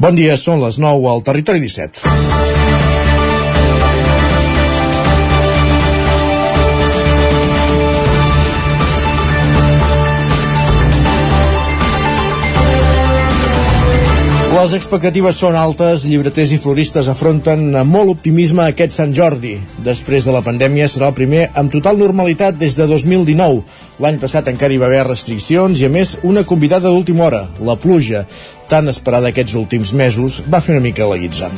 [0.00, 2.08] Bon dia, són les 9 al Territori 17.
[14.50, 19.52] Les expectatives són altes, llibreters i floristes afronten amb molt optimisme aquest Sant Jordi.
[19.84, 23.60] Després de la pandèmia serà el primer amb total normalitat des de 2019.
[24.00, 27.76] L'any passat encara hi va haver restriccions i, a més, una convidada d'última hora, la
[27.76, 28.24] pluja
[28.70, 31.50] tan esperada aquests últims mesos, va fer una mica la guitza.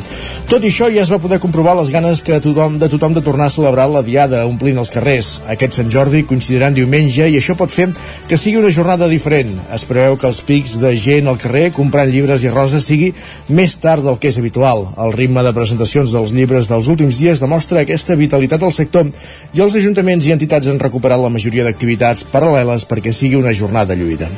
[0.51, 3.23] Tot i això, ja es va poder comprovar les ganes que tothom, de tothom de
[3.25, 5.35] tornar a celebrar la diada omplint els carrers.
[5.53, 7.91] Aquest Sant Jordi coincidirà en diumenge i això pot fer
[8.29, 9.53] que sigui una jornada diferent.
[9.75, 13.13] Es preveu que els pics de gent al carrer comprant llibres i roses sigui
[13.49, 14.89] més tard del que és habitual.
[14.97, 19.09] El ritme de presentacions dels llibres dels últims dies demostra aquesta vitalitat del sector
[19.53, 23.99] i els ajuntaments i entitats han recuperat la majoria d'activitats paral·leles perquè sigui una jornada
[23.99, 24.31] lluïda.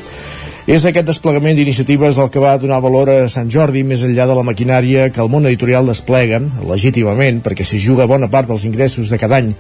[0.65, 4.37] És aquest desplegament d'iniciatives el que va donar valor a Sant Jordi més enllà de
[4.39, 9.13] la maquinària que el món editorial desplega, legítimament, perquè s'hi juga bona part dels ingressos
[9.13, 9.53] de cada any.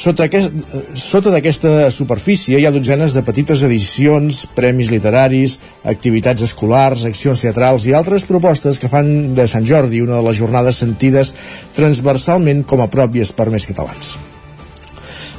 [0.00, 0.56] Sota, aquest,
[0.96, 7.84] sota d'aquesta superfície hi ha dotzenes de petites edicions, premis literaris, activitats escolars, accions teatrals
[7.84, 11.36] i altres propostes que fan de Sant Jordi una de les jornades sentides
[11.76, 14.16] transversalment com a pròpies per més catalans.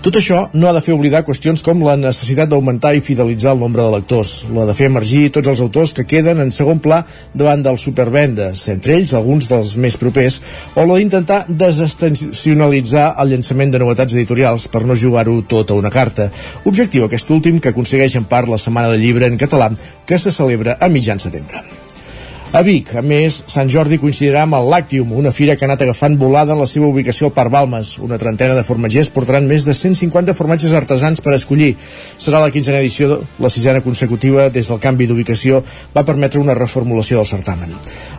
[0.02, 3.60] Tot això no ha de fer oblidar qüestions com la necessitat d'augmentar i fidelitzar el
[3.62, 7.04] nombre de lectors, la de fer emergir tots els autors que queden en segon pla
[7.38, 10.40] davant dels supervendes, entre ells alguns dels més propers,
[10.74, 15.94] o la d'intentar desestacionalitzar el llançament de novetats editorials per no jugar-ho tot a una
[15.94, 16.32] carta.
[16.66, 19.70] Objectiu aquest últim que aconsegueix en part la Setmana del Llibre en català
[20.10, 21.81] que se celebra a mitjan setembre.
[22.52, 25.86] A Vic, a més, Sant Jordi coincidirà amb el Lactium, una fira que ha anat
[25.86, 27.94] agafant volada en la seva ubicació al Parc Balmes.
[28.04, 31.70] Una trentena de formatgers portaran més de 150 formatges artesans per escollir.
[32.20, 35.62] Serà la quinzena edició, la sisena consecutiva, des del canvi d'ubicació,
[35.96, 37.72] va permetre una reformulació del certamen.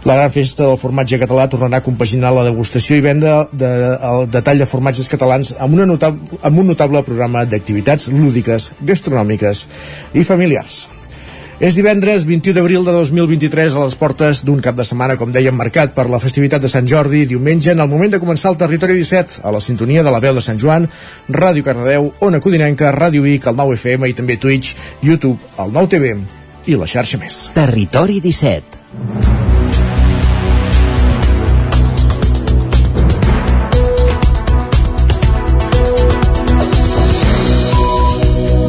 [0.08, 3.70] La gran festa del formatge català tornarà a compaginar la degustació i venda de,
[4.14, 9.66] el detall de formatges catalans amb, una notable, amb un notable programa d'activitats lúdiques, gastronòmiques
[10.16, 10.86] i familiars.
[11.62, 15.54] És divendres 21 d'abril de 2023 a les portes d'un cap de setmana, com dèiem,
[15.54, 18.98] marcat per la festivitat de Sant Jordi, diumenge, en el moment de començar el Territori
[18.98, 20.90] 17, a la sintonia de la veu de Sant Joan,
[21.30, 24.74] Ràdio Cardedeu, Ona Codinenca, Ràdio Vic, el 9 FM i també Twitch,
[25.06, 26.16] YouTube, el 9 TV
[26.66, 27.44] i la xarxa més.
[27.54, 29.51] Territori 17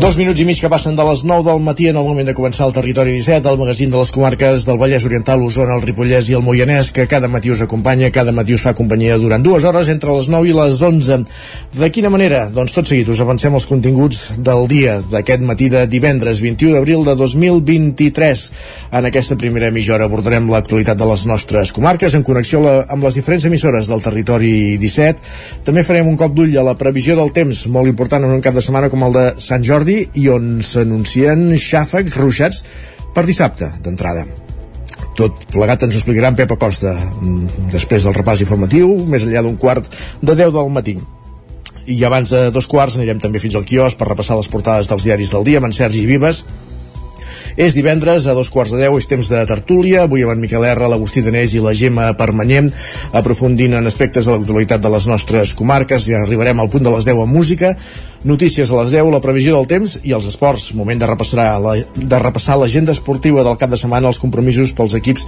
[0.03, 2.33] Dos minuts i mig que passen de les 9 del matí en el moment de
[2.35, 6.27] començar el Territori 17, el magazín de les comarques del Vallès Oriental, Osona, el Ripollès
[6.27, 9.63] i el Moianès, que cada matí us acompanya, cada matí us fa companyia durant dues
[9.63, 11.19] hores entre les 9 i les 11.
[11.79, 12.49] De quina manera?
[12.51, 17.07] Doncs tot seguit us avancem els continguts del dia d'aquest matí de divendres 21 d'abril
[17.07, 18.43] de 2023.
[18.99, 23.21] En aquesta primera mitja hora abordarem l'actualitat de les nostres comarques en connexió amb les
[23.21, 25.63] diferents emissores del Territori 17.
[25.63, 28.59] També farem un cop d'ull a la previsió del temps, molt important en un cap
[28.59, 32.63] de setmana com el de Sant Jordi, Jordi i on s'anuncien xàfecs ruixats
[33.13, 34.25] per dissabte, d'entrada.
[35.17, 39.43] Tot plegat ens ho explicarà en Pep Acosta mm, després del repàs informatiu, més enllà
[39.43, 39.85] d'un quart
[40.21, 40.97] de 10 del matí
[41.85, 45.03] i abans de dos quarts anirem també fins al quios per repassar les portades dels
[45.03, 46.45] diaris del dia amb en Sergi Vives
[47.57, 50.65] és divendres, a dos quarts de deu, és temps de tertúlia, avui amb en Miquel
[50.69, 52.71] R, l'Agustí Danés i la Gemma Permanyem,
[53.13, 57.05] aprofundint en aspectes de l'actualitat de les nostres comarques, ja arribarem al punt de les
[57.07, 57.75] 10 amb música,
[58.23, 61.77] notícies a les 10, la previsió del temps i els esports, moment de repassar la,
[61.95, 65.27] de repassar esportiva del cap de setmana, els compromisos pels equips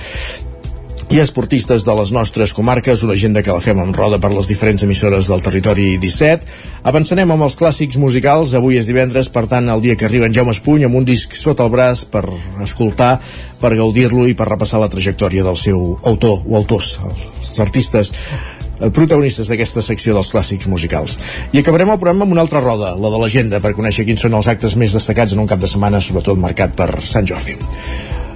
[1.13, 4.47] i esportistes de les nostres comarques, una agenda que la fem amb roda per les
[4.49, 6.49] diferents emissores del territori 17.
[6.89, 10.33] Avançarem amb els clàssics musicals, avui és divendres, per tant, el dia que arriba en
[10.33, 12.25] Jaume Espuny amb un disc sota el braç per
[12.65, 13.19] escoltar,
[13.61, 18.89] per gaudir-lo i per repassar la trajectòria del seu autor o autors, els artistes eh,
[18.89, 21.19] protagonistes d'aquesta secció dels clàssics musicals.
[21.53, 24.41] I acabarem el programa amb una altra roda, la de l'agenda, per conèixer quins són
[24.41, 27.59] els actes més destacats en un cap de setmana, sobretot marcat per Sant Jordi.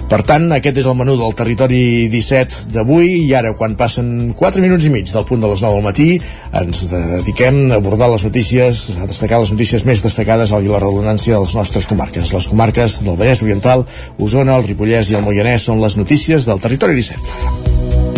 [0.09, 4.63] Per tant, aquest és el menú del territori 17 d'avui i ara, quan passen 4
[4.63, 6.07] minuts i mig del punt de les 9 del matí,
[6.63, 11.37] ens dediquem a abordar les notícies, a destacar les notícies més destacades a la redundància
[11.37, 12.33] de les nostres comarques.
[12.33, 13.85] Les comarques del Vallès Oriental,
[14.17, 18.08] Osona, el Ripollès i el Moianès són les notícies del territori 17.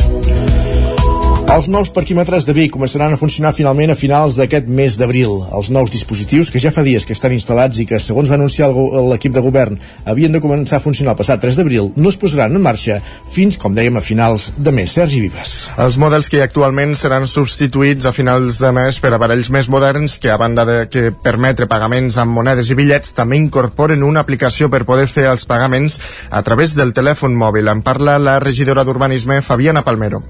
[1.51, 5.33] Els nous parquímetres de Vic començaran a funcionar finalment a finals d'aquest mes d'abril.
[5.51, 8.69] Els nous dispositius, que ja fa dies que estan instal·lats i que, segons va anunciar
[8.71, 9.75] l'equip de govern,
[10.07, 13.01] havien de començar a funcionar el passat 3 d'abril, no es posaran en marxa
[13.35, 14.95] fins, com dèiem, a finals de mes.
[14.95, 15.57] Sergi Vives.
[15.75, 20.31] Els models que actualment seran substituïts a finals de mes per aparells més moderns que,
[20.31, 24.85] a banda de que permetre pagaments amb monedes i bitllets, també incorporen una aplicació per
[24.87, 25.99] poder fer els pagaments
[26.31, 27.67] a través del telèfon mòbil.
[27.67, 30.23] En parla la regidora d'Urbanisme, Fabiana Palmero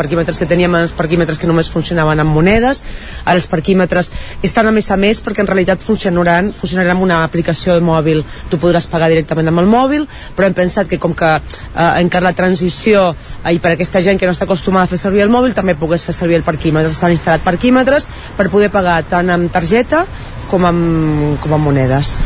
[0.00, 2.82] parquímetres que teníem els parquímetres que només funcionaven amb monedes.
[3.24, 4.10] Ara els parquímetres
[4.46, 8.24] estan a més a més perquè en realitat funcionaran, funcionaran amb una aplicació de mòbil.
[8.50, 12.30] Tu podràs pagar directament amb el mòbil però hem pensat que com que eh, encara
[12.30, 15.32] la transició eh, i per aquesta gent que no està acostumada a fer servir el
[15.32, 16.92] mòbil també pogués fer servir el parquímetre.
[16.94, 18.08] S'han instal·lat parquímetres
[18.38, 20.06] per poder pagar tant amb targeta
[20.50, 22.20] com amb, com amb monedes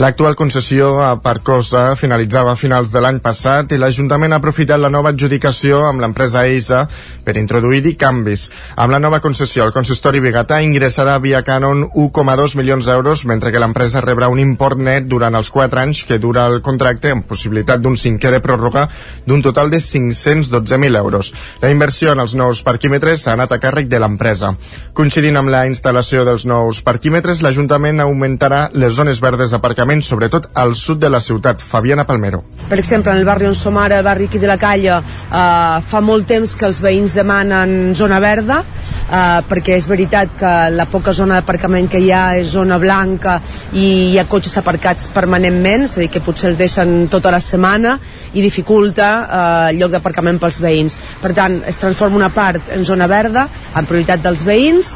[0.00, 4.88] L'actual concessió a Parcosa finalitzava a finals de l'any passat i l'Ajuntament ha aprofitat la
[4.88, 6.86] nova adjudicació amb l'empresa EISA
[7.26, 8.46] per introduir-hi canvis.
[8.80, 13.60] Amb la nova concessió, el consistori Bigatà ingressarà via Canon 1,2 milions d'euros, mentre que
[13.60, 17.84] l'empresa rebrà un import net durant els 4 anys que dura el contracte amb possibilitat
[17.84, 18.86] d'un cinquè de pròrroga
[19.28, 21.34] d'un total de 512.000 euros.
[21.60, 24.54] La inversió en els nous parquímetres ha anat a càrrec de l'empresa.
[24.96, 30.50] Coincidint amb la instal·lació dels nous parquímetres, l'Ajuntament augmentarà les zones verdes d'aparcament aparcaments, sobretot
[30.54, 31.60] al sud de la ciutat.
[31.60, 32.44] Fabiana Palmero.
[32.68, 36.00] Per exemple, en el barri on som ara, barri aquí de la Calla, eh, fa
[36.00, 41.12] molt temps que els veïns demanen zona verda, eh, perquè és veritat que la poca
[41.12, 43.40] zona d'aparcament que hi ha és zona blanca
[43.72, 47.40] i hi ha cotxes aparcats permanentment, és a dir, que potser els deixen tota la
[47.40, 47.98] setmana
[48.32, 50.98] i dificulta eh, el lloc d'aparcament pels veïns.
[51.20, 54.94] Per tant, es transforma una part en zona verda, en prioritat dels veïns,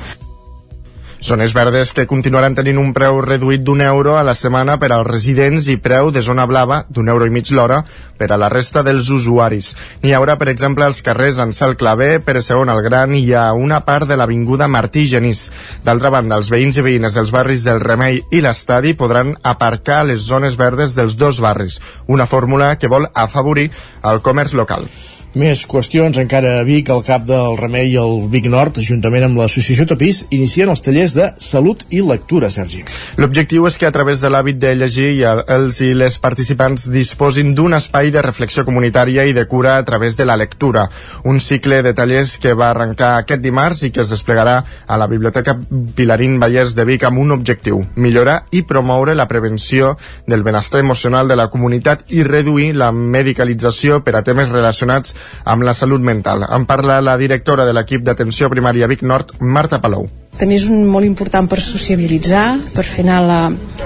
[1.24, 5.06] Zones verdes que continuaran tenint un preu reduït d'un euro a la setmana per als
[5.08, 7.78] residents i preu de zona blava d'un euro i mig l'hora
[8.20, 9.70] per a la resta dels usuaris.
[10.02, 13.80] N'hi haurà, per exemple, als carrers Ansel Clavé, Pere Segon el Gran i ha una
[13.88, 15.46] part de l'avinguda Martí Genís.
[15.88, 20.10] D'altra banda, els veïns i veïnes dels barris del Remei i l'Estadi podran aparcar a
[20.12, 23.70] les zones verdes dels dos barris, una fórmula que vol afavorir
[24.04, 24.84] el comerç local.
[25.34, 29.40] Més qüestions encara a Vic, el cap del Remei i el Vic Nord, juntament amb
[29.40, 32.84] l'associació Tapís, inicien els tallers de salut i lectura, Sergi.
[33.18, 37.74] L'objectiu és que a través de l'hàbit de llegir els i les participants disposin d'un
[37.74, 40.84] espai de reflexió comunitària i de cura a través de la lectura.
[41.24, 45.10] Un cicle de tallers que va arrencar aquest dimarts i que es desplegarà a la
[45.10, 45.56] Biblioteca
[45.98, 49.96] Pilarín Vallès de Vic amb un objectiu, millorar i promoure la prevenció
[50.30, 55.64] del benestar emocional de la comunitat i reduir la medicalització per a temes relacionats amb
[55.66, 56.46] la salut mental.
[56.48, 60.08] En parla la directora de l'equip d'atenció primària Vic Nord, Marta Palou.
[60.34, 63.40] També és un, molt important per sociabilitzar, per fer anar la,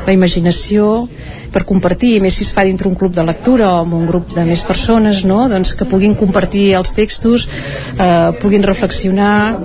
[0.06, 1.04] la imaginació,
[1.52, 4.32] per compartir, més si es fa dintre un club de lectura o amb un grup
[4.36, 5.42] de més persones, no?
[5.52, 7.48] doncs que puguin compartir els textos,
[7.98, 9.58] eh, puguin reflexionar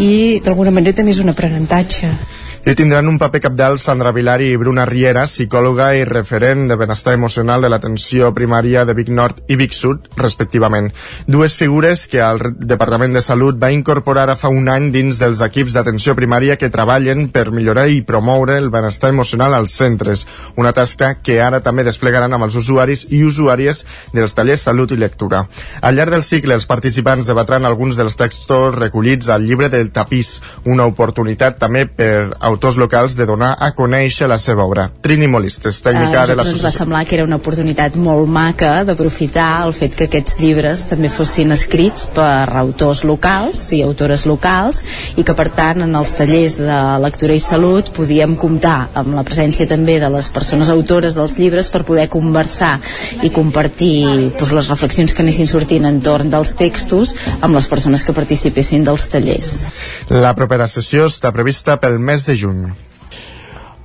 [0.00, 2.12] i d'alguna manera també és un aprenentatge.
[2.60, 7.14] Hi tindran un paper capdalt Sandra Vilari i Bruna Riera, psicòloga i referent de benestar
[7.16, 10.90] emocional de l'atenció primària de Vic Nord i Vic Sud, respectivament.
[11.24, 15.40] Dues figures que el Departament de Salut va incorporar a fa un any dins dels
[15.40, 20.26] equips d'atenció primària que treballen per millorar i promoure el benestar emocional als centres,
[20.60, 25.00] una tasca que ara també desplegaran amb els usuaris i usuàries dels tallers Salut i
[25.00, 25.46] Lectura.
[25.80, 30.42] Al llarg del cicle, els participants debatran alguns dels textos recollits al llibre del tapís,
[30.68, 34.88] una oportunitat també per autors locals de donar a conèixer la seva obra.
[35.02, 36.58] Trini Molistes, tècnica uh, de l'associació.
[36.58, 40.84] Ens va semblar que era una oportunitat molt maca d'aprofitar el fet que aquests llibres
[40.90, 44.82] també fossin escrits per autors locals i autores locals
[45.20, 49.24] i que per tant en els tallers de lectura i salut podíem comptar amb la
[49.26, 52.72] presència també de les persones autores dels llibres per poder conversar
[53.22, 54.04] i compartir
[54.38, 59.06] doncs, les reflexions que anessin sortint entorn dels textos amb les persones que participessin dels
[59.12, 59.50] tallers.
[60.10, 62.70] La propera sessió està prevista pel mes de juny.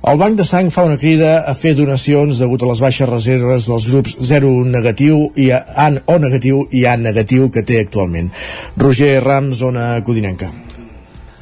[0.06, 3.66] El Banc de Sang fa una crida a fer donacions degut a les baixes reserves
[3.66, 8.30] dels grups 0 negatiu i A o negatiu i A negatiu que té actualment.
[8.78, 10.52] Roger Rams, zona Codinenca.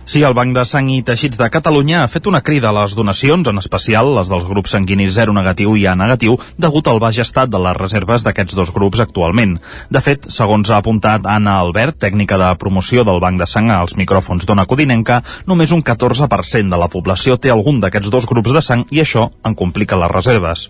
[0.07, 2.93] Sí, el Banc de Sang i Teixits de Catalunya ha fet una crida a les
[2.93, 7.23] donacions, en especial les dels grups sanguinis 0 negatiu i A negatiu, degut al baix
[7.25, 9.57] estat de les reserves d'aquests dos grups actualment.
[9.89, 13.97] De fet, segons ha apuntat Anna Albert, tècnica de promoció del Banc de Sang als
[13.97, 18.61] micròfons d'Ona Codinenca, només un 14% de la població té algun d'aquests dos grups de
[18.61, 20.69] sang i això en complica les reserves.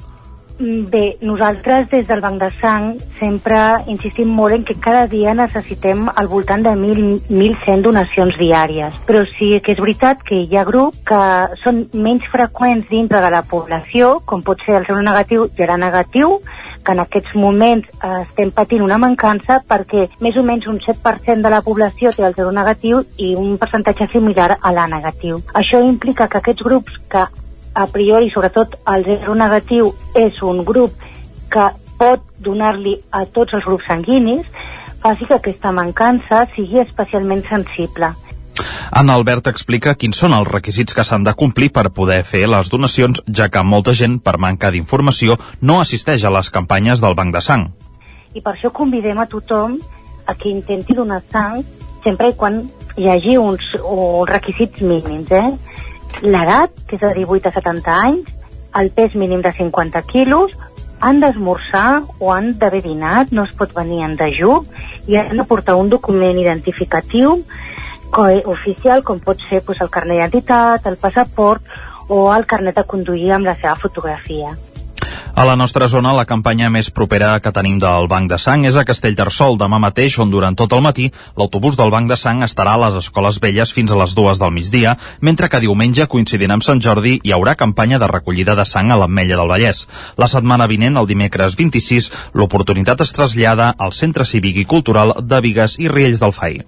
[0.56, 3.56] Mm, bé, nosaltres des del Banc de Sang sempre
[3.90, 9.50] insistim molt en que cada dia necessitem al voltant de 1.100 donacions diàries, però sí
[9.58, 11.22] que és veritat que hi ha grups que
[11.64, 15.76] són menys freqüents dintre de la població, com pot ser el seu negatiu i era
[15.76, 16.38] negatiu,
[16.84, 21.42] que en aquests moments eh, estem patint una mancança perquè més o menys un 7%
[21.42, 25.40] de la població té el zero negatiu i un percentatge similar a la negatiu.
[25.54, 27.24] Això implica que aquests grups que
[27.74, 30.94] a priori, sobretot el zero negatiu, és un grup
[31.50, 34.46] que pot donar-li a tots els grups sanguinis,
[35.02, 38.14] faci que aquesta mancança sigui especialment sensible.
[38.94, 42.70] Anna Albert explica quins són els requisits que s'han de complir per poder fer les
[42.70, 47.34] donacions, ja que molta gent, per manca d'informació, no assisteix a les campanyes del Banc
[47.34, 47.66] de Sang.
[48.34, 49.78] I per això convidem a tothom
[50.26, 51.64] a que intenti donar sang
[52.04, 52.62] sempre i quan
[52.96, 55.73] hi hagi uns, uns requisits mínims, eh?
[56.22, 58.30] L'edat, que és de 18 a 70 anys,
[58.78, 60.52] el pes mínim de 50 quilos,
[61.00, 64.62] han d'esmorzar o han d'haver dinat, no es pot venir en dejú,
[65.06, 67.42] i han de portar un document identificatiu
[68.46, 71.62] oficial, com pot ser pues, el carnet d'identitat, el passaport
[72.08, 74.54] o el carnet de conduir amb la seva fotografia.
[75.36, 78.76] A la nostra zona, la campanya més propera que tenim del Banc de Sang és
[78.78, 82.76] a Castellterçol, demà mateix, on durant tot el matí l'autobús del Banc de Sang estarà
[82.78, 86.62] a les Escoles Velles fins a les dues del migdia, mentre que diumenge, coincidint amb
[86.62, 89.82] Sant Jordi, hi haurà campanya de recollida de sang a l'Ametlla del Vallès.
[90.22, 95.42] La setmana vinent, el dimecres 26, l'oportunitat es trasllada al Centre Cívic i Cultural de
[95.42, 96.62] Vigues i Riells del Fai.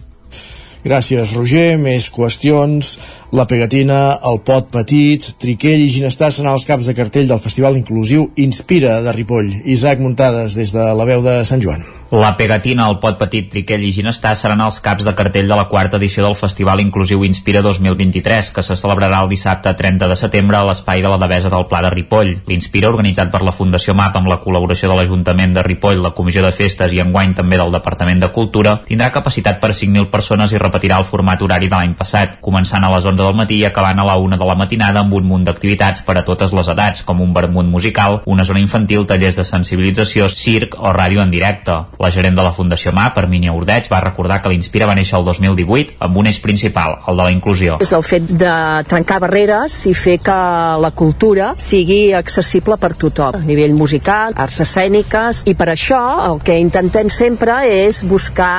[0.87, 1.75] Gràcies, Roger.
[1.83, 2.93] Més qüestions.
[3.35, 3.99] La pegatina,
[4.31, 9.01] el pot petit, Triquell i Ginestar seran els caps de cartell del Festival Inclusiu Inspira
[9.03, 9.53] de Ripoll.
[9.67, 11.96] Isaac Muntades, des de la veu de Sant Joan.
[12.13, 15.65] La pegatina, el pot petit, Triquell i Ginestar seran els caps de cartell de la
[15.67, 20.55] quarta edició del Festival Inclusiu Inspira 2023, que se celebrarà el dissabte 30 de setembre
[20.55, 22.31] a l'espai de la Devesa del Pla de Ripoll.
[22.47, 26.45] L'Inspira, organitzat per la Fundació MAP amb la col·laboració de l'Ajuntament de Ripoll, la Comissió
[26.47, 30.63] de Festes i enguany també del Departament de Cultura, tindrà capacitat per 5.000 persones i
[30.63, 33.99] repetirà el format horari de l'any passat, començant a les 11 del matí i acabant
[33.99, 37.03] a la 1 de la matinada amb un munt d'activitats per a totes les edats,
[37.03, 41.83] com un vermut musical, una zona infantil, tallers de sensibilització, circ o ràdio en directe.
[41.99, 45.25] La gerent de la Fundació MAP, Hermínia Ordeig, va recordar que l'Inspira va néixer el
[45.25, 47.79] 2018 amb un eix principal, el de la inclusió.
[47.81, 48.53] És el fet de
[48.89, 50.37] trencar barreres i fer que
[50.83, 56.43] la cultura sigui accessible per tothom, a nivell musical, arts escèniques, i per això el
[56.45, 58.53] que intentem sempre és buscar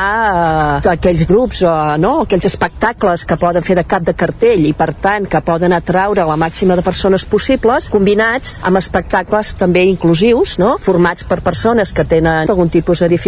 [0.82, 4.74] eh, aquells grups o no, aquells espectacles que poden fer de cap de cartell i
[4.78, 10.58] per tant que poden atraure la màxima de persones possibles combinats amb espectacles també inclusius
[10.58, 10.76] no?
[10.82, 13.27] formats per persones que tenen algun tipus de dificultat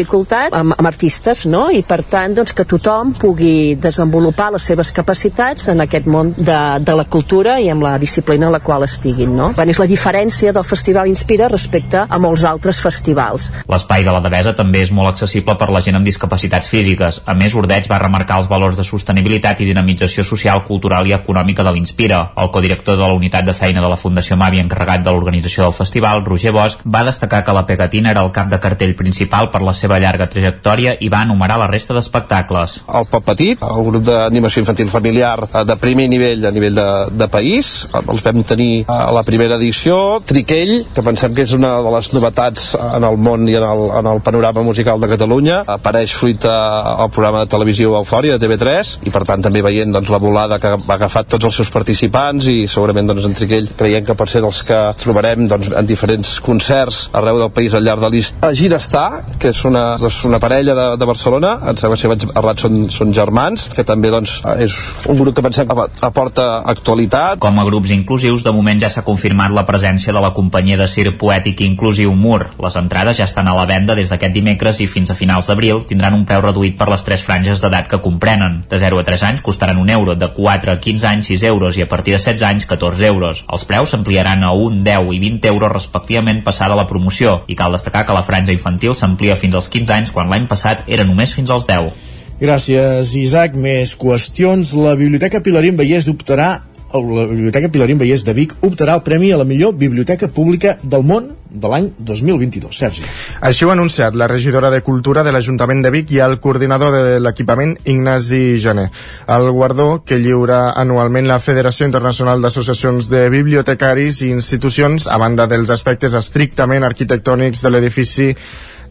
[0.55, 1.67] amb, amb artistes no?
[1.71, 6.59] i per tant doncs, que tothom pugui desenvolupar les seves capacitats en aquest món de,
[6.85, 9.51] de la cultura i amb la disciplina en la qual estiguin no?
[9.57, 14.21] Bueno, és la diferència del Festival Inspira respecte a molts altres festivals L'espai de la
[14.23, 17.21] Devesa també és molt accessible per la gent amb discapacitats físiques.
[17.29, 21.65] A més, Ordeig va remarcar els valors de sostenibilitat i dinamització social, cultural i econòmica
[21.65, 22.21] de l'Inspira.
[22.39, 25.77] El codirector de la unitat de feina de la Fundació Mavi encarregat de l'organització del
[25.77, 29.61] festival, Roger Bosch, va destacar que la pegatina era el cap de cartell principal per
[29.65, 32.83] la seva llarga trajectòria i va enumerar la resta d'espectacles.
[32.93, 37.27] El Pop Petit, el grup d'animació infantil familiar de primer nivell a nivell de, de
[37.31, 41.93] país, els vam tenir a la primera edició, Triquell, que pensem que és una de
[41.95, 46.13] les novetats en el món i en el, en el panorama musical de Catalunya, apareix
[46.19, 50.21] fruit al programa de televisió Eufòria de TV3 i per tant també veient doncs, la
[50.21, 54.17] volada que va agafar tots els seus participants i segurament doncs, en Triquell creiem que
[54.19, 58.13] per ser dels que trobarem doncs, en diferents concerts arreu del país al llarg de
[58.13, 58.37] l'ist.
[58.45, 62.11] A Ginestar, que és una, doncs, una parella de, de Barcelona, em sembla que si
[62.11, 64.75] vaig són, són germans, que també doncs, és
[65.09, 67.39] un grup que pensem aporta actualitat.
[67.43, 70.87] Com a grups inclusius, de moment ja s'ha confirmat la presència de la companyia de
[70.89, 72.51] circ poètic inclusiu Mur.
[72.61, 75.83] Les entrades ja estan a la venda des d'aquest dimecres i fins a finals d'abril
[75.87, 78.63] tindran un preu reduït per les tres franges d'edat que comprenen.
[78.69, 81.77] De 0 a 3 anys costaran un euro, de 4 a 15 anys 6 euros
[81.77, 83.43] i a partir de 16 anys 14 euros.
[83.47, 87.75] Els preus s'ampliaran a 1, 10 i 20 euros respectivament passada la promoció i cal
[87.75, 91.33] destacar que la franja infantil s'amplia fins als 15 anys quan l'any passat era només
[91.35, 91.91] fins als 10.
[92.39, 93.55] Gràcies, Isaac.
[93.59, 94.73] Més qüestions.
[94.79, 96.53] La Biblioteca Pilarín Vallès optarà
[96.93, 101.03] la Biblioteca Pilarín Vallès de Vic optarà el Premi a la millor biblioteca pública del
[101.05, 102.73] món de l'any 2022.
[102.73, 103.03] Sergi.
[103.45, 106.93] Així ho ha anunciat la regidora de Cultura de l'Ajuntament de Vic i el coordinador
[106.93, 108.87] de l'equipament Ignasi Jané.
[109.27, 115.45] El guardó que lliura anualment la Federació Internacional d'Associacions de Bibliotecaris i Institucions, a banda
[115.45, 118.33] dels aspectes estrictament arquitectònics de l'edifici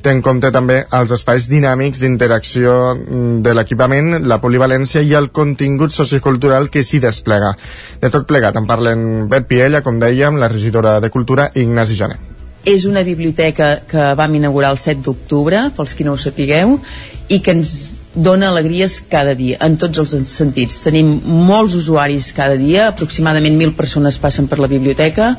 [0.02, 5.30] té en compte també els espais dinàmics d'interacció mm, de l'equipament, la polivalència i el
[5.34, 7.54] contingut sociocultural que s'hi desplega.
[8.00, 12.18] De tot plegat en parlen Bet Piella, com dèiem, la regidora de Cultura, Ignasi Jané.
[12.68, 16.78] És una biblioteca que vam inaugurar el 7 d'octubre, pels qui no ho sapigueu,
[17.28, 20.80] i que ens dona alegries cada dia, en tots els sentits.
[20.84, 25.34] Tenim molts usuaris cada dia, aproximadament 1.000 persones passen per la biblioteca,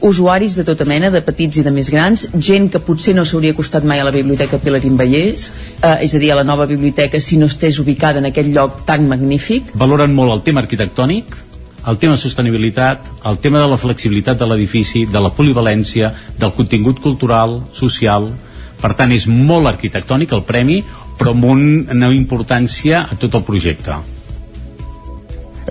[0.00, 3.54] usuaris de tota mena, de petits i de més grans, gent que potser no s'hauria
[3.54, 5.50] costat mai a la biblioteca Pilarín Vallès,
[5.82, 8.84] eh, és a dir, a la nova biblioteca si no estés ubicada en aquest lloc
[8.88, 9.74] tan magnífic.
[9.74, 11.36] Valoren molt el tema arquitectònic,
[11.86, 16.56] el tema de sostenibilitat, el tema de la flexibilitat de l'edifici, de la polivalència, del
[16.56, 18.32] contingut cultural, social...
[18.84, 20.82] Per tant, és molt arquitectònic el premi,
[21.18, 24.13] però amb una importància a tot el projecte.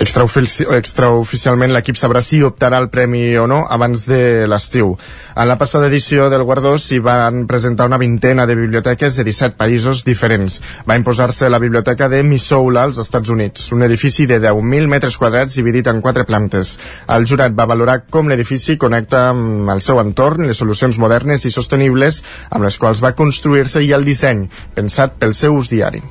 [0.03, 4.97] Extraofici extraoficialment l'equip sabrà si optarà al premi o no abans de l'estiu.
[5.31, 9.55] En la passada edició del Guardó s'hi van presentar una vintena de biblioteques de 17
[9.55, 10.59] països diferents.
[10.89, 15.55] Va imposar-se la biblioteca de Missoula als Estats Units, un edifici de 10.000 metres quadrats
[15.55, 16.75] dividit en quatre plantes.
[17.07, 21.55] El jurat va valorar com l'edifici connecta amb el seu entorn, les solucions modernes i
[21.55, 22.19] sostenibles
[22.49, 26.03] amb les quals va construir-se i el disseny, pensat pel seu ús diari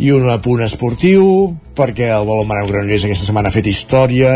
[0.00, 1.24] i un apunt esportiu
[1.76, 4.30] perquè el balonmano Granollers aquesta setmana ha fet història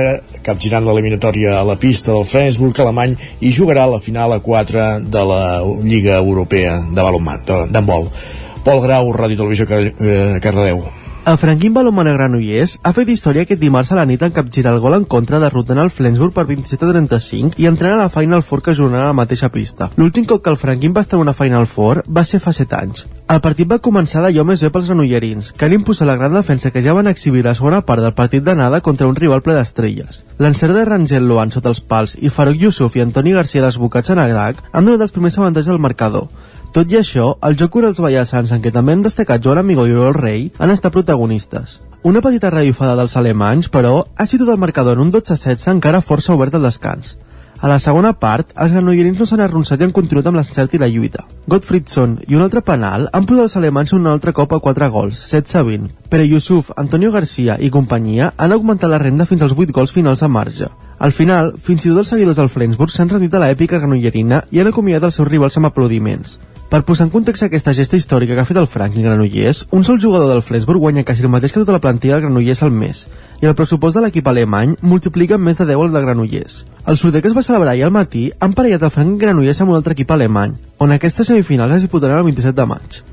[0.44, 5.25] capgirant l'eliminatòria a la pista del Flensburg alemany i jugarà la final a 4 de
[5.30, 5.44] la
[5.85, 8.11] Lliga Europea de balonmano d'handbol.
[8.64, 10.85] Pol Grau, Ràdio Televisió eh, Cardedeu
[11.26, 14.81] el Franquín Balomana Granollers ha fet història aquest dimarts a la nit en capgirar el
[14.83, 18.43] gol en contra derrotant el Flensburg per 27 a 35 i entrant a la Final
[18.45, 19.88] Four que jugant a la mateixa pista.
[19.97, 22.76] L'últim cop que el Franquín va estar en una Final Four va ser fa 7
[22.76, 23.07] anys.
[23.33, 26.71] El partit va començar d'allò més bé pels granollerins, que han imposat la gran defensa
[26.71, 30.26] que ja van exhibir la segona part del partit d'anada contra un rival ple d'estrelles.
[30.37, 34.21] L'encert de Rangel Loan sota els pals i Farouk Yusuf i Antoni Garcia desbocats en
[34.21, 36.28] Agdac han donat els primers avantatges al marcador,
[36.75, 39.85] tot i això, el joc cura els ballassans, en què també han destacat Joan Amigo
[39.87, 41.76] i el Rei, han estat protagonistes.
[42.02, 46.35] Una petita revifada dels alemanys, però, ha situat el marcador en un 12-16 encara força
[46.35, 47.14] obert al descans.
[47.62, 50.81] A la segona part, els granollerins no s'han arronsat i han continuat amb l'encert i
[50.83, 51.23] la lluita.
[51.47, 55.21] Gottfriedson i un altre penal han posat els alemanys un altre cop a 4 gols,
[55.31, 55.93] 16-20.
[56.11, 60.26] Però Yusuf, Antonio Garcia i companyia han augmentat la renda fins als 8 gols finals
[60.26, 60.73] a marge.
[60.99, 64.59] Al final, fins i tot els seguidors del Flensburg s'han rendit a l'èpica granollerina i
[64.59, 66.40] han acomiadat els seus rivals amb aplaudiments.
[66.71, 70.00] Per posar en context aquesta gesta històrica que ha fet el Franklin Granollers, un sol
[70.02, 73.04] jugador del Flensburg guanya quasi el mateix que tota la plantilla del Granollers al mes,
[73.42, 76.61] i el pressupost de l'equip alemany multiplica més de 10 el de Granollers.
[76.87, 79.75] El sorteig que es va celebrar ahir al matí han parellat el Franklin Granollers amb
[79.75, 83.04] un altre equip alemany, on aquestes semifinals es disputaran el 27 de maig.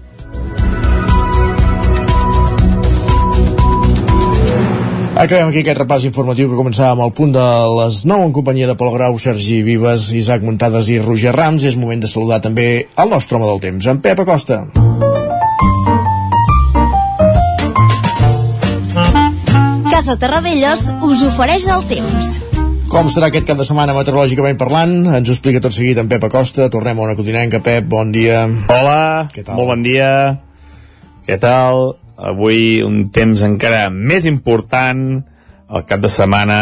[5.22, 7.44] Acabem aquí aquest repàs informatiu que començava amb el punt de
[7.78, 11.62] les 9 en companyia de Pol Grau, Sergi Vives, Isaac Muntades i Roger Rams.
[11.62, 14.64] És moment de saludar també el nostre home del temps, en Pep Acosta.
[19.94, 22.34] Casa Terradellos us ofereix el temps.
[22.90, 25.04] Com serà aquest cap de setmana meteorològicament parlant?
[25.06, 26.66] Ens ho explica tot seguit en Pep Acosta.
[26.74, 27.62] Tornem a una continenca.
[27.62, 28.48] Pep, bon dia.
[28.74, 30.10] Hola, molt bon dia.
[31.30, 32.01] Què tal?
[32.18, 35.22] Avui un temps encara més important.
[35.72, 36.58] El cap de setmana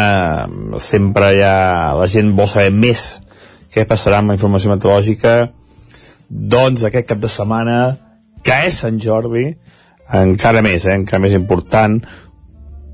[0.78, 3.20] sempre hi ha la gent vol saber més
[3.74, 5.50] què passarà amb la informació meteorològica.
[6.30, 7.80] Doncs aquest cap de setmana
[8.46, 9.48] que és Sant Jordi
[10.14, 11.98] encara més, eh, encara més important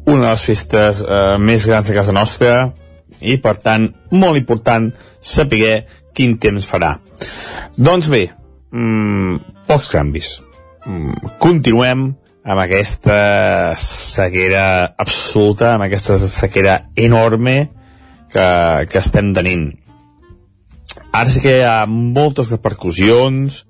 [0.06, 2.56] una de les festes eh, més grans de casa nostra
[3.20, 4.90] i per tant molt important
[5.20, 6.96] saber quin temps farà.
[7.76, 8.26] Doncs bé
[8.72, 10.36] mmm, pocs canvis.
[10.86, 12.06] Mm, continuem
[12.46, 17.56] amb aquesta sequera absoluta, amb aquesta sequera enorme
[18.30, 18.46] que,
[18.86, 19.72] que estem tenint.
[21.10, 23.64] Ara sí que hi ha moltes repercussions,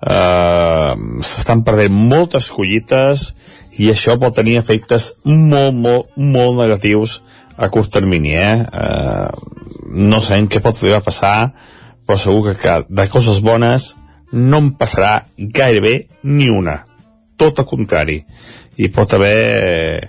[0.00, 0.94] eh,
[1.28, 3.34] s'estan perdent moltes collites
[3.76, 7.20] i això pot tenir efectes molt, molt, molt negatius
[7.60, 8.32] a curt termini.
[8.32, 8.54] Eh?
[8.64, 9.28] Eh,
[9.92, 11.38] no sabem què pot arribar a passar,
[12.06, 13.92] però segur que, que de coses bones
[14.32, 16.86] no en passarà gairebé ni una
[17.40, 18.20] tot el contrari.
[18.76, 20.08] Hi pot haver eh,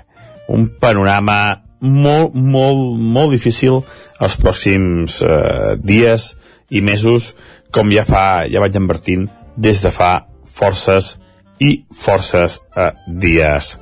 [0.52, 1.40] un panorama
[1.82, 3.82] molt, molt, molt difícil
[4.22, 6.32] els pròxims eh, dies
[6.72, 7.34] i mesos,
[7.72, 10.14] com ja fa, ja vaig invertint des de fa
[10.46, 11.16] forces
[11.62, 13.76] i forces eh, dies.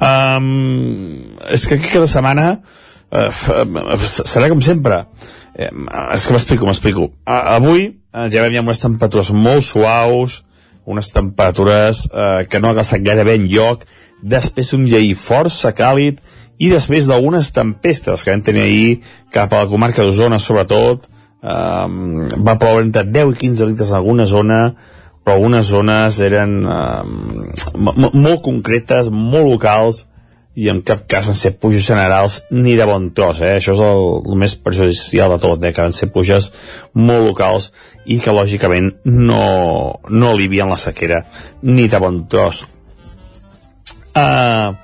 [0.00, 2.54] Um, és que cada setmana
[3.12, 5.02] uh, serà com sempre.
[5.52, 5.68] Eh,
[6.14, 7.10] és que m'explico, m'explico.
[7.28, 10.40] Avui uh, ja veiem unes temperatures molt suaus,
[10.86, 13.84] unes temperatures eh, que no ha gastat gairebé en lloc,
[14.22, 16.20] després un llei força càlid
[16.60, 18.90] i després d'algunes tempestes que vam tenir ahir
[19.32, 21.86] cap a la comarca d'Osona sobretot eh,
[22.46, 24.60] va ploure entre 10 i 15 litres en alguna zona
[25.24, 27.02] però algunes zones eren eh,
[27.76, 30.04] molt concretes, molt locals
[30.60, 33.54] i en cap cas van ser puges generals ni de bon tros, eh?
[33.56, 35.72] això és el, el més perjudicial de tot, eh?
[35.72, 36.50] que van ser puges
[36.94, 37.70] molt locals
[38.04, 39.40] i que lògicament no,
[40.10, 41.22] no alivien la sequera
[41.62, 42.66] ni de bon tros
[44.10, 44.74] Uh,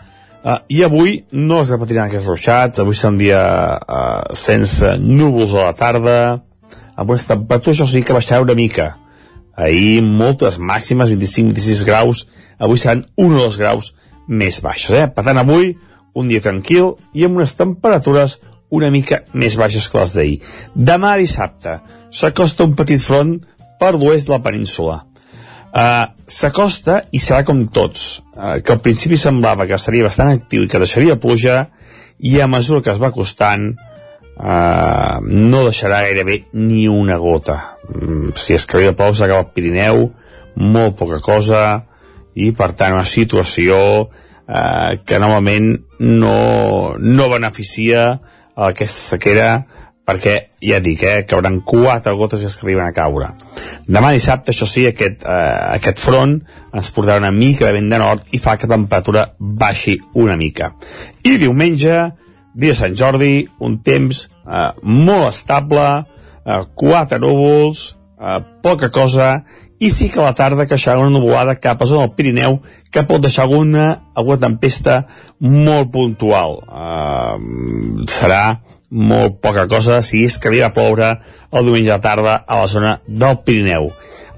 [0.46, 3.40] uh, I avui no es repetiran aquests ruixats, avui serà un dia
[3.76, 6.18] uh, sense núvols a la tarda,
[6.94, 8.92] amb unes temperatures, això sí que baixarà una mica.
[9.56, 12.26] Ahir moltes màximes, 25-26 graus,
[12.62, 13.94] avui seran 1 o 2 graus
[14.28, 14.92] més baixes.
[14.96, 15.06] Eh?
[15.12, 15.74] Per tant, avui
[16.16, 18.38] un dia tranquil i amb unes temperatures
[18.76, 20.38] una mica més baixes que les d'ahir.
[20.74, 21.78] Demà dissabte
[22.10, 23.36] s'acosta un petit front
[23.80, 25.02] per l'oest de la península.
[25.76, 30.64] Uh, s'acosta i serà com tots, uh, que al principi semblava que seria bastant actiu
[30.64, 31.66] i que deixaria pluja,
[32.18, 37.58] i a mesura que es va acostant uh, no deixarà gairebé ni una gota.
[37.92, 40.08] Mm, si es que plou s'acaba el Pirineu,
[40.56, 41.60] molt poca cosa,
[42.36, 46.36] i per tant una situació uh, que normalment no,
[47.00, 48.10] no beneficia
[48.56, 49.50] aquesta sequera
[50.06, 53.32] perquè ja dic, eh, que hauran quatre gotes que arriben a caure.
[53.90, 56.36] Demà dissabte, això sí, aquest, eh, aquest front
[56.72, 60.36] ens portarà una mica de vent de nord i fa que la temperatura baixi una
[60.38, 60.70] mica.
[61.24, 61.98] I diumenge,
[62.54, 65.88] dia de Sant Jordi, un temps eh, molt estable,
[66.46, 69.42] eh, quatre núvols, eh, poca cosa,
[69.78, 72.60] i sí que a la tarda queixarà una nuvolada cap a zona del Pirineu
[72.92, 73.86] que pot deixar alguna,
[74.16, 75.02] alguna tempesta
[75.40, 76.60] molt puntual.
[76.64, 78.58] Eh, serà
[78.90, 81.10] molt poca cosa si és que havia a ploure
[81.50, 83.90] el diumenge de tarda a la zona del Pirineu.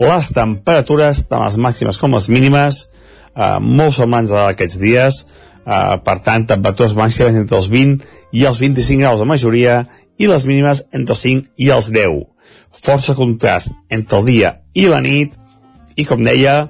[0.03, 2.88] Les temperatures, tant les màximes com les mínimes,
[3.35, 5.24] eh, molt semblants a aquests dies,
[5.66, 9.87] eh, per tant, temperatures màximes entre els 20 i els 25 graus de majoria
[10.18, 12.27] i les mínimes entre els 5 i els 10.
[12.72, 15.35] Força contrast entre el dia i la nit
[15.99, 16.69] i, com deia,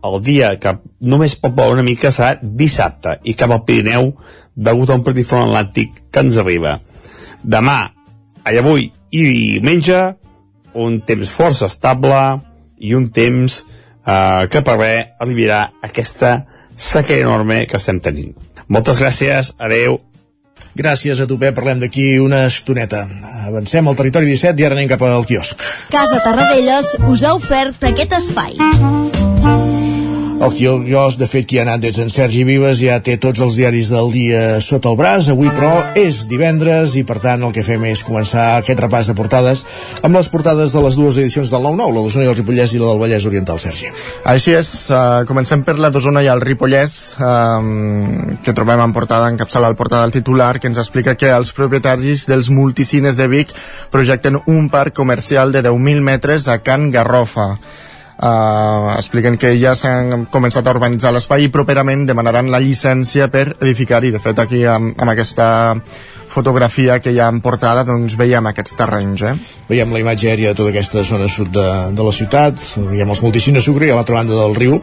[0.00, 4.14] el dia que només pot ploure una mica serà dissabte i cap al Pirineu
[4.56, 6.78] degut a un petit front atlàntic que ens arriba
[7.40, 7.78] Demà,
[8.44, 10.00] i avui i diumenge,
[10.76, 12.20] un temps força estable
[12.80, 16.34] i un temps eh, que per res aliviarà aquesta
[16.76, 18.36] sequera enorme que estem tenint.
[18.68, 19.98] Moltes gràcies, adeu.
[20.76, 21.54] Gràcies a tu, Pep.
[21.56, 23.04] Parlem d'aquí una estoneta.
[23.46, 25.58] Avancem al territori 17 i ara anem cap al quiosc.
[25.90, 28.58] Casa Tarradellas us ha ofert aquest espai.
[30.40, 33.58] El quios, de fet, qui ha anat des d'en Sergi Vives ja té tots els
[33.58, 35.26] diaris del dia sota el braç.
[35.28, 39.16] Avui, però, és divendres i, per tant, el que fem és començar aquest repàs de
[39.18, 39.66] portades
[40.00, 42.80] amb les portades de les dues edicions del 9-9, la d'Osona i el Ripollès i
[42.80, 43.90] la del Vallès Oriental, Sergi.
[44.32, 49.28] Així és, uh, comencem per la d'Osona i el Ripollès, um, que trobem en portada,
[49.28, 53.28] en capçala al portada del titular, que ens explica que els propietaris dels multicines de
[53.28, 53.52] Vic
[53.92, 57.58] projecten un parc comercial de 10.000 metres a Can Garrofa
[58.20, 63.48] uh, expliquen que ja s'han començat a urbanitzar l'espai i properament demanaran la llicència per
[63.58, 64.12] edificar-hi.
[64.14, 65.48] De fet, aquí amb, amb aquesta
[66.30, 69.34] fotografia que hi ha en portada doncs veiem aquests terrenys eh?
[69.68, 73.24] veiem la imatge aèria de tota aquesta zona sud de, de la ciutat veiem els
[73.24, 74.78] multicines Sucre i a l'altra banda del riu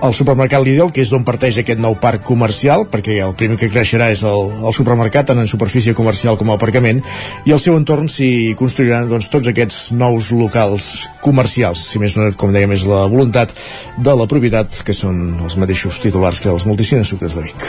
[0.00, 3.68] el supermercat Lidl, que és d'on parteix aquest nou parc comercial, perquè el primer que
[3.72, 7.02] creixerà és el, el supermercat, tant en superfície comercial com a aparcament,
[7.44, 10.88] i al seu entorn s'hi construiran doncs, tots aquests nous locals
[11.24, 13.52] comercials, si més no, com dèiem, és la voluntat
[14.00, 17.68] de la propietat, que són els mateixos titulars que els multicines sucres de Vic.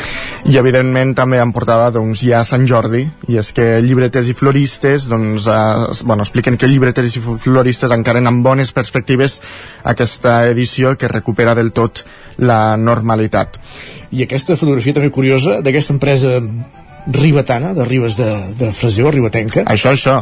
[0.52, 5.08] I evidentment també han portada doncs, ja Sant Jordi, i és que llibreters i floristes
[5.12, 9.40] doncs, eh, bueno, expliquen que llibreters i floristes encaren amb bones perspectives
[9.84, 12.04] aquesta edició que recupera del tot
[12.38, 13.60] la normalitat.
[14.12, 16.40] I aquesta fotografia també curiosa d'aquesta empresa
[17.08, 19.66] ribetana, de Ribes de, de Freser o Ribetenca.
[19.66, 20.20] Això, això.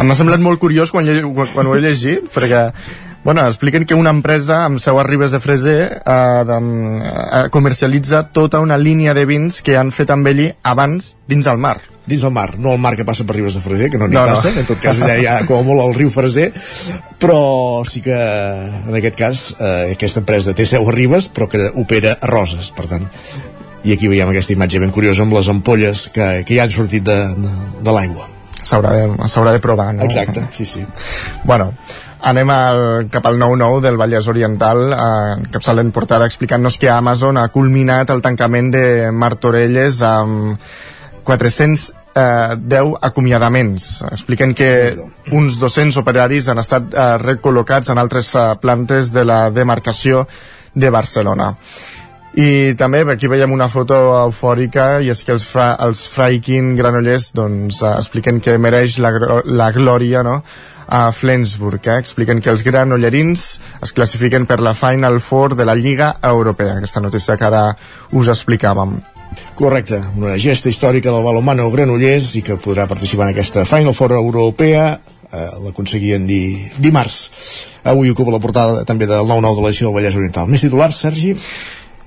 [0.00, 1.08] M'ha semblat molt curiós quan,
[1.52, 2.68] quan ho he llegit, perquè
[3.22, 8.24] Bueno, expliquen que una empresa amb seu a Ribes de Freser eh, de, eh, comercialitza
[8.34, 12.24] tota una línia de vins que han fet amb ell abans dins el mar dins
[12.26, 14.24] el mar, no el mar que passa per Ribes de Freser, que no n'hi no,
[14.26, 14.64] passa, no.
[14.64, 16.50] en tot cas allà hi ha com a molt el riu Freser,
[17.22, 17.38] però
[17.88, 22.16] sí que en aquest cas eh, aquesta empresa té seu a Ribes, però que opera
[22.18, 23.08] a Roses, per tant
[23.82, 27.04] i aquí veiem aquesta imatge ben curiosa amb les ampolles que, que ja han sortit
[27.06, 28.28] de, de, de l'aigua
[28.62, 30.06] s'haurà de, de provar no?
[30.06, 30.84] exacte, sí, sí
[31.42, 31.72] bueno,
[32.30, 37.48] anem al, cap al 9-9 del Vallès Oriental eh, capçalent portada explicant-nos que Amazon ha
[37.54, 40.54] culminat el tancament de Martorelles amb
[41.24, 44.02] 410 eh, acomiadaments.
[44.10, 44.96] Expliquen que
[45.32, 50.26] uns 200 operaris han estat eh, recol·locats en altres eh, plantes de la demarcació
[50.74, 51.52] de Barcelona.
[52.32, 57.32] I també aquí veiem una foto eufòrica i és que els, fra, els Fraikin Granollers
[57.36, 59.12] doncs, eh, expliquen que mereix la,
[59.44, 60.40] la glòria no?
[60.88, 61.84] a Flensburg.
[61.84, 61.98] Eh?
[62.00, 63.46] Expliquen que els granollerins
[63.84, 66.78] es classifiquen per la Final Four de la Lliga Europea.
[66.80, 67.66] Aquesta notícia que ara
[68.12, 69.00] us explicàvem.
[69.58, 74.16] Correcte, una gesta històrica del balomano Granollers i que podrà participar en aquesta Final Four
[74.18, 74.86] europea
[75.32, 76.42] eh, l'aconseguien di,
[76.78, 77.18] dimarts
[77.84, 81.36] avui ocupa la portada també del 9-9 de l'edició del Vallès Oriental més titulars, Sergi?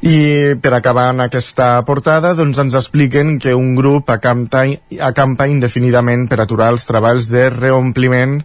[0.05, 4.65] I per acabar en aquesta portada, doncs ens expliquen que un grup acampa,
[5.01, 8.41] acampa indefinidament per aturar els treballs de reompliment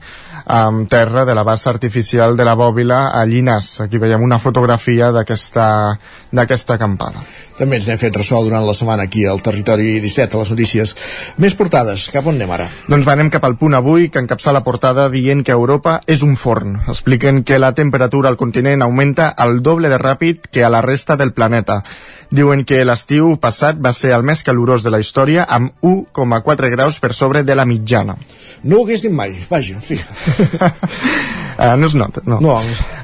[0.50, 3.84] amb terra de la bassa artificial de la Bòbila a Llinars.
[3.84, 7.22] Aquí veiem una fotografia d'aquesta acampada.
[7.60, 10.96] També ens hem fet ressò durant la setmana aquí al Territori 17, a les notícies.
[11.38, 12.66] Més portades, cap on anem ara?
[12.88, 16.34] Doncs anem cap al punt avui, que encapça la portada dient que Europa és un
[16.40, 16.80] forn.
[16.88, 21.16] Expliquen que la temperatura al continent augmenta al doble de ràpid que a la resta
[21.20, 21.84] del planeta.
[22.30, 27.00] Diuen que l'estiu passat va ser el més calorós de la història amb 1,4 graus
[27.02, 28.14] per sobre de la mitjana.
[28.62, 29.96] No ho hagués dit mai, vaja, en fi.
[29.98, 32.38] uh, no es nota, no.
[32.38, 32.54] no.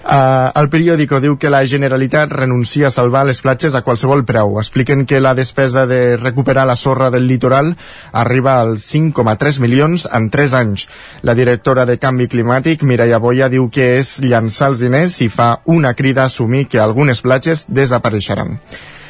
[0.07, 4.61] Uh, el periòdico diu que la Generalitat renuncia a salvar les platges a qualsevol preu.
[4.63, 7.73] Expliquen que la despesa de recuperar la sorra del litoral
[8.13, 10.87] arriba als 5,3 milions en 3 anys.
[11.27, 15.57] La directora de Canvi Climàtic, Mireia Boia, diu que és llançar els diners i fa
[15.65, 18.61] una crida a assumir que algunes platges desapareixeran.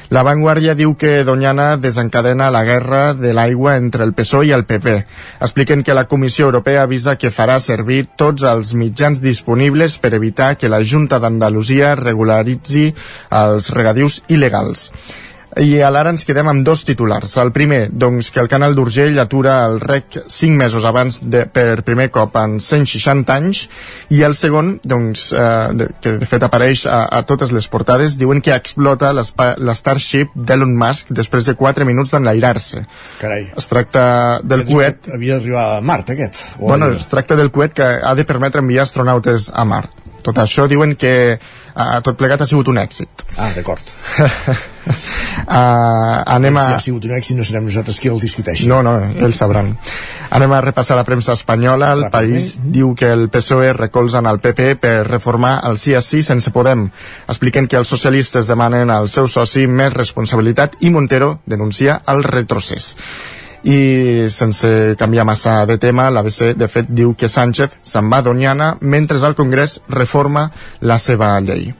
[0.08, 4.62] La Vanguardia diu que Doñana desencadena la guerra de l'aigua entre el PSOE i el
[4.64, 4.94] PP.
[5.42, 10.54] Expliquen que la Comissió Europea avisa que farà servir tots els mitjans disponibles per evitar
[10.60, 12.92] que la Junta d'Andalusia regularitzi
[13.34, 14.92] els regadius il·legals.
[15.56, 17.32] I a l'ara ens quedem amb dos titulars.
[17.40, 21.80] El primer, doncs, que el canal d'Urgell atura el rec 5 mesos abans de, per
[21.86, 23.62] primer cop en 160 anys,
[24.12, 28.18] i el segon, doncs, eh, de, que de fet apareix a, a totes les portades,
[28.20, 32.84] diuen que explota l'Starship d'Elon Musk després de 4 minuts d'enlairar-se.
[33.22, 33.48] Carai.
[33.56, 34.06] Es tracta
[34.44, 35.08] del coet...
[35.16, 36.50] Havia d'arribar a Mart, aquest.
[36.60, 40.04] O bueno, es tracta del coet que ha de permetre enviar astronautes a Mart.
[40.26, 41.38] Tot això diuen que
[41.76, 43.24] uh, tot plegat ha sigut un èxit.
[43.36, 43.84] Ah, d'acord.
[44.24, 44.26] uh,
[46.34, 46.64] anem a...
[46.72, 48.64] Si ha sigut un èxit no serem nosaltres qui el discuteixi.
[48.70, 49.68] No, no, ells sabran.
[50.36, 51.92] Anem a repassar la premsa espanyola.
[51.94, 56.22] El país diu que el PSOE recolzen el PP per reformar el sí a sí
[56.26, 56.88] sense Podem.
[57.28, 62.96] Expliquen que els socialistes demanen al seu soci més responsabilitat i Montero denuncia el retrocés
[63.66, 68.26] i sense canviar massa de tema, l'ABC de fet diu que Sánchez se'n va a
[68.26, 70.50] Doñana mentre el Congrés reforma
[70.80, 71.72] la seva llei.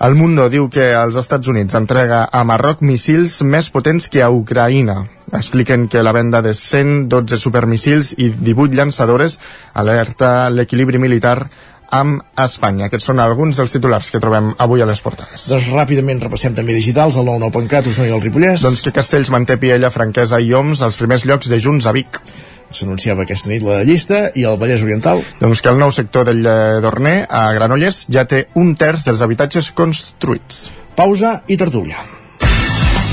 [0.00, 4.30] El Mundo diu que els Estats Units entrega a Marroc missils més potents que a
[4.32, 5.02] Ucraïna.
[5.36, 9.36] Expliquen que la venda de 112 supermissils i 18 llançadores
[9.74, 11.50] alerta l'equilibri militar
[11.90, 12.86] amb Espanya.
[12.88, 15.48] Aquests són alguns dels titulars que trobem avui a les portades.
[15.50, 18.64] Doncs ràpidament repassem també digitals, el 99.cat, Osona i el Ripollès.
[18.66, 22.22] Doncs que Castells manté Piella, Franquesa i Oms als primers llocs de Junts a Vic.
[22.70, 25.24] S'anunciava aquesta nit la llista i el Vallès Oriental.
[25.40, 26.46] Doncs que el nou sector del
[26.84, 30.68] Dorner a Granollers ja té un terç dels habitatges construïts.
[30.94, 32.06] Pausa i tertúlia.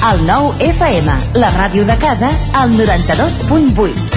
[0.07, 4.16] El nou FM, la ràdio de casa, al 92.8.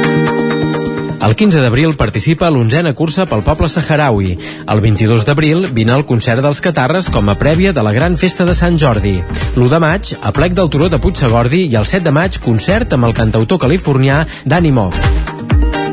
[1.21, 4.31] El 15 d'abril participa a l'onzena cursa pel poble saharaui.
[4.73, 8.45] El 22 d'abril vine al concert dels Catarres com a prèvia de la gran festa
[8.47, 9.19] de Sant Jordi.
[9.53, 12.97] L'1 de maig, a plec del Turó de Puigsegordi i el 7 de maig, concert
[12.97, 14.97] amb el cantautor californià Danny Moff.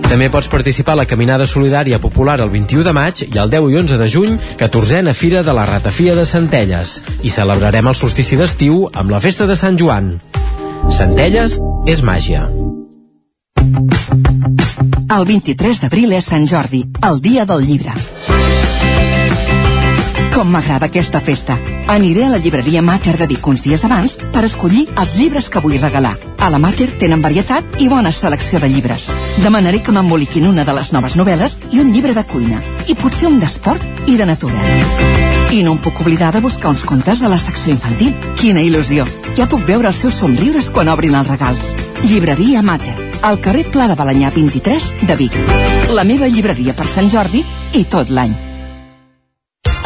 [0.09, 3.69] També pots participar a la Caminada Solidària Popular el 21 de maig i el 10
[3.69, 7.03] i 11 de juny, 14a Fira de la Ratafia de Centelles.
[7.21, 10.15] I celebrarem el solstici d'estiu amb la Festa de Sant Joan.
[10.89, 12.49] Centelles és màgia.
[15.09, 18.18] El 23 d'abril és Sant Jordi, el dia del llibre.
[20.39, 21.57] Com m'agrada aquesta festa.
[21.91, 25.59] Aniré a la llibreria Mater de Vic uns dies abans per escollir els llibres que
[25.59, 26.13] vull regalar.
[26.39, 29.09] A la Mater tenen varietat i bona selecció de llibres.
[29.43, 32.63] Demanaré que m'emboliquin una de les noves novel·les i un llibre de cuina.
[32.87, 34.63] I potser un d'esport i de natura.
[35.51, 38.15] I no em puc oblidar de buscar uns contes de la secció infantil.
[38.39, 39.11] Quina il·lusió!
[39.35, 41.73] Ja puc veure els seus somriures quan obrin els regals.
[42.05, 42.95] Llibreria Mater,
[43.27, 45.41] al carrer Pla de Balanyà 23 de Vic.
[45.99, 47.43] La meva llibreria per Sant Jordi
[47.75, 48.45] i tot l'any.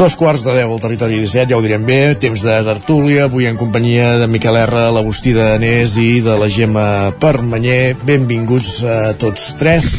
[0.00, 3.44] Dos quarts de deu al territori 17, ja ho direm bé, temps de tertúlia, avui
[3.44, 6.86] en companyia de Miquel R, l'Agustí de Danés i de la Gemma
[7.20, 7.98] Permanyer.
[8.08, 9.90] Benvinguts a tots tres.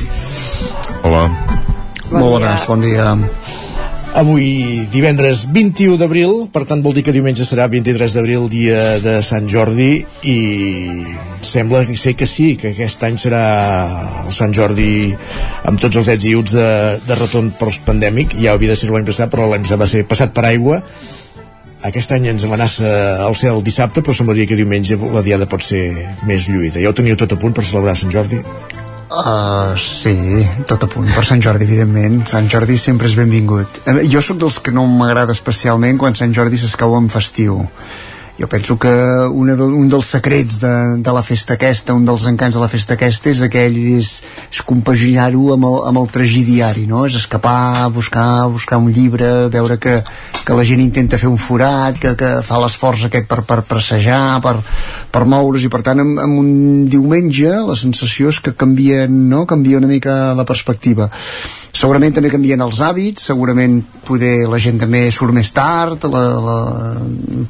[1.05, 1.27] Hola.
[2.09, 3.13] Molt bones, bon dia.
[4.11, 9.13] Avui, divendres 21 d'abril, per tant vol dir que diumenge serà 23 d'abril, dia de
[9.23, 10.35] Sant Jordi, i
[11.47, 13.45] sembla que sé que sí, que aquest any serà
[14.25, 15.15] el Sant Jordi
[15.63, 16.67] amb tots els ets i uts de,
[17.07, 20.43] de retorn post-pandèmic, ja havia de ser l'any passat, però l'any va ser passat per
[20.51, 20.81] aigua,
[21.87, 22.91] aquest any ens amenaça
[23.29, 25.87] el cel dissabte, però semblaria que diumenge la diada pot ser
[26.27, 26.83] més lluïda.
[26.83, 28.43] Ja ho teniu tot a punt per celebrar Sant Jordi?
[29.11, 30.15] Uh, sí,
[30.63, 32.21] tot a punt, per Sant Jordi, evidentment.
[32.31, 33.81] Sant Jordi sempre és benvingut.
[33.83, 37.59] Eh, Jo sóc dels que no m'agrada especialment quan Sant Jordi s'escau en festiu.
[38.39, 38.89] Jo penso que
[39.29, 40.71] una un dels secrets de,
[41.03, 44.11] de la festa aquesta, un dels encants de la festa aquesta és aquell, és,
[44.49, 47.03] és compaginar-ho amb, el, amb el tragí diari, no?
[47.05, 49.99] És escapar, buscar, buscar un llibre, veure que,
[50.47, 54.39] que la gent intenta fer un forat, que, que fa l'esforç aquest per, per pressejar,
[54.41, 54.57] per,
[55.11, 56.51] per moure's, i per tant amb, amb un
[56.89, 59.45] diumenge la sensació és que canvia, no?
[59.45, 61.11] canvia una mica la perspectiva
[61.71, 66.57] segurament també canvien els hàbits segurament poder la gent també surt més tard la, la,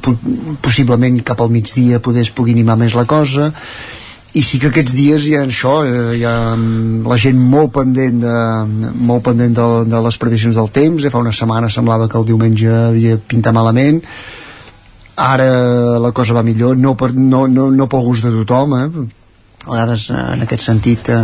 [0.02, 0.14] po
[0.62, 3.52] possiblement cap al migdia poder es pugui animar més la cosa.
[4.32, 7.74] I sí que aquests dies hi ha això eh, hi ha mm, la gent molt
[7.76, 8.36] pendent de,
[9.10, 12.70] molt pendent de, de les previsions del temps, fa una setmana semblava que el diumenge
[12.72, 14.00] havia pintat malament.
[15.20, 15.50] Ara
[16.00, 18.86] la cosa va millor no, per, no, no, no pel gust de tothom eh?
[19.66, 21.20] a vegades eh, en aquest sentit eh,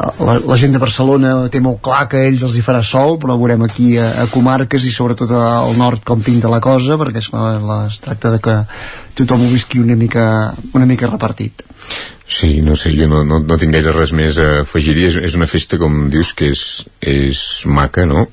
[0.00, 3.36] la, la gent de Barcelona té molt clar que ells els hi farà sol però
[3.40, 7.30] veurem aquí a, a comarques i sobretot al nord com pinta la cosa perquè es,
[7.32, 8.56] es tracta de que
[9.18, 10.24] tothom ho visqui una mica,
[10.72, 11.64] una mica repartit
[12.30, 15.34] Sí, no sé, jo no, no, no tinc gaire res més a afegir és, és
[15.34, 16.60] una festa, com dius, que és,
[17.02, 18.28] és maca, no?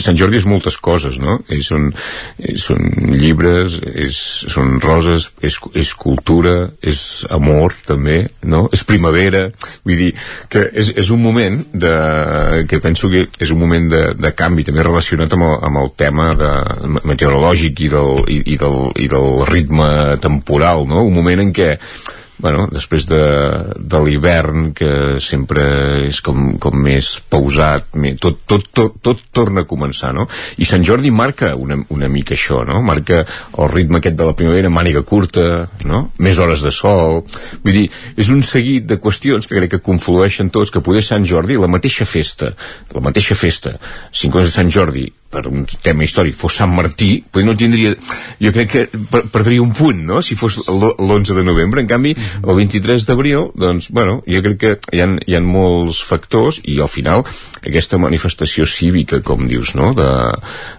[0.00, 1.34] Sant Jordi és moltes coses, no?
[1.52, 1.90] És, són,
[2.62, 4.20] són llibres, és,
[4.54, 8.62] són roses, és, és cultura, és amor, també, no?
[8.72, 9.44] És primavera,
[9.84, 10.08] vull dir
[10.48, 11.92] que és, és un moment de,
[12.72, 15.92] que penso que és un moment de, de canvi, també relacionat amb el, amb el
[16.00, 16.50] tema de,
[17.04, 19.92] meteorològic i del, i, i, del, i del ritme
[20.24, 21.04] temporal, no?
[21.04, 21.74] Un moment en què
[22.42, 23.22] bueno, després de,
[23.78, 25.62] de l'hivern que sempre
[26.08, 30.26] és com, com més pausat més, tot, tot, tot, tot torna a començar no?
[30.58, 32.82] i Sant Jordi marca una, una mica això no?
[32.84, 36.08] marca el ritme aquest de la primavera màniga curta, no?
[36.18, 37.22] més hores de sol
[37.62, 37.86] vull dir,
[38.18, 41.70] és un seguit de qüestions que crec que conflueixen tots que poder Sant Jordi, la
[41.70, 42.52] mateixa festa
[42.92, 43.78] la mateixa festa,
[44.18, 47.94] 5 de Sant Jordi per un tema històric fos Sant Martí, però no tindria
[48.42, 50.20] jo crec que per, perdria un punt no?
[50.24, 54.74] si fos l'11 de novembre en canvi el 23 d'abril doncs bueno, jo crec que
[54.92, 57.24] hi ha, hi ha molts factors i al final
[57.62, 59.92] aquesta manifestació cívica com dius no?
[59.96, 60.10] de,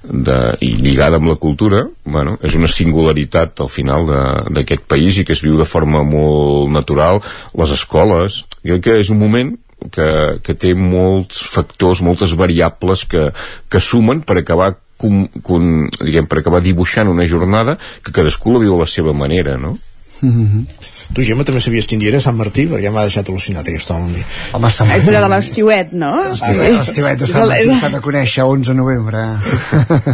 [0.03, 4.07] de, i lligada amb la cultura bueno, és una singularitat al final
[4.53, 7.21] d'aquest país i que es viu de forma molt natural
[7.57, 9.53] les escoles, jo crec que és un moment
[9.91, 10.07] que,
[10.43, 13.29] que té molts factors, moltes variables que,
[13.69, 18.63] que sumen per acabar com, com, diguem, per acabar dibuixant una jornada que cadascú la
[18.63, 19.75] viu a la seva manera, no?
[20.21, 20.65] Mm -hmm.
[21.11, 22.65] Tu, Gemma, també sabies quin dia era Sant Martí?
[22.69, 24.23] Perquè m'ha deixat al·lucinat aquest home.
[24.55, 26.11] Home, Sant És allò de l'estiuet, no?
[26.31, 29.23] L'estiuet de Sant Martí s'ha de conèixer 11 de novembre.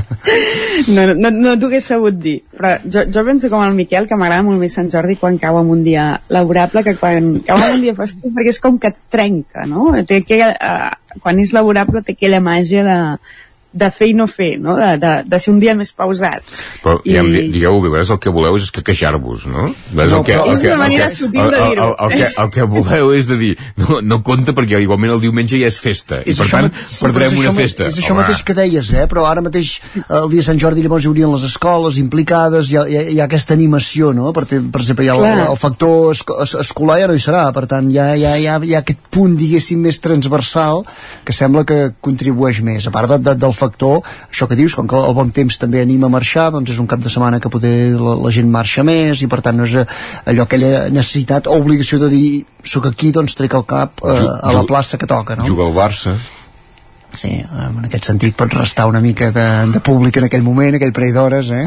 [0.95, 2.39] no, no, no t'ho hagués sabut dir.
[2.57, 5.61] Però jo, jo penso com el Miquel que m'agrada molt més Sant Jordi quan cau
[5.61, 8.93] en un dia laborable que quan cau en un dia festiu, perquè és com que
[8.93, 9.91] et trenca, no?
[10.09, 12.97] Té que, eh, quan és laborable té aquella màgia de
[13.71, 14.73] de fer i no fer, no?
[14.79, 16.41] De, de, de ser un dia més pausat.
[16.83, 19.67] Però, I- ja em di- digueu, vegades el que voleu és queixar-vos, no?
[19.93, 21.57] Ves, No, el que, però- el És que, una el manera que- sutil el, de
[21.59, 21.83] el, dir-ho.
[21.85, 25.21] el, el, que, el que voleu és de dir, no, no compta perquè igualment el
[25.21, 27.85] diumenge ja és festa, i És per això tant sí, perdrem és una això festa.
[27.91, 29.05] És això Home, mateix que deies, eh?
[29.11, 29.75] però ara mateix
[30.07, 33.03] el dia de Sant Jordi llavors hi haurien les escoles implicades, hi ha, hi ha,
[33.13, 34.33] hi ha aquesta animació, no?
[34.33, 37.45] Per, per exemple, hi ha el, el factor esco es, escolar ja no hi serà,
[37.53, 40.83] per tant hi ha, hi, ha, hi, ha, hi ha aquest punt, diguéssim, més transversal
[41.25, 42.87] que sembla que contribueix més.
[42.89, 43.99] A part de, de, del factor,
[44.31, 46.87] això que dius, com que el bon temps també anima a marxar, doncs és un
[46.89, 49.75] cap de setmana que poder la, la gent marxa més i per tant no és
[49.83, 49.85] eh,
[50.31, 52.25] allò aquella necessitat o obligació de dir
[52.63, 55.45] soc aquí, doncs trec el cap eh, a la plaça que toca, no?
[55.47, 56.15] Juga al Barça.
[57.09, 60.91] Sí, en aquest sentit pots restar una mica de, de públic en aquell moment, aquell
[60.93, 61.65] parell d'hores, eh?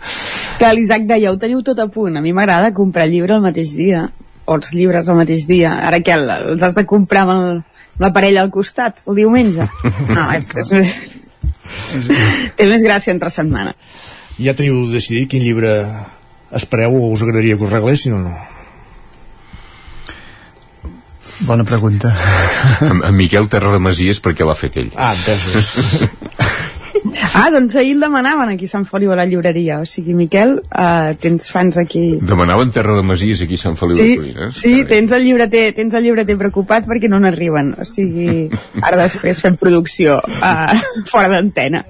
[0.60, 2.14] Que l'Isaac deia, ho teniu tot a punt.
[2.14, 4.04] A mi m'agrada comprar llibre el mateix dia,
[4.46, 5.72] o els llibres el mateix dia.
[5.88, 7.56] Ara que el- els has de comprar amb, el,
[7.96, 9.66] amb la parella al costat, el diumenge.
[10.14, 10.92] No, és, és, és,
[12.58, 13.74] té més gràcia entre setmana.
[14.40, 15.76] Ja teniu decidit quin llibre
[16.54, 18.34] espereu o us agradaria que us regalessin o no?
[21.44, 22.14] Bona pregunta.
[22.80, 24.92] En, en Miquel Terra de Masies perquè l'ha fet ell.
[24.96, 26.14] Ah, entesos.
[27.34, 29.80] Ah, doncs ahir el demanaven aquí a Sant Feliu a la llibreria.
[29.82, 33.96] O sigui, Miquel, uh, tens fans aquí Demanaven Terra de Masies aquí a Sant Feliu
[33.98, 34.56] de Sí, Codines.
[34.56, 37.72] sí tens, el llibreter, tens el llibreter preocupat perquè no n'arriben.
[37.82, 38.48] O sigui,
[38.86, 40.78] ara després fem producció uh,
[41.10, 41.82] fora d'antena.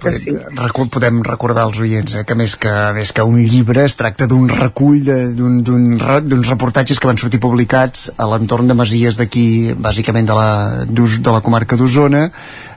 [0.00, 0.30] Però sí.
[0.60, 4.28] Recu podem recordar als oients eh, que, més que més que un llibre es tracta
[4.30, 8.74] d'un recull de- d'un d'un re- d'uns reportatges que van sortir publicats a l'entorn de
[8.78, 10.50] Masies d'aquí, bàsicament de la,
[10.86, 12.28] de la comarca d'Osona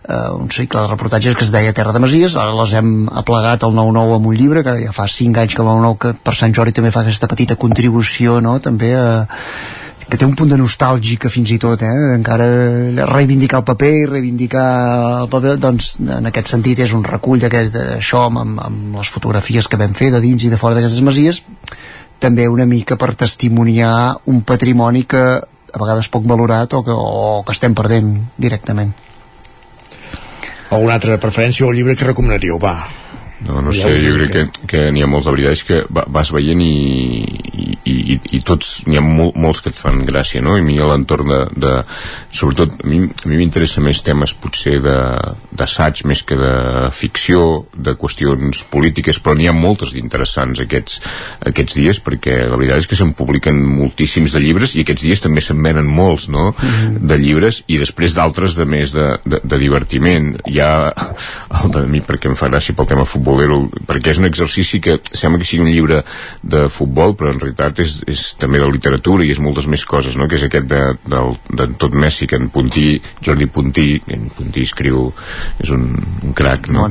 [0.08, 3.64] eh, un cicle de reportatges que es deia Terra de Masies, ara les hem aplegat
[3.64, 6.36] al 9-9 amb un llibre, que ja fa 5 anys que el 9-9 que per
[6.36, 8.58] Sant Jordi també fa aquesta petita contribució no?
[8.64, 9.08] també a,
[10.08, 11.96] que té un punt de nostàlgica fins i tot, eh?
[12.16, 12.48] encara
[13.12, 14.68] reivindicar el paper i reivindicar
[15.24, 19.12] el paper, doncs en aquest sentit és un recull d'aquest això amb, amb, amb les
[19.12, 21.44] fotografies que vam fer de dins i de fora d'aquestes masies
[22.24, 25.26] també una mica per testimoniar un patrimoni que
[25.78, 28.96] a vegades poc valorat o que, o que estem perdent directament.
[30.70, 32.58] Alguna altra preferència o llibre que recomanaríeu?
[32.60, 32.76] Va.
[33.46, 36.04] No, no sé, jo crec que, que n'hi ha molts, la veritat és que va,
[36.10, 36.72] vas veient i,
[37.86, 40.56] i, i, i tots, n'hi ha mol, molts que et fan gràcia, no?
[40.58, 41.74] I a mi a l'entorn de, de,
[42.34, 44.96] sobretot, a mi a mi m'interessa més temes potser de
[45.58, 46.54] d'assaig més que de
[46.94, 50.98] ficció, de qüestions polítiques, però n'hi ha moltes d'interessants aquests,
[51.52, 55.24] aquests dies, perquè la veritat és que se'n publiquen moltíssims de llibres i aquests dies
[55.24, 56.50] també se'n venen molts, no?,
[56.98, 60.34] de llibres i després d'altres de més de, de, de divertiment.
[60.50, 60.72] Hi ha
[61.62, 64.98] el de mi perquè em fa gràcia pel tema futbolero, perquè és un exercici que
[65.12, 66.02] sembla que sigui un llibre
[66.42, 70.16] de futbol, però en realitat és, és també de literatura i és moltes més coses,
[70.16, 74.30] no?, que és aquest de, del, de tot Messi, que en Puntí, Jordi Puntí, en
[74.36, 75.10] Puntí escriu,
[75.64, 75.90] és un,
[76.24, 76.88] un crac, no?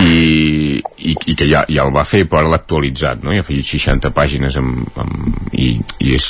[0.00, 3.32] I, i, i que ja, ja el va fer, però ara l'ha actualitzat, no?
[3.34, 5.72] I ha afegit 60 pàgines amb, amb, i,
[6.04, 6.28] i és,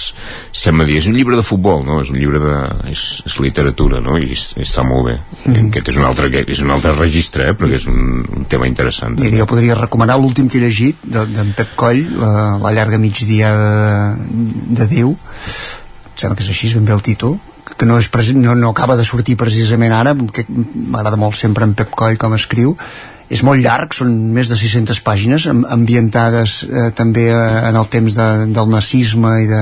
[0.57, 2.01] sembla dir, és un llibre de futbol, no?
[2.05, 2.57] És un llibre de...
[2.93, 4.19] és, és literatura, no?
[4.21, 5.17] I és, està molt bé.
[5.47, 5.71] Mm.
[5.71, 7.57] Aquest és un altre, és un altre registre, eh?
[7.59, 9.19] Però que és un, un tema interessant.
[9.21, 12.33] Mira, jo podria recomanar l'últim que he llegit de- d'en Pep Coll, la,
[12.63, 17.39] la llarga migdiada de, de Déu, em sembla que és així, ben bé el títol,
[17.79, 21.73] que no, és, no, no acaba de sortir precisament ara, que m'agrada molt sempre en
[21.79, 22.75] Pep Coll com escriu,
[23.31, 27.39] és molt llarg, són més de 600 pàgines, am- ambientades eh, també eh,
[27.71, 29.61] en el temps de, del nazisme i de,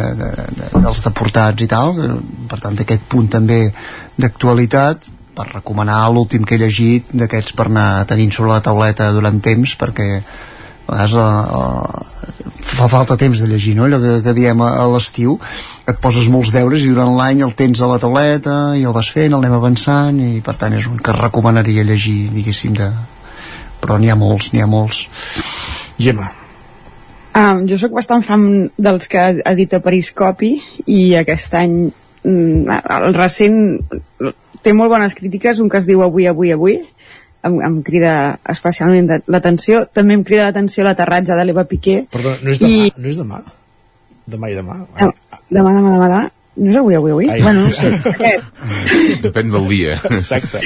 [0.00, 1.92] de, de, de, dels deportats i tal,
[2.48, 3.60] per tant aquest punt també
[4.16, 5.04] d'actualitat,
[5.34, 9.76] per recomanar l'últim que he llegit d'aquests per anar tenint sobre la tauleta durant temps
[9.80, 10.08] perquè
[10.90, 13.84] a vegades eh, eh, fa falta temps de llegir no?
[13.84, 15.38] allò que, que diem a, a l'estiu.
[15.86, 19.10] Et poses molts deures i durant l'any el tens a la tauleta i el vas
[19.10, 22.90] fent, el anem avançant i per tant és un que recomanaria llegir diguéssim de...
[23.80, 25.06] però n'hi ha molts n'hi ha molts.
[25.98, 26.30] Gemma.
[27.30, 30.56] Um, jo sóc bastant fan dels que edita Periscopi
[30.90, 31.76] i aquest any
[32.26, 33.60] mm, el recent
[34.62, 36.76] té molt bones crítiques, un que es diu Avui, Avui, Avui
[37.46, 38.14] em, em crida
[38.52, 42.90] especialment l'atenció també em crida l'atenció l'aterratge de l'Eva Piqué Perdó, no és demà?
[42.96, 43.40] No és demà?
[44.30, 44.76] Demà i demà?
[44.98, 45.14] demà,
[45.50, 46.28] demà, demà, demà
[46.60, 47.28] no és avui, avui, avui?
[47.30, 47.40] Ai.
[47.40, 47.88] Bueno, no sé.
[49.24, 49.94] Depèn del dia.
[50.10, 50.60] Exacte.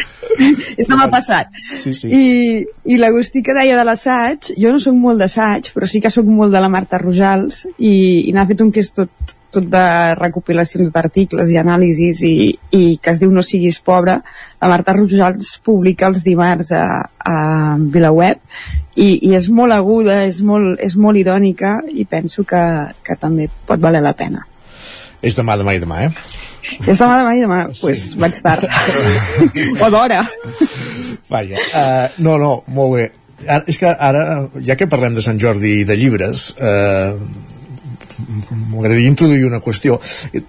[0.80, 1.52] és demà passat.
[1.78, 2.08] Sí, sí.
[2.08, 6.10] I, i l'Agustí que deia de l'assaig, jo no sóc molt d'assaig, però sí que
[6.10, 7.94] sóc molt de la Marta Rojals i,
[8.26, 9.84] i n'ha fet un que és tot, tot de
[10.18, 12.34] recopilacions d'articles i anàlisis i,
[12.74, 14.18] i que es diu No siguis pobre.
[14.60, 16.84] La Marta Rojals publica els dimarts a,
[17.18, 17.36] a
[17.78, 18.42] VilaWeb
[18.94, 22.62] i, i és molt aguda, és molt, és molt irònica i penso que,
[23.04, 24.46] que també pot valer la pena.
[25.24, 26.12] És demà, demà i demà, eh?
[26.84, 28.64] És demà, demà i demà, doncs pues, vaig tard.
[29.84, 30.22] o d'hora.
[31.30, 33.10] Vaja, uh, no, no, molt bé.
[33.44, 34.22] Ara, és que ara,
[34.64, 37.12] ja que parlem de Sant Jordi i de llibres, eh,
[38.18, 40.00] m'agradaria introduir una qüestió.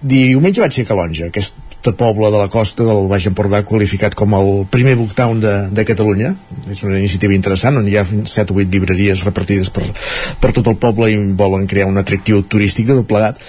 [0.01, 1.61] Diumenge vaig ser a Calonja, aquest
[1.93, 6.34] poble de la costa del Baix Empordà qualificat com el primer booktown de, de Catalunya
[6.72, 9.86] és una iniciativa interessant on hi ha 7 o 8 llibreries repartides per,
[10.41, 13.41] per tot el poble i volen crear un atractiu turístic de tot plegat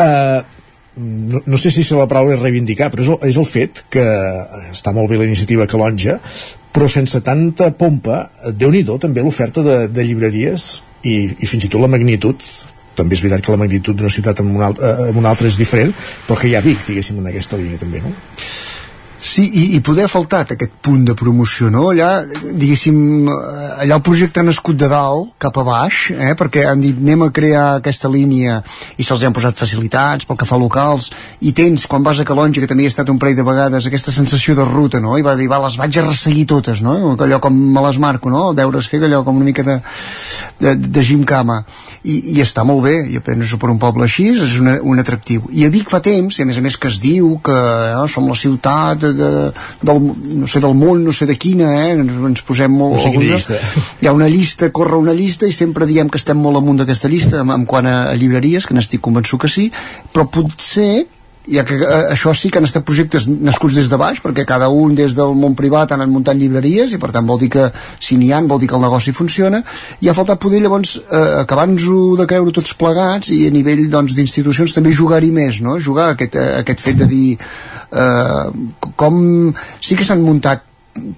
[0.00, 0.40] uh,
[0.96, 4.06] no, no sé si la paraula és reivindicar però és el, és el fet que
[4.72, 6.18] està molt bé la iniciativa Calonja
[6.72, 10.70] però sense tanta pompa déu nhi també l'oferta de, de llibreries
[11.04, 12.40] i, i fins i tot la magnitud
[12.96, 15.58] també és veritat que la magnitud d'una ciutat amb una, altra, amb una altra és
[15.60, 15.92] diferent,
[16.26, 18.14] però que hi ha Vic, diguéssim, en aquesta línia també, no?
[19.36, 21.90] Sí, i, i poder faltat aquest punt de promoció, no?
[21.90, 26.30] Allà, diguéssim, allà el projecte ha nascut de dalt cap a baix, eh?
[26.40, 28.62] perquè han dit anem a crear aquesta línia
[28.96, 31.10] i se'ls han posat facilitats pel que fa a locals,
[31.44, 33.90] i tens, quan vas a Calonja, que també hi ha estat un parell de vegades,
[33.90, 35.18] aquesta sensació de ruta, no?
[35.20, 36.96] I va dir, va, les vaig a resseguir totes, no?
[37.28, 38.54] Allò com me les marco, no?
[38.56, 39.76] Deure's fer allò com una mica de,
[40.64, 41.58] de, de gimcama.
[42.08, 45.44] I, I està molt bé, i penso per un poble així, és una, un atractiu.
[45.52, 48.08] I a Vic fa temps, i a més a més que es diu que eh,
[48.08, 49.25] som la ciutat de,
[49.82, 50.00] del,
[50.42, 51.90] no sé, del món, no sé de quina, eh?
[51.96, 52.96] ens, ens posem molt...
[52.98, 53.58] No sé quina llista.
[54.02, 57.10] Hi ha una llista, corre una llista i sempre diem que estem molt amunt d'aquesta
[57.12, 59.70] llista en, en quant a, a llibreries, que n'estic convençut que sí,
[60.12, 61.06] però potser
[61.46, 64.68] ja que eh, això sí que han estat projectes nascuts des de baix, perquè cada
[64.68, 67.68] un des del món privat han muntat llibreries i per tant vol dir que
[68.00, 69.62] si n'hi ha vol dir que el negoci funciona
[70.00, 74.14] i ha faltat poder llavors eh, acabar-nos de creure tots plegats i a nivell doncs,
[74.14, 75.78] d'institucions també jugar-hi més no?
[75.80, 77.38] jugar aquest, eh, aquest fet de dir
[77.92, 78.46] eh,
[78.96, 79.20] com
[79.80, 80.64] sí que s'han muntat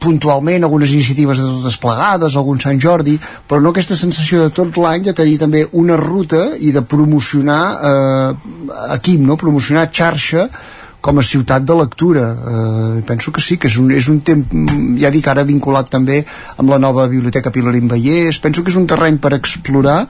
[0.03, 3.15] puntualment algunes iniciatives de totes plegades, algun Sant Jordi,
[3.49, 7.63] però no aquesta sensació de tot l'any de tenir també una ruta i de promocionar
[7.91, 8.33] eh,
[8.97, 9.39] equip, no?
[9.39, 10.49] promocionar xarxa
[11.01, 14.99] com a ciutat de lectura eh, penso que sí, que és un, és un temps
[14.99, 16.25] ja dic ara vinculat també
[16.59, 20.01] amb la nova biblioteca Pilarín Vallès penso que és un terreny per explorar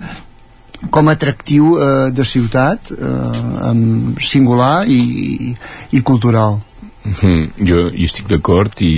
[0.90, 3.74] com a atractiu eh, de ciutat eh,
[4.22, 5.54] singular i,
[5.92, 6.60] i cultural
[7.08, 8.92] Mm, jo hi estic d'acord i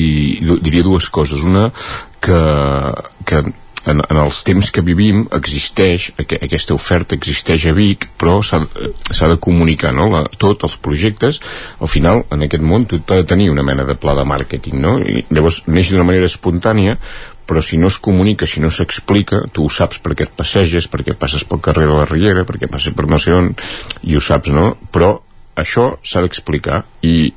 [0.65, 1.45] diria dues coses.
[1.47, 1.69] Una,
[2.25, 2.39] que,
[3.29, 3.43] que
[3.89, 9.39] en, en els temps que vivim existeix, aquesta oferta existeix a Vic, però s'ha de
[9.41, 10.11] comunicar, no?
[10.13, 11.41] La, els projectes,
[11.81, 14.81] al final, en aquest món, tot ha de tenir una mena de pla de màrqueting,
[14.83, 14.99] no?
[15.01, 16.99] I llavors neix d'una manera espontània,
[17.51, 21.17] però si no es comunica, si no s'explica, tu ho saps perquè et passeges, perquè
[21.19, 23.51] passes pel carrer de la Riera, perquè passes per no sé on,
[24.07, 24.77] i ho saps, no?
[24.95, 25.17] Però
[25.59, 27.33] això s'ha d'explicar i,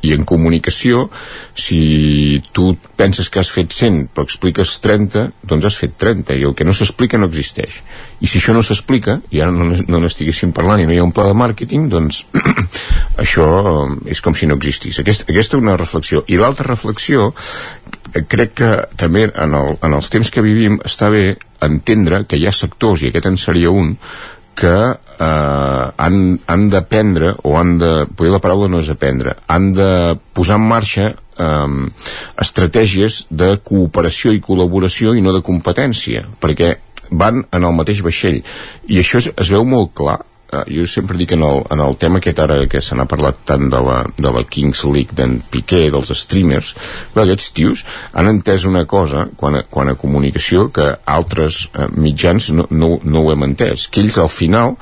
[0.00, 1.08] i, en comunicació
[1.54, 6.46] si tu penses que has fet 100 però expliques 30 doncs has fet 30 i
[6.48, 7.80] el que no s'explica no existeix.
[8.20, 11.06] I si això no s'explica i ara no, no n'estiguéssim parlant i no hi ha
[11.06, 12.24] un pla de màrqueting doncs
[13.24, 13.48] això
[14.10, 15.00] és com si no existís.
[15.02, 16.24] Aquest, aquesta és una reflexió.
[16.28, 17.32] I l'altra reflexió
[18.30, 18.70] crec que
[19.00, 21.34] també en, el, en els temps que vivim està bé
[21.64, 23.94] entendre que hi ha sectors, i aquest en seria un,
[24.58, 29.72] que eh, han, han d'aprendre o han de, potser la paraula no és aprendre han
[29.74, 29.90] de
[30.36, 31.68] posar en marxa eh,
[32.46, 36.74] estratègies de cooperació i col·laboració i no de competència perquè
[37.10, 38.40] van en el mateix vaixell.
[38.88, 40.20] I això es, es veu molt clar
[40.54, 43.42] uh, jo sempre dic en el, en el tema aquest ara que se n'ha parlat
[43.48, 46.74] tant de la, de la Kings League d'en Piqué, dels streamers
[47.14, 52.50] aquests tios han entès una cosa quan a, quan a comunicació que altres uh, mitjans
[52.54, 54.76] no, no, no ho hem entès que ells al final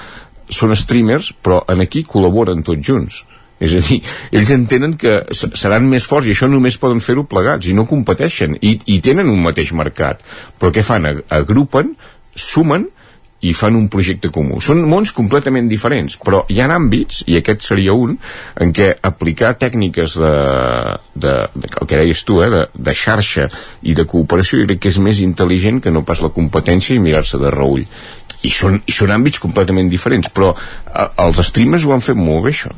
[0.52, 3.22] són streamers però en aquí col·laboren tots junts
[3.62, 4.00] és a dir,
[4.34, 8.58] ells entenen que seran més forts i això només poden fer-ho plegats i no competeixen
[8.58, 10.24] i, i tenen un mateix mercat
[10.58, 11.06] però què fan?
[11.30, 11.94] Agrupen,
[12.34, 12.88] sumen
[13.42, 14.60] i fan un projecte comú.
[14.62, 18.14] Són mons completament diferents, però hi ha àmbits, i aquest seria un,
[18.62, 20.32] en què aplicar tècniques de,
[21.14, 23.48] de, de el que deies tu, eh, de, de xarxa
[23.82, 27.02] i de cooperació, jo crec que és més intel·ligent que no pas la competència i
[27.02, 27.86] mirar-se de reull.
[28.42, 32.42] I són, i són àmbits completament diferents però a, els streamers ho han fet molt
[32.42, 32.72] bé això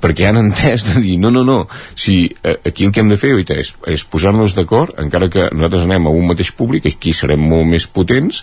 [0.00, 1.58] perquè han entès de dir no, no, no,
[1.92, 5.50] si eh, aquí el que hem de fer oita, és, és posar-nos d'acord encara que
[5.52, 8.40] nosaltres anem a un mateix públic aquí serem molt més potents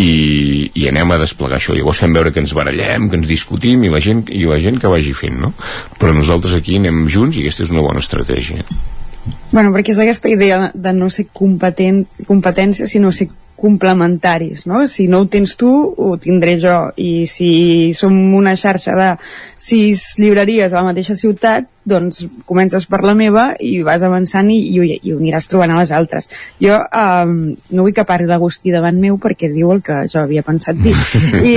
[0.00, 3.84] i, i anem a desplegar això llavors fem veure que ens barallem, que ens discutim
[3.86, 5.52] i la gent, i la gent que vagi fent no?
[6.00, 8.66] però nosaltres aquí anem junts i aquesta és una bona estratègia
[9.54, 14.86] Bueno, perquè és aquesta idea de no ser competent, competència, sinó ser complementaris, no?
[14.90, 16.74] Si no ho tens tu, ho tindré jo.
[16.96, 19.10] I si som una xarxa de
[19.56, 24.58] sis llibreries a la mateixa ciutat, doncs comences per la meva i vas avançant i,
[24.72, 26.30] i, i ho aniràs trobant a les altres.
[26.60, 30.44] Jo um, no vull que parli l'Agustí davant meu perquè diu el que jo havia
[30.46, 30.96] pensat dir.
[31.54, 31.56] I,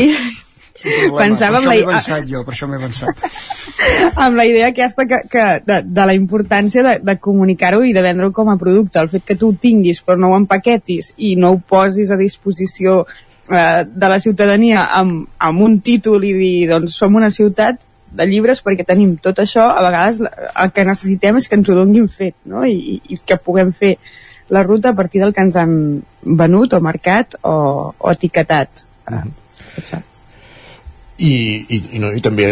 [1.17, 3.23] pensava per això la, m'he avançat jo, per això m'he avançat.
[4.25, 8.03] amb la idea aquesta que, que de, de la importància de, de comunicar-ho i de
[8.05, 8.99] vendre-ho com a producte.
[8.99, 12.19] El fet que tu ho tinguis però no ho empaquetis i no ho posis a
[12.19, 17.81] disposició eh, de la ciutadania amb, amb un títol i dir, doncs, som una ciutat
[18.17, 21.75] de llibres perquè tenim tot això, a vegades el que necessitem és que ens ho
[21.75, 22.63] donguin fet, no?
[22.65, 23.97] I, i que puguem fer
[24.49, 25.73] la ruta a partir del que ens han
[26.23, 27.57] venut o marcat o,
[27.97, 28.85] o etiquetat.
[29.09, 30.13] Mm -hmm.
[31.17, 32.47] I, i, i, no, i també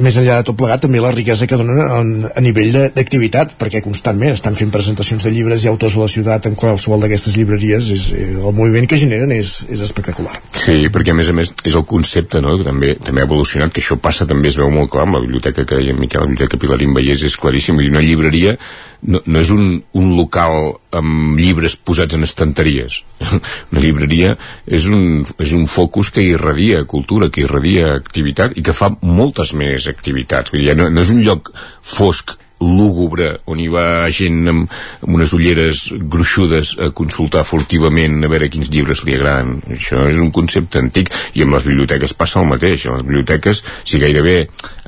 [0.00, 3.82] més enllà de tot plegat també la riquesa que donen en, a nivell d'activitat perquè
[3.84, 7.90] constantment estan fent presentacions de llibres i autors a la ciutat en qualsevol d'aquestes llibreries
[7.92, 11.76] és, el moviment que generen és, és espectacular Sí, perquè a més a més és
[11.76, 12.56] el concepte no?
[12.56, 15.24] que també, també ha evolucionat, que això passa també es veu molt clar amb la
[15.26, 18.56] biblioteca que deia Miquel, la biblioteca Pilarín Vallès és claríssim, dir, una llibreria
[19.04, 23.00] no, no és un, un local amb llibres posats en estanteries.
[23.72, 24.34] Una llibreria
[24.66, 29.54] és un, és un focus que irradia cultura, que irradia activitat i que fa moltes
[29.58, 30.54] més activitats.
[30.54, 33.84] Vull dir, no, no és un lloc fosc lúgubre on hi va
[34.14, 34.72] gent amb,
[35.04, 35.84] amb unes ulleres
[36.14, 39.60] gruixudes a consultar furtivament a veure quins llibres li agraden.
[39.76, 42.86] Això és un concepte antic i amb les biblioteques passa el mateix.
[42.88, 44.36] A les biblioteques, si gairebé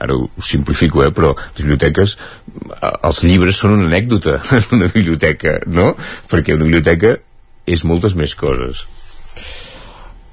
[0.02, 2.16] ara ho simplifico, eh, però les biblioteques
[2.80, 5.92] els llibres són una anècdota en una biblioteca, no?
[6.30, 7.16] perquè una biblioteca
[7.66, 8.86] és moltes més coses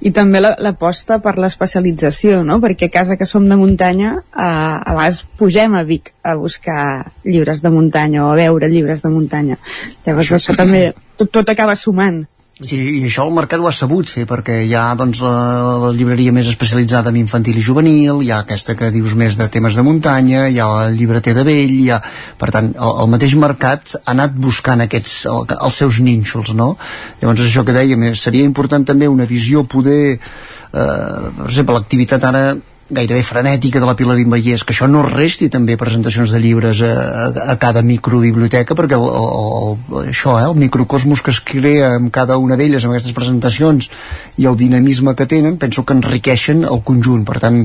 [0.04, 2.58] I també la- l'aposta per l'especialització, no?
[2.60, 7.12] Perquè a casa que som de muntanya, eh, a vegades pugem a Vic a buscar
[7.24, 9.58] llibres de muntanya o a veure llibres de muntanya.
[10.06, 12.26] Llavors això també, tot, tot acaba sumant.
[12.62, 15.38] Sí, i això el mercat ho ha sabut fer perquè hi ha doncs, la,
[15.82, 19.48] la llibreria més especialitzada en infantil i juvenil, hi ha aquesta que dius més de
[19.50, 21.98] temes de muntanya, hi ha el llibreter de vell, hi ha...
[22.38, 26.76] per tant, el, el mateix mercat ha anat buscant aquests, el, els seus nínxols, no?
[27.24, 32.30] Llavors això que dèiem, eh, seria important també una visió poder, eh, per exemple, l'activitat
[32.30, 32.46] ara
[32.94, 36.92] gairebé frenètica de la Pilarín Vallès, que això no resti també presentacions de llibres a,
[36.94, 41.96] a, a cada microbiblioteca, perquè el, el, el, això, eh, el microcosmos que es crea
[41.98, 43.90] amb cada una d'elles, amb aquestes presentacions,
[44.38, 47.26] i el dinamisme que tenen, penso que enriqueixen el conjunt.
[47.28, 47.64] Per tant,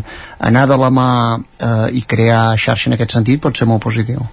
[0.51, 4.27] anar de la mà eh, i crear xarxa en aquest sentit pot ser molt positiu.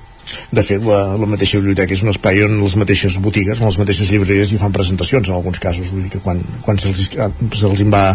[0.52, 3.78] De fet, la, la mateixa biblioteca és un espai on les mateixes botigues, on les
[3.82, 7.72] mateixes llibreries hi fan presentacions en alguns casos, vull dir que quan, quan se'ls se
[7.86, 8.06] en va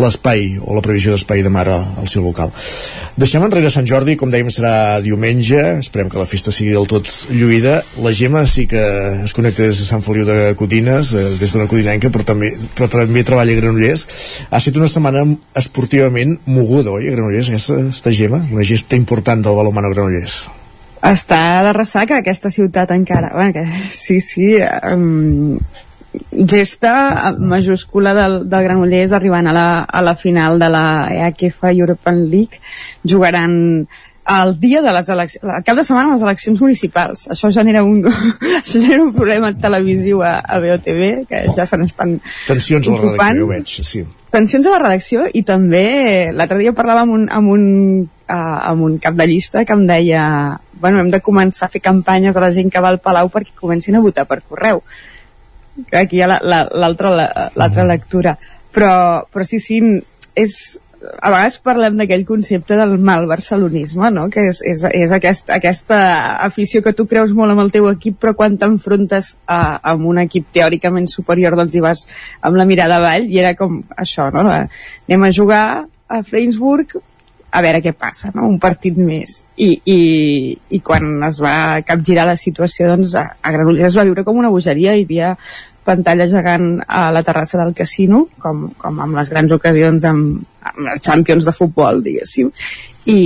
[0.00, 2.52] l'espai o la previsió d'espai de mare al seu local.
[3.20, 7.10] Deixem enrere Sant Jordi, com dèiem serà diumenge, esperem que la festa sigui del tot
[7.30, 7.78] lluïda.
[8.04, 8.82] La Gemma sí que
[9.24, 12.90] es connecta des de Sant Feliu de Codines, eh, des d'una codinenca, però també, però
[12.92, 14.06] també treballa a Granollers.
[14.50, 15.24] Ha estat una setmana
[15.60, 20.42] esportivament moguda, oi, a Granollers, aquesta, aquesta Gemma, una gesta important del balomano a Granollers.
[21.04, 23.32] Està de ressaca aquesta ciutat encara.
[23.34, 24.54] Bueno, que, sí, sí,
[24.88, 25.58] um,
[26.32, 32.28] gesta majúscula del, del Granollers arribant a la, a la final de la EACF European
[32.30, 32.60] League
[33.04, 33.86] jugaran
[34.26, 37.26] el dia de les eleccions, el cap de setmana les eleccions municipals.
[37.34, 38.00] Això genera un,
[38.62, 42.96] això genera un problema televisiu a, a BOTV, que ja se n'estan Tensions a la
[42.96, 43.18] ocupant.
[43.18, 44.04] redacció, ja ho veig, sí.
[44.34, 47.66] Tensions a la redacció i també l'altre dia parlava amb un, amb un,
[48.02, 50.24] uh, amb un cap de llista que em deia
[50.80, 53.54] bueno, hem de començar a fer campanyes a la gent que va al Palau perquè
[53.60, 54.82] comencin a votar per correu.
[55.94, 58.34] Aquí hi ha l'altra la, l'altra la, l'altra lectura.
[58.74, 58.90] Però,
[59.30, 59.78] però sí, sí
[60.34, 64.26] és, a vegades parlem d'aquell concepte del mal barcelonisme, no?
[64.32, 65.98] que és, és, és aquest, aquesta
[66.44, 70.50] afició que tu creus molt amb el teu equip, però quan t'enfrontes amb un equip
[70.54, 72.06] teòricament superior doncs hi vas
[72.40, 74.46] amb la mirada avall i era com això, no?
[74.48, 76.96] anem a jugar a Freinsburg
[77.54, 78.48] a veure què passa, no?
[78.50, 79.98] un partit més i, i,
[80.74, 84.40] i quan es va capgirar la situació doncs a, a Granollers es va viure com
[84.40, 85.36] una bogeria hi havia
[85.84, 90.90] pantalla gegant a la terrassa del casino, com, com amb les grans ocasions amb, amb
[90.94, 92.50] els Champions de futbol, diguéssim,
[93.04, 93.18] i,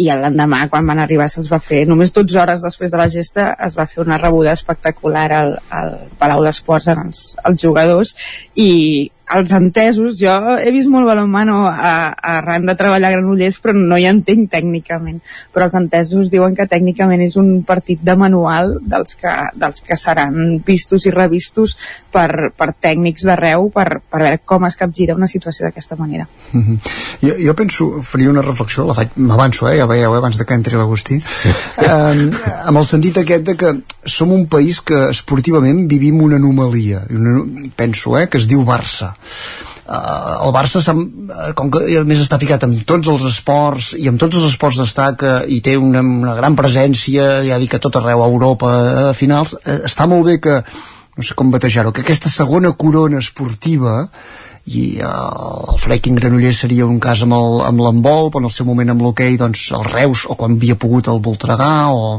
[0.00, 3.50] i l'endemà, quan van arribar, se'ls va fer, només 12 hores després de la gesta,
[3.66, 8.14] es va fer una rebuda espectacular al, al Palau d'Esports en els, els jugadors,
[8.56, 8.70] i
[9.26, 14.06] els entesos, jo he vist molt balonmano arran de treballar a Granollers, però no hi
[14.06, 15.18] entenc tècnicament.
[15.52, 19.98] Però els entesos diuen que tècnicament és un partit de manual dels que, dels que
[19.98, 21.74] seran vistos i revistos
[22.16, 26.26] per, per tècnics d'arreu per, per veure com es capgira una situació d'aquesta manera.
[26.52, 26.78] Mm -hmm.
[27.26, 30.44] jo, jo penso, faria una reflexió, la faig, m'avanço, eh, ja veieu, eh, abans de
[30.44, 32.30] que entri l'Agustí, eh,
[32.64, 37.44] amb el sentit aquest de que som un país que esportivament vivim una anomalia, una,
[37.76, 39.14] penso, eh, que es diu Barça.
[39.86, 44.08] Uh, el Barça uh, com que a més està ficat amb tots els esports i
[44.08, 47.94] amb tots els esports destaca i té una, una gran presència ja dic a tot
[48.00, 48.72] arreu a Europa
[49.10, 50.56] a finals, uh, està molt bé que
[51.16, 54.08] no sé com batejar-ho, que aquesta segona corona esportiva
[54.66, 55.06] i eh,
[55.72, 58.90] el fracking Granollers seria un cas amb el- amb l'handbol però en el seu moment
[58.90, 62.18] amb l'hoquei doncs el Reus o quan havia pogut el Voltregà o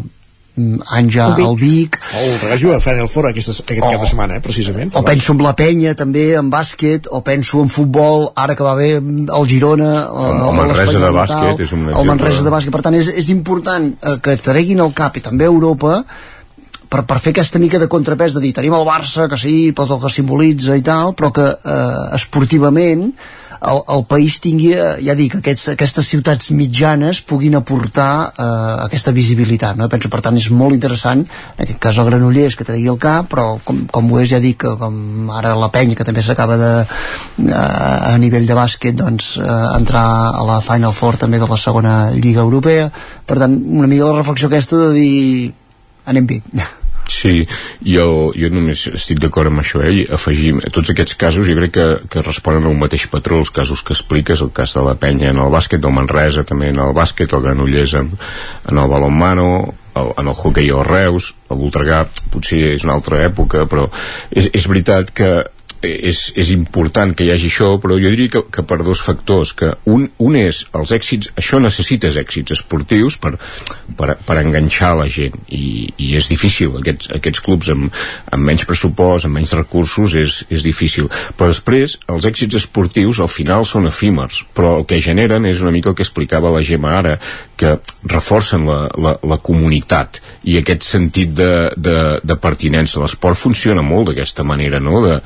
[0.56, 1.46] mm, anys ja El Vic.
[1.46, 4.96] al Vic El Voltregà juga a Final Four aquesta, aquest cap de setmana, eh, precisament.
[4.96, 8.74] o penso en la penya també, en bàsquet o penso en futbol, ara que va
[8.80, 12.06] bé el Girona El- el Manresa de bàsquet és un el.
[12.08, 15.46] Manresa de bàsquet, per tant és, és important eh, que treguin el cap i també
[15.46, 16.06] Europa
[16.90, 19.92] per, per fer aquesta mica de contrapès de dir tenim el Barça, que sí, tot
[19.92, 23.12] el que simbolitza i tal, però que eh, esportivament
[23.58, 28.46] el, el país tingui, eh, ja dic, aquests, aquestes ciutats mitjanes puguin aportar eh,
[28.86, 29.90] aquesta visibilitat, no?
[29.92, 33.30] Penso, per tant, és molt interessant, en aquest cas el Granollers que tregui el cap,
[33.32, 36.72] però com, com ho és, ja dic, com ara la penya, que també s'acaba de,
[37.48, 41.62] eh, a nivell de bàsquet, doncs, eh, entrar a la Final Four també de la
[41.62, 42.92] segona Lliga Europea,
[43.28, 45.54] per tant, una mica la reflexió aquesta de dir
[46.08, 46.42] anem bé.
[47.08, 47.48] Sí,
[47.88, 50.04] jo, jo només estic d'acord amb això, eh?
[50.14, 53.84] afegim, tots aquests casos jo crec que, que responen a un mateix patró, els casos
[53.86, 56.94] que expliques, el cas de la penya en el bàsquet, del Manresa també en el
[56.98, 58.12] bàsquet, el Granollers en,
[58.72, 59.50] en el balonmano,
[59.96, 62.04] el, en el hockey o Reus, el Voltregà
[62.34, 63.88] potser és una altra època, però
[64.30, 65.32] és, és veritat que
[65.82, 69.54] és, és important que hi hagi això, però jo diria que, que per dos factors,
[69.58, 73.36] que un, un és els èxits, això necessites èxits esportius per,
[74.00, 77.92] per, per enganxar la gent i, i és difícil, aquests, aquests clubs amb,
[78.32, 83.32] amb menys pressupost, amb menys recursos és, és difícil, però després els èxits esportius al
[83.32, 86.96] final són efímers, però el que generen és una mica el que explicava la Gemma
[86.98, 87.18] ara,
[87.58, 93.02] que reforcen la, la, la comunitat i aquest sentit de, de, de pertinença.
[93.02, 95.02] L'esport funciona molt d'aquesta manera, no?
[95.04, 95.18] De,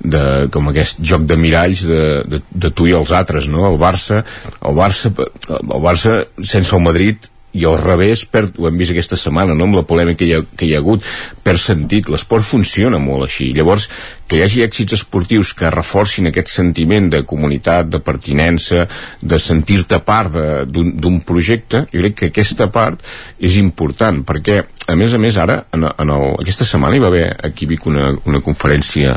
[0.00, 3.64] de, com aquest joc de miralls de, de, de tu i els altres, no?
[3.70, 4.22] El Barça,
[4.60, 5.12] el Barça,
[5.50, 9.64] el Barça sense el Madrid i al revés, perd, ho hem vist aquesta setmana no?
[9.64, 11.04] amb la polèmica que hi ha, que hi ha hagut
[11.44, 13.88] per sentit, l'esport funciona molt així llavors
[14.28, 18.84] que hi hagi èxits esportius que reforcin aquest sentiment de comunitat, de pertinença
[19.22, 20.36] de sentir-te part
[20.68, 23.00] d'un projecte, jo crec que aquesta part
[23.40, 27.08] és important, perquè a més a més ara, en, en el, aquesta setmana hi va
[27.10, 29.16] haver aquí Vic una, una conferència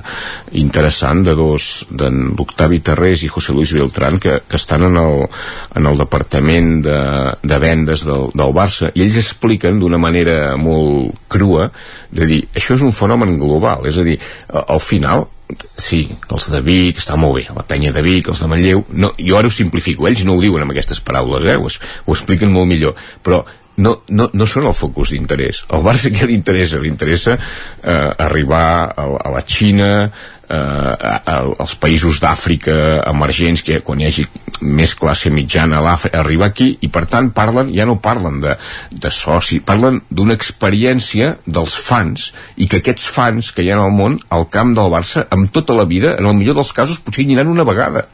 [0.57, 5.25] interessant de dos, d'en l'Octavi Terrés i José Luis Beltrán que, que estan en el,
[5.77, 6.99] en el departament de,
[7.43, 11.69] de vendes del, del Barça i ells expliquen d'una manera molt crua
[12.09, 14.17] de dir, això és un fenomen global és a dir,
[14.65, 15.27] al final
[15.81, 19.13] sí, els de Vic, està molt bé la penya de Vic, els de Manlleu no,
[19.17, 21.57] jo ara ho simplifico, ells no ho diuen amb aquestes paraules eh?
[21.57, 23.41] ho, es- ho expliquen molt millor però
[23.79, 26.81] no, no, no són el focus d'interès al Barça què li interessa?
[26.81, 29.89] li interessa eh, arribar a, a la Xina
[30.49, 32.75] eh, a, a, als països d'Àfrica
[33.09, 34.25] emergents que quan hi hagi
[34.59, 38.57] més classe mitjana a l'Àfrica, arribar aquí i per tant parlen, ja no parlen de,
[38.91, 43.95] de soci, parlen d'una experiència dels fans i que aquests fans que hi ha al
[43.95, 47.23] món al camp del Barça amb tota la vida, en el millor dels casos potser
[47.23, 48.07] hi aniran una vegada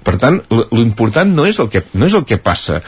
[0.00, 0.38] per tant,
[0.72, 2.80] l'important no és el que, no és el que passa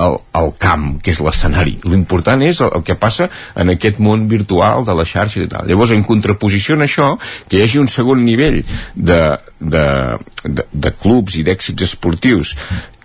[0.00, 1.76] al, al camp, que és l'escenari.
[1.90, 3.28] L'important és el, el que passa
[3.60, 5.68] en aquest món virtual de la xarxa i tal.
[5.68, 7.10] Llavors, en contraposició a això,
[7.48, 8.62] que hi hagi un segon nivell
[8.94, 9.20] de,
[9.60, 9.84] de,
[10.44, 12.56] de, de clubs i d'èxits esportius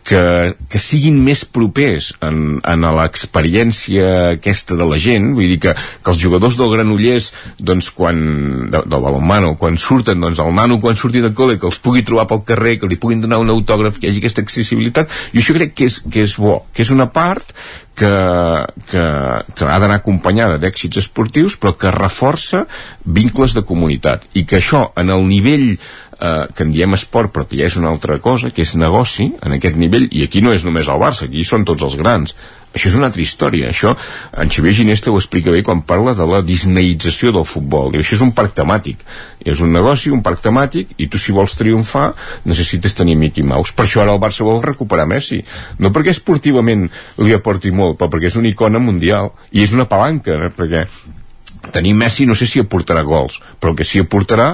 [0.05, 0.21] que,
[0.69, 6.13] que siguin més propers en, en l'experiència aquesta de la gent, vull dir que, que
[6.13, 8.19] els jugadors del Granollers, doncs quan,
[8.69, 12.05] de, del balonmano, quan surten, doncs el nano quan surti de col·le, que els pugui
[12.05, 15.41] trobar pel carrer, que li puguin donar un autògraf, que hi hagi aquesta accessibilitat, i
[15.41, 17.55] això crec que és, que és bo, que és una part
[17.95, 18.11] que,
[18.91, 19.03] que,
[19.55, 22.65] que ha d'anar acompanyada d'èxits esportius, però que reforça
[23.05, 25.71] vincles de comunitat, i que això, en el nivell
[26.19, 29.31] eh, que en diem esport però que ja és una altra cosa, que és negoci
[29.41, 32.35] en aquest nivell, i aquí no és només el Barça aquí són tots els grans.
[32.75, 33.93] Això és una altra història, això
[34.35, 38.17] en Xavier Ginesta ho explica bé quan parla de la disneïtzació del futbol, Diu, això
[38.17, 38.99] és un parc temàtic.
[39.39, 42.09] És un negoci, un parc temàtic i tu si vols triomfar
[42.43, 45.39] necessites tenir Mickey Mouse, per això ara el Barça vol recuperar Messi,
[45.79, 46.89] no perquè esportivament
[47.23, 50.51] li aporti molt, però perquè és una icona mundial i és una palanca, eh?
[50.51, 50.83] perquè
[51.71, 54.51] tenir Messi no sé si aportarà gols però el que sí aportarà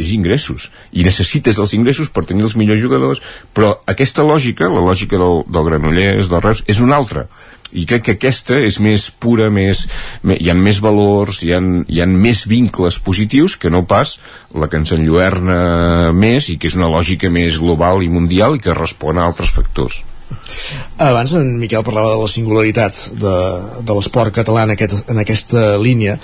[0.00, 3.22] és ingressos i necessites els ingressos per tenir els millors jugadors
[3.54, 7.26] però aquesta lògica, la lògica del, del Granollers, del Reus, és una altra.
[7.70, 9.84] I crec que aquesta és més pura més,
[10.26, 14.16] me, hi ha més valors hi ha, hi ha més vincles positius que no pas
[14.58, 18.64] la que ens enlluerna més i que és una lògica més global i mundial i
[18.64, 20.02] que respon a altres factors
[21.00, 23.36] Abans en Miquel parlava de la singularitat de,
[23.86, 26.18] de l'esport català en, aquest, en aquesta línia.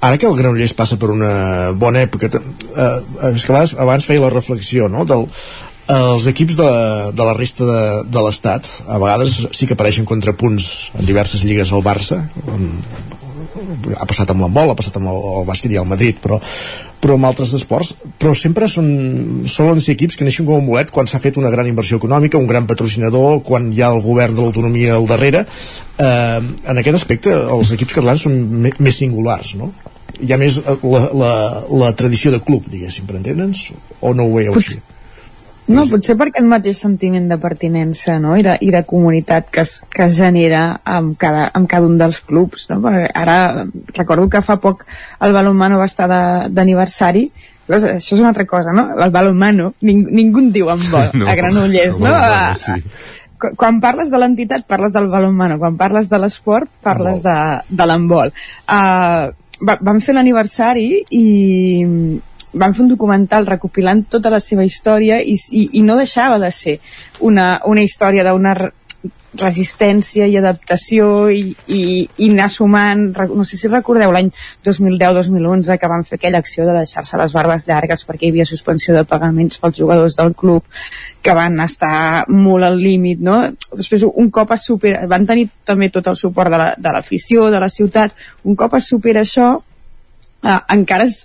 [0.00, 2.96] Ara que el Granollers passa per una bona època, eh,
[3.32, 5.04] és que abans, abans feia la reflexió no?
[5.08, 5.28] del,
[5.92, 6.70] els equips de,
[7.12, 11.72] de la resta de, de l'Estat a vegades sí que apareixen contrapunts en diverses lligues
[11.72, 12.22] al Barça
[13.98, 16.38] ha passat amb l'handbol, ha passat amb el, el bàsquet i el Madrid, però,
[17.02, 18.86] però amb altres esports, però sempre són,
[19.50, 22.38] solen ser equips que neixen com un bolet quan s'ha fet una gran inversió econòmica,
[22.38, 25.42] un gran patrocinador, quan hi ha el govern de l'autonomia al darrere.
[25.42, 29.72] Eh, en aquest aspecte, els equips catalans són me, més singulars, no?
[30.22, 31.34] Hi ha més eh, la, la,
[31.82, 34.78] la tradició de club, diguéssim, per entendre'ns, o no ho veieu així?
[35.70, 38.34] No, potser per aquest mateix sentiment de pertinença no?
[38.36, 42.00] I, de, i de comunitat que es, que es genera amb cada, amb cada un
[42.00, 42.66] dels clubs.
[42.72, 42.80] No?
[42.82, 43.38] Perquè ara
[43.94, 44.84] recordo que fa poc
[45.22, 47.28] el balonmano va estar d'aniversari
[47.72, 48.88] això és una altra cosa, no?
[49.00, 52.10] El balonmano, ning, ningú en diu en vol, no, a Granollers, no?
[52.10, 53.52] Balonmano, sí.
[53.58, 55.56] Quan parles de l'entitat, parles del balonmano.
[55.58, 57.36] Quan parles de l'esport, parles de,
[57.70, 58.30] de l'handbol.
[58.70, 59.32] Uh,
[59.66, 61.24] va, vam fer l'aniversari i
[62.52, 66.50] van fer un documental recopilant tota la seva història i, i, i no deixava de
[66.52, 66.78] ser
[67.20, 68.54] una, una història d'una
[69.32, 71.82] resistència i adaptació i, i,
[72.20, 74.28] i anar sumant no sé si recordeu l'any
[74.66, 78.94] 2010-2011 que van fer aquella acció de deixar-se les barbes llargues perquè hi havia suspensió
[78.94, 80.68] de pagaments pels jugadors del club
[81.24, 83.40] que van estar molt al límit no?
[83.72, 87.64] després un cop es supera van tenir també tot el suport de l'afició de, de
[87.64, 88.12] la ciutat
[88.44, 89.54] un cop es supera això
[90.44, 91.22] eh, encara es,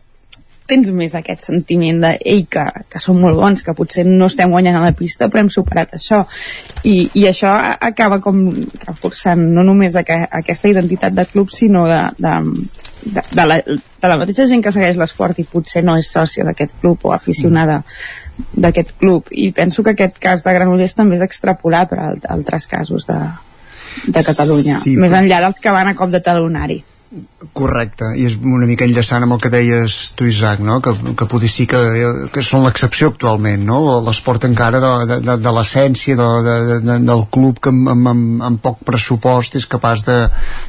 [0.68, 4.51] tens més aquest sentiment de ei, que, que són molt bons, que potser no estem
[4.51, 6.24] guanyant a la pista però hem superat això.
[6.84, 7.53] I, i això
[7.89, 8.43] acaba com
[8.84, 12.36] reforçant no només aqu aquesta identitat de club sinó de, de,
[13.05, 16.45] de, de, la, de la mateixa gent que segueix l'esport i potser no és sòcia
[16.47, 17.82] d'aquest club o aficionada
[18.53, 19.32] d'aquest club.
[19.32, 23.18] I penso que aquest cas de Granollers també és extrapolat per a altres casos de,
[24.05, 26.84] de Catalunya, sí, més enllà dels que van a cop de talonari
[27.55, 30.82] Correcte, i és una mica enllaçant amb el que deies tu, Isaac, no?
[30.84, 31.80] que, que potser sí que,
[32.34, 33.78] que són l'excepció actualment, no?
[34.03, 34.89] l'esport encara de,
[35.24, 39.70] de, de, l'essència de, de, de, del club que amb, amb, amb poc pressupost és
[39.72, 40.18] capaç de,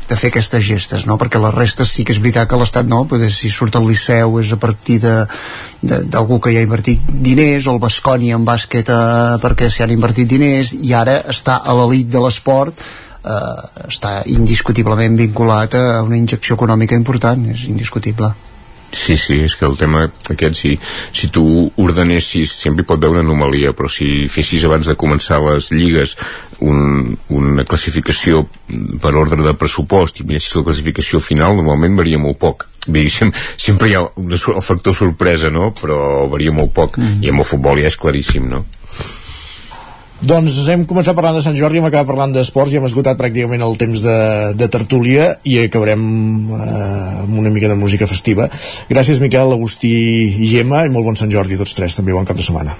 [0.07, 1.19] de fer aquestes gestes, no?
[1.19, 4.39] perquè la resta sí que és veritat que l'Estat no, perquè si surt el Liceu
[4.39, 9.35] és a partir d'algú que hi ha invertit diners, o el Basconi en bàsquet eh,
[9.43, 12.87] perquè s'hi han invertit diners, i ara està a l'elit de l'esport
[13.25, 18.35] eh, està indiscutiblement vinculat a una injecció econòmica important, és indiscutible.
[18.91, 20.71] Sí, sí, és que el tema aquest, si,
[21.13, 21.45] si tu
[21.77, 26.15] ordenessis, sempre hi pot haver una anomalia, però si fessis abans de començar les lligues
[26.65, 28.47] un, una classificació
[29.03, 32.65] per ordre de pressupost i miressis la classificació final, normalment varia molt poc.
[32.89, 35.75] Bé, sempre, sempre hi ha una, el factor sorpresa, no?
[35.77, 37.21] Però varia molt poc, mm.
[37.21, 38.65] i amb el futbol ja és claríssim, no?
[40.19, 43.63] Doncs hem començat parlant de Sant Jordi, hem acabat parlant d'esports i hem esgotat pràcticament
[43.63, 44.17] el temps de,
[44.59, 46.03] de tertúlia i acabarem
[46.57, 48.49] eh, amb una mica de música festiva.
[48.91, 49.93] Gràcies Miquel, Agustí
[50.43, 52.75] i Gemma i molt bon Sant Jordi tots tres, també bon cap de setmana.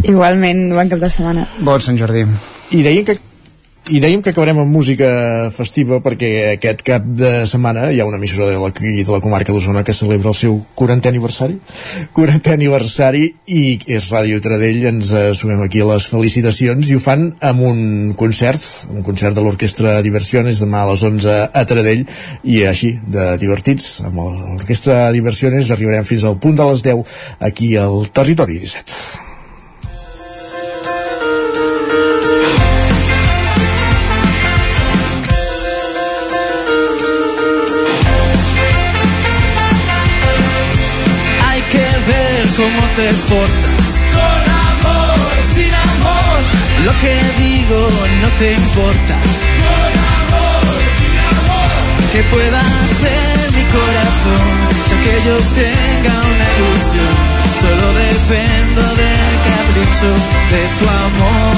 [0.00, 1.44] Igualment, bon cap de setmana.
[1.60, 2.24] Bon Sant Jordi.
[2.72, 3.18] I deien que
[3.90, 5.08] i dèiem que acabarem amb música
[5.50, 9.50] festiva perquè aquest cap de setmana hi ha una emissora de la, de la comarca
[9.50, 11.56] d'Osona que celebra el seu 40è aniversari.
[12.18, 15.10] 40è aniversari i és Ràdio Tradell, ens
[15.40, 17.82] sumem aquí a les felicitacions i ho fan amb un
[18.14, 18.62] concert
[18.94, 22.06] un concert de l'Orquestra Diversiones demà a les 11 a Tradell.
[22.46, 27.02] I així, de divertits amb l'Orquestra Diversiones arribarem fins al punt de les 10
[27.50, 29.31] aquí al Territori 17
[42.56, 43.84] cómo te portas.
[44.16, 45.18] Con amor,
[45.54, 46.38] sin amor.
[46.86, 47.88] Lo que digo
[48.20, 49.16] no te importa.
[49.62, 50.64] Con amor,
[50.98, 51.72] sin amor.
[52.12, 54.46] Que pueda hacer mi corazón,
[54.88, 57.12] ya que yo tenga una ilusión.
[57.62, 60.10] Solo dependo del capricho
[60.52, 61.54] de tu amor.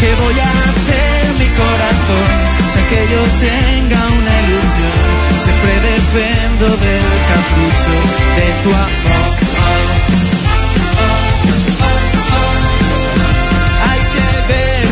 [0.00, 2.28] ¿Qué voy a hacer mi corazón,
[2.74, 5.18] ya que yo tenga una ilusión?
[5.44, 7.94] Siempre dependo del capricho
[8.36, 9.27] de tu amor.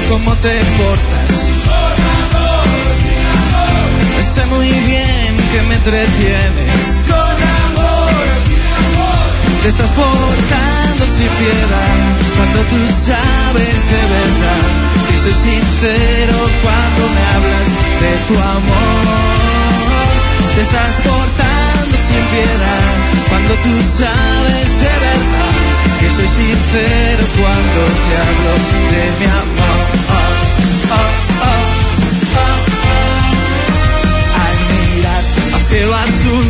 [0.09, 1.33] Cómo te portas.
[1.67, 2.67] Con amor,
[3.03, 4.35] sin amor.
[4.35, 6.81] Sé muy bien que me entretienes.
[7.09, 8.13] Con amor,
[8.47, 9.63] sin amor.
[9.63, 11.97] Te estás portando sin piedad
[12.37, 14.65] cuando tú sabes de verdad.
[15.13, 17.71] Y soy sincero cuando me hablas
[18.03, 19.17] de tu amor.
[20.55, 22.93] Te estás portando sin piedad
[23.29, 25.46] cuando tú sabes de verdad
[26.07, 28.53] que soy sincero cuando te hablo
[28.93, 29.87] de mi amor.
[34.45, 34.57] Al
[34.95, 36.47] mirar a cielo azul,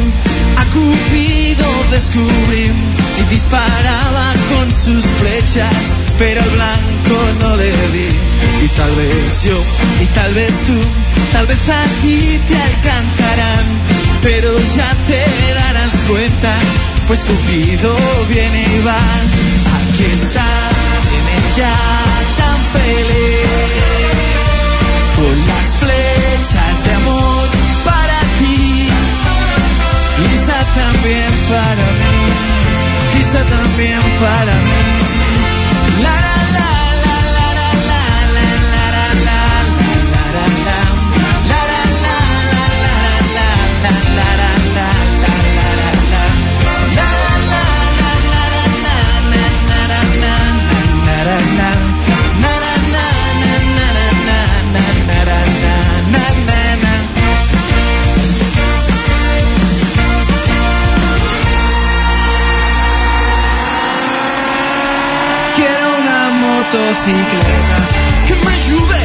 [0.57, 2.71] a Cupido descubrí
[3.19, 8.09] y disparaba con sus flechas pero al blanco no le di.
[8.65, 9.59] Y tal vez yo,
[10.03, 10.81] y tal vez tú,
[11.33, 13.65] tal vez a ti te alcanzarán,
[14.23, 16.59] pero ya te darás cuenta,
[17.07, 17.97] pues Cupido
[18.29, 18.97] viene y va.
[18.97, 20.49] Aquí está,
[21.11, 21.77] viene ya
[22.39, 23.47] tan feliz,
[25.17, 27.49] con las flechas de amor
[27.85, 28.89] para ti,
[30.17, 32.15] quizá también para mí,
[33.13, 34.97] quizá también para mí.
[67.07, 69.01] Que me ayude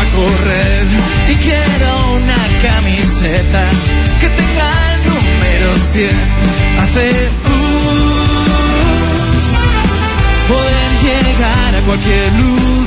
[0.00, 0.86] a correr.
[1.30, 3.62] Y quiero una camiseta
[4.20, 6.10] que tenga el número 100
[6.82, 7.66] hace uh,
[10.52, 12.85] poder llegar a cualquier lugar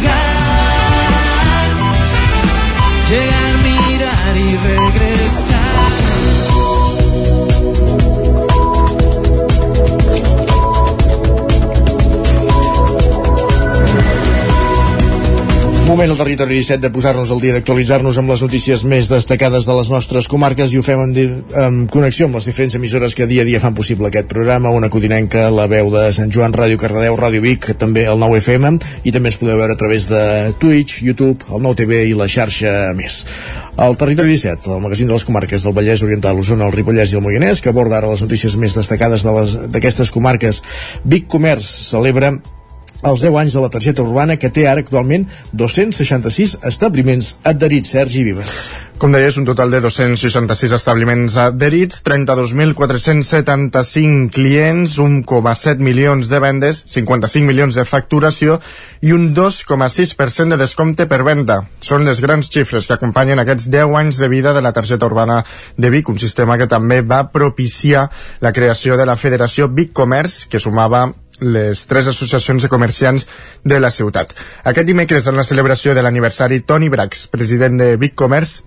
[15.89, 19.73] Moment al territori 17 de posar-nos al dia d'actualitzar-nos amb les notícies més destacades de
[19.73, 21.13] les nostres comarques i ho fem en,
[21.57, 24.91] en connexió amb les diferents emissores que dia a dia fan possible aquest programa, una
[24.93, 28.71] codinenca, la veu de Sant Joan, Ràdio Cardedeu, Ràdio Vic, també el 9 FM
[29.09, 30.21] i també ens podeu veure a través de
[30.61, 33.23] Twitch, YouTube, el 9 TV i la xarxa més.
[33.81, 37.17] El territori 17, el magazín de les comarques del Vallès Oriental, Osona, el Ripollès i
[37.17, 40.61] el Moianès, que aborda ara les notícies més destacades de les- d'aquestes comarques.
[41.03, 42.35] Vic Comerç celebra
[43.03, 47.89] els 10 anys de la targeta urbana que té ara actualment 266 establiments adherits.
[47.89, 48.71] Sergi Vives.
[48.99, 57.47] Com deies, un total de 266 establiments adherits, 32.475 clients, 1,7 milions de vendes, 55
[57.47, 58.59] milions de facturació
[58.99, 61.63] i un 2,6% de descompte per venda.
[61.79, 65.47] Són les grans xifres que acompanyen aquests 10 anys de vida de la targeta urbana
[65.77, 68.11] de Vic, un sistema que també va propiciar
[68.43, 71.07] la creació de la Federació Vic Comerç, que sumava
[71.39, 73.27] les tres associacions de comerciants
[73.63, 74.33] de la ciutat.
[74.63, 78.59] Aquest dimecres, en la celebració de l'aniversari, Toni Brax, president de Vic Comerç,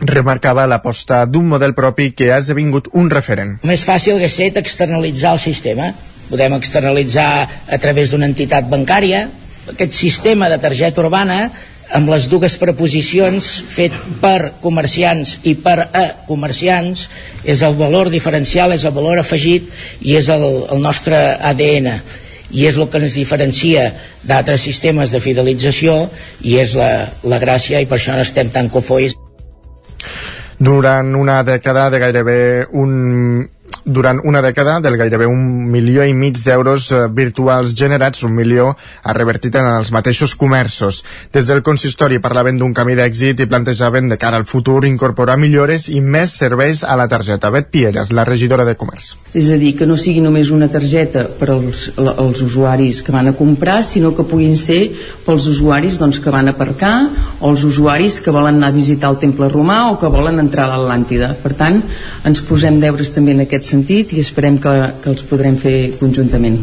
[0.00, 3.56] remarcava l'aposta d'un model propi que ha esdevingut un referent.
[3.66, 5.90] Més fàcil hauria estat externalitzar el sistema.
[6.28, 7.30] Podem externalitzar
[7.66, 9.26] a través d'una entitat bancària.
[9.68, 11.48] Aquest sistema de targeta urbana
[11.94, 17.06] amb les dues preposicions fet per comerciants i per a comerciants
[17.44, 19.68] és el valor diferencial, és el valor afegit
[20.00, 21.92] i és el, el nostre ADN
[22.50, 23.88] i és el que ens diferencia
[24.24, 26.00] d'altres sistemes de fidelització
[26.40, 29.16] i és la, la gràcia i per això n'estem tan cofois.
[30.58, 32.40] Durant una dècada de gairebé
[32.74, 33.46] un
[33.84, 35.40] durant una dècada del gairebé un
[35.72, 41.02] milió i mig d'euros eh, virtuals generats, un milió ha revertit en els mateixos comerços.
[41.32, 45.88] Des del consistori parlaven d'un camí d'èxit i plantejaven de cara al futur incorporar millores
[45.88, 47.50] i més serveis a la targeta.
[47.50, 49.14] Bet Pieres, la regidora de Comerç.
[49.32, 53.32] És a dir, que no sigui només una targeta per als, als usuaris que van
[53.32, 54.82] a comprar, sinó que puguin ser
[55.24, 56.94] pels usuaris doncs, que van a aparcar
[57.40, 60.68] o els usuaris que volen anar a visitar el temple romà o que volen entrar
[60.68, 61.32] a l'Atlàntida.
[61.42, 61.80] Per tant,
[62.28, 66.58] ens posem deures també en aquest sentit i esperem que, que els podrem fer conjuntament.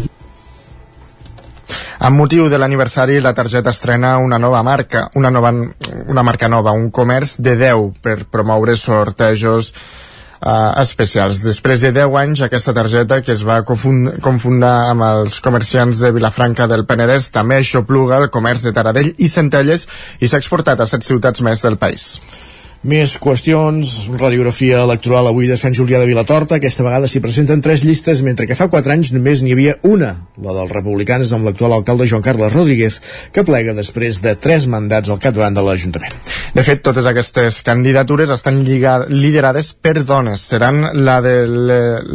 [2.05, 5.51] Amb motiu de l'aniversari, la targeta estrena una nova marca, una, nova,
[6.07, 11.41] una marca nova, un comerç de 10 per promoure sortejos uh, especials.
[11.41, 16.11] Després de 10 anys, aquesta targeta, que es va confund confundar amb els comerciants de
[16.13, 19.87] Vilafranca del Penedès, també aixopluga el comerç de Taradell i Centelles
[20.19, 22.19] i s'ha exportat a set ciutats més del país.
[22.83, 26.59] Més qüestions, radiografia electoral avui de Sant Julià de Vilatorta.
[26.59, 30.11] Aquesta vegada s'hi presenten tres llistes, mentre que fa quatre anys només n'hi havia una,
[30.37, 32.99] la dels republicans amb l'actual alcalde Joan Carles Rodríguez,
[33.33, 36.13] que plega després de tres mandats al capdavant de l'Ajuntament.
[36.55, 40.45] De fet, totes aquestes candidatures estan lligades, liderades per dones.
[40.45, 41.55] Seran la, del,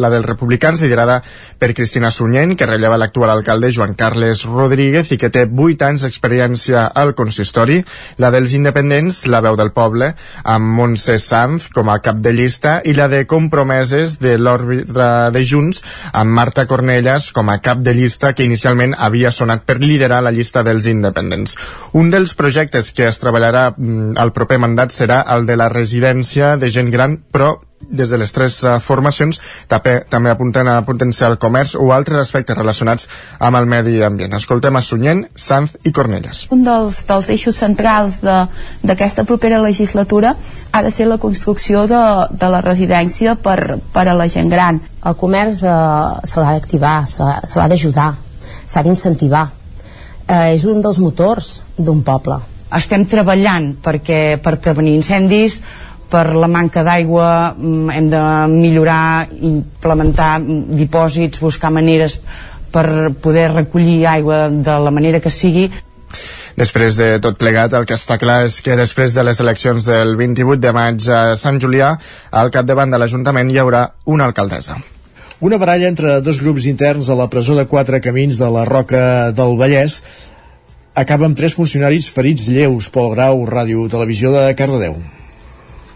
[0.01, 1.19] la dels republicans, liderada
[1.59, 6.07] per Cristina Sunyent, que relleva l'actual alcalde Joan Carles Rodríguez i que té 8 anys
[6.07, 7.83] d'experiència al consistori,
[8.23, 10.15] la dels independents, la veu del poble,
[10.51, 15.45] amb Montse Sanz com a cap de llista i la de compromeses de l'òrbita de
[15.47, 15.83] Junts
[16.13, 20.35] amb Marta Cornelles com a cap de llista que inicialment havia sonat per liderar la
[20.35, 21.57] llista dels independents.
[21.95, 26.57] Un dels projectes que es treballarà mm, al proper mandat serà el de la residència
[26.61, 31.31] de gent gran, però des de les tres uh, formacions també, també apunten a potenciar
[31.33, 33.09] el comerç o altres aspectes relacionats
[33.39, 34.35] amb el medi ambient.
[34.37, 36.47] Escoltem a Sunyent, Sanz i Cornelles.
[36.55, 40.35] Un dels, dels eixos centrals d'aquesta propera legislatura
[40.73, 44.81] ha de ser la construcció de, de la residència per, per a la gent gran.
[45.07, 45.75] El comerç eh,
[46.29, 48.13] se l'ha d'activar, se, se l'ha d'ajudar,
[48.67, 49.49] s'ha d'incentivar.
[50.29, 52.39] Eh, és un dels motors d'un poble
[52.77, 55.57] estem treballant perquè per prevenir incendis
[56.11, 62.21] per la manca d'aigua mm, hem de millorar implementar dipòsits, buscar maneres
[62.71, 65.71] per poder recollir aigua de la manera que sigui
[66.61, 70.17] Després de tot plegat, el que està clar és que després de les eleccions del
[70.19, 71.95] 28 de maig a Sant Julià,
[72.37, 74.77] al capdavant de l'Ajuntament hi haurà una alcaldessa.
[75.41, 79.31] Una baralla entre dos grups interns a la presó de quatre camins de la Roca
[79.33, 80.03] del Vallès
[80.93, 82.91] acaba amb tres funcionaris ferits lleus.
[82.93, 84.99] Pol Grau, Ràdio Televisió de Cardedeu.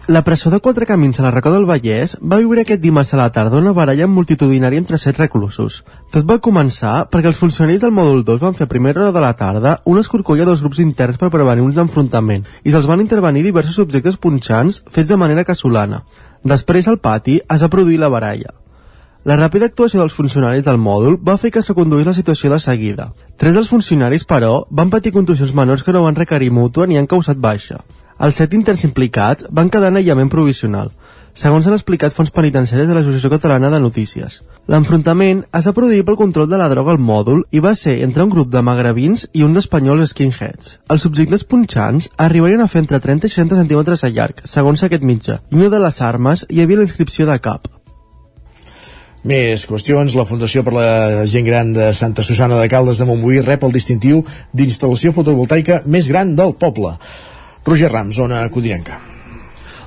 [0.07, 3.17] La presó de quatre camins a la Racó del Vallès va viure aquest dimarts a
[3.17, 5.79] la tarda una baralla multitudinària entre set reclusos.
[6.13, 9.23] Tot va començar perquè els funcionaris del mòdul 2 van fer a primera hora de
[9.23, 13.01] la tarda una escorcolla a dos grups interns per prevenir un enfrontament i se'ls van
[13.01, 16.03] intervenir diversos objectes punxants fets de manera casolana.
[16.43, 18.53] Després al pati es va produir la baralla.
[19.25, 22.61] La ràpida actuació dels funcionaris del mòdul va fer que es reconduís la situació de
[22.61, 23.09] seguida.
[23.41, 27.09] Tres dels funcionaris, però, van patir contusions menors que no van requerir mútua ni han
[27.09, 27.81] causat baixa.
[28.15, 30.91] Els set interns implicats van quedar en aïllament provisional,
[31.35, 34.37] segons han explicat fons penitenciaris de l'Associació Catalana de Notícies.
[34.71, 38.23] L'enfrontament es va produir pel control de la droga al mòdul i va ser entre
[38.23, 40.77] un grup de magrebins i un d'espanyols skinheads.
[40.87, 45.03] Els subjectes punxants arribarien a fer entre 30 i 60 centímetres a llarg, segons aquest
[45.03, 45.41] mitjà.
[45.51, 47.67] I una de les armes hi havia la inscripció de cap.
[49.25, 50.15] Més qüestions.
[50.15, 50.89] La Fundació per la
[51.27, 56.07] Gent Gran de Santa Susana de Caldes de Montbui rep el distintiu d'instal·lació fotovoltaica més
[56.07, 56.95] gran del poble.
[57.65, 59.01] Roger Rams, zona Codinenca.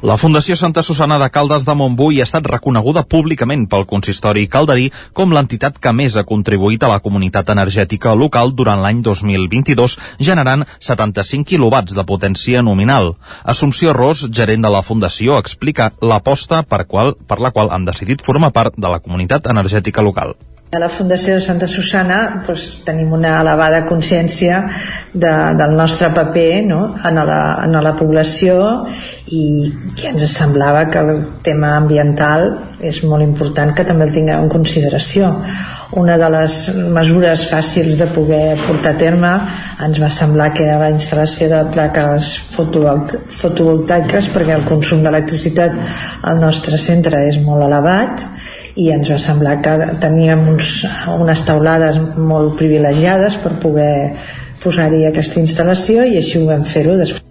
[0.02, 4.92] La Fundació Santa Susana de Caldes de Montbui ha estat reconeguda públicament pel consistori calderí
[5.12, 9.96] com l'entitat que més ha contribuït a la comunitat energètica local durant l'any 2022,
[10.30, 13.16] generant 75 quilowatts de potència nominal.
[13.42, 18.22] Assumpció Ros, gerent de la Fundació, explica l'aposta per, qual, per la qual han decidit
[18.22, 20.36] formar part de la comunitat energètica local.
[20.68, 24.58] A la Fundació de Santa Susana doncs, tenim una elevada consciència
[25.14, 26.80] de, del nostre paper no?
[27.08, 28.58] en, la, en la població
[29.32, 29.46] i,
[29.96, 32.50] i ens semblava que el tema ambiental
[32.84, 35.32] és molt important que també el tinguem en consideració
[35.96, 36.58] una de les
[36.92, 39.32] mesures fàcils de poder portar a terme
[39.88, 45.80] ens va semblar que era la instal·lació de plaques fotovoltaiques perquè el consum d'electricitat
[46.28, 48.28] al nostre centre és molt elevat
[48.78, 50.84] i ens va semblar que teníem uns,
[51.18, 53.94] unes taulades molt privilegiades per poder
[54.62, 57.24] posar-hi aquesta instal·lació i així ho vam fer-ho després.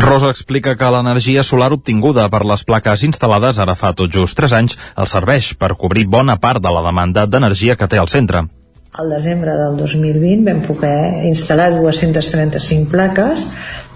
[0.00, 4.54] Rosa explica que l'energia solar obtinguda per les plaques instal·lades ara fa tot just 3
[4.60, 8.46] anys el serveix per cobrir bona part de la demanda d'energia que té el centre.
[8.90, 13.46] Al desembre del 2020 vam poder instal·lar 235 plaques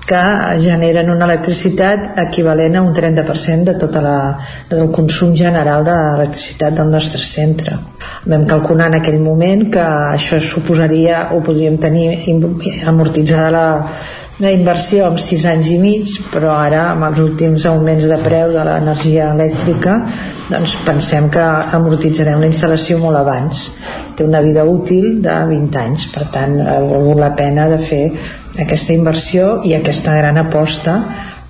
[0.06, 0.22] que
[0.60, 4.16] generen una electricitat equivalent a un 30% de tota la,
[4.68, 7.78] del consum general d'electricitat del nostre centre.
[8.28, 12.10] Vam calcular en aquell moment que això suposaria o podríem tenir
[12.86, 13.66] amortitzada la,
[14.44, 18.52] la inversió en 6 anys i mig, però ara amb els últims augments de preu
[18.52, 19.98] de l'energia elèctrica
[20.50, 21.44] doncs pensem que
[21.78, 23.68] amortitzarem la instal·lació molt abans.
[24.14, 28.04] Té una vida útil de 20 anys, per tant ha valgut la pena de fer
[28.60, 30.98] aquesta inversió i aquesta gran aposta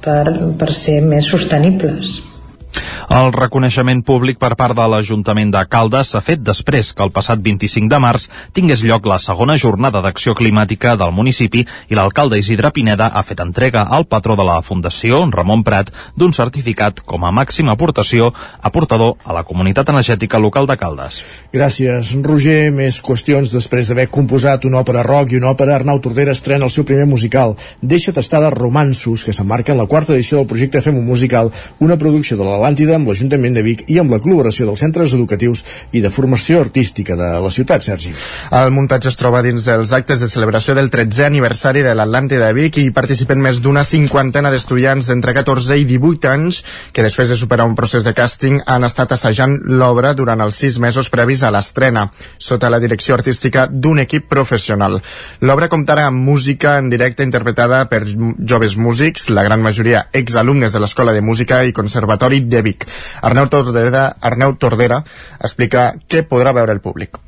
[0.05, 0.25] per,
[0.59, 2.21] per ser més sostenibles.
[3.13, 7.43] El reconeixement públic per part de l'Ajuntament de Caldes s'ha fet després que el passat
[7.45, 12.71] 25 de març tingués lloc la segona jornada d'acció climàtica del municipi i l'alcalde Isidre
[12.73, 17.33] Pineda ha fet entrega al patró de la Fundació, Ramon Prat, d'un certificat com a
[17.33, 18.33] màxima aportació
[18.63, 21.21] aportador a la comunitat energètica local de Caldes.
[21.53, 22.71] Gràcies, Roger.
[22.75, 26.73] Més qüestions després d'haver composat una òpera rock i una òpera Arnau Tordera estrena el
[26.73, 27.55] seu primer musical.
[27.83, 31.53] Deixa tastar de romansos, que s'emmarca en la quarta edició del projecte Fem un musical,
[31.85, 35.65] una producció de l'Atlàntida amb l'Ajuntament de Vic i amb la col·laboració dels centres educatius
[35.93, 38.15] i de formació artística de la ciutat, Sergi.
[38.55, 42.57] El muntatge es troba dins dels actes de celebració del 13è aniversari de l'Atlàntida de
[42.57, 47.39] Vic i participen més d'una cinquantena d'estudiants d'entre 14 i 18 anys que després de
[47.39, 51.51] superar un procés de càsting han estat assajant l'obra durant els sis mesos previs a
[51.55, 55.01] l'estrena, sota la direcció artística d'un equip professional.
[55.41, 60.81] L'obra comptarà amb música en directe interpretada per joves músics, la gran majoria exalumnes de
[60.81, 62.84] l'Escola de Música i Conservatori de Vic.
[63.23, 65.03] Arnau Tordera, Arnau Tordera
[65.41, 67.21] explica què podrà veure el públic.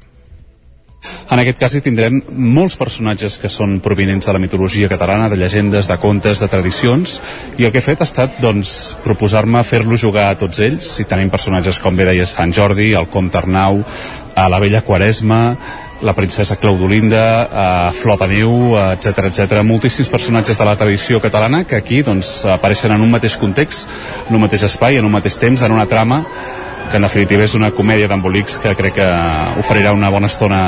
[1.30, 2.20] En aquest cas hi tindrem
[2.56, 7.18] molts personatges que són provinents de la mitologia catalana, de llegendes, de contes, de tradicions,
[7.58, 11.08] i el que he fet ha estat doncs, proposar-me fer-lo jugar a tots ells, i
[11.08, 13.82] tenim personatges com bé deies Sant Jordi, el Comte Arnau,
[14.36, 15.40] a la vella Quaresma,
[16.02, 19.62] la princesa Claudolinda, eh, Flor de Neu, etc etc.
[19.64, 23.88] Moltíssims personatges de la tradició catalana que aquí doncs, apareixen en un mateix context,
[24.28, 26.24] en un mateix espai, en un mateix temps, en una trama
[26.90, 29.06] que en definitiva és una comèdia d'embolics que crec que
[29.58, 30.60] oferirà una bona estona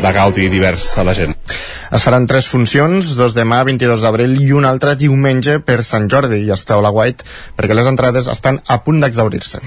[0.00, 1.34] de gaudi divers a la gent.
[1.90, 6.44] Es faran tres funcions, dos demà, 22 d'abril, i una altra diumenge per Sant Jordi,
[6.46, 7.26] i esteu a la White,
[7.58, 9.60] perquè les entrades estan a punt d'exaurir-se.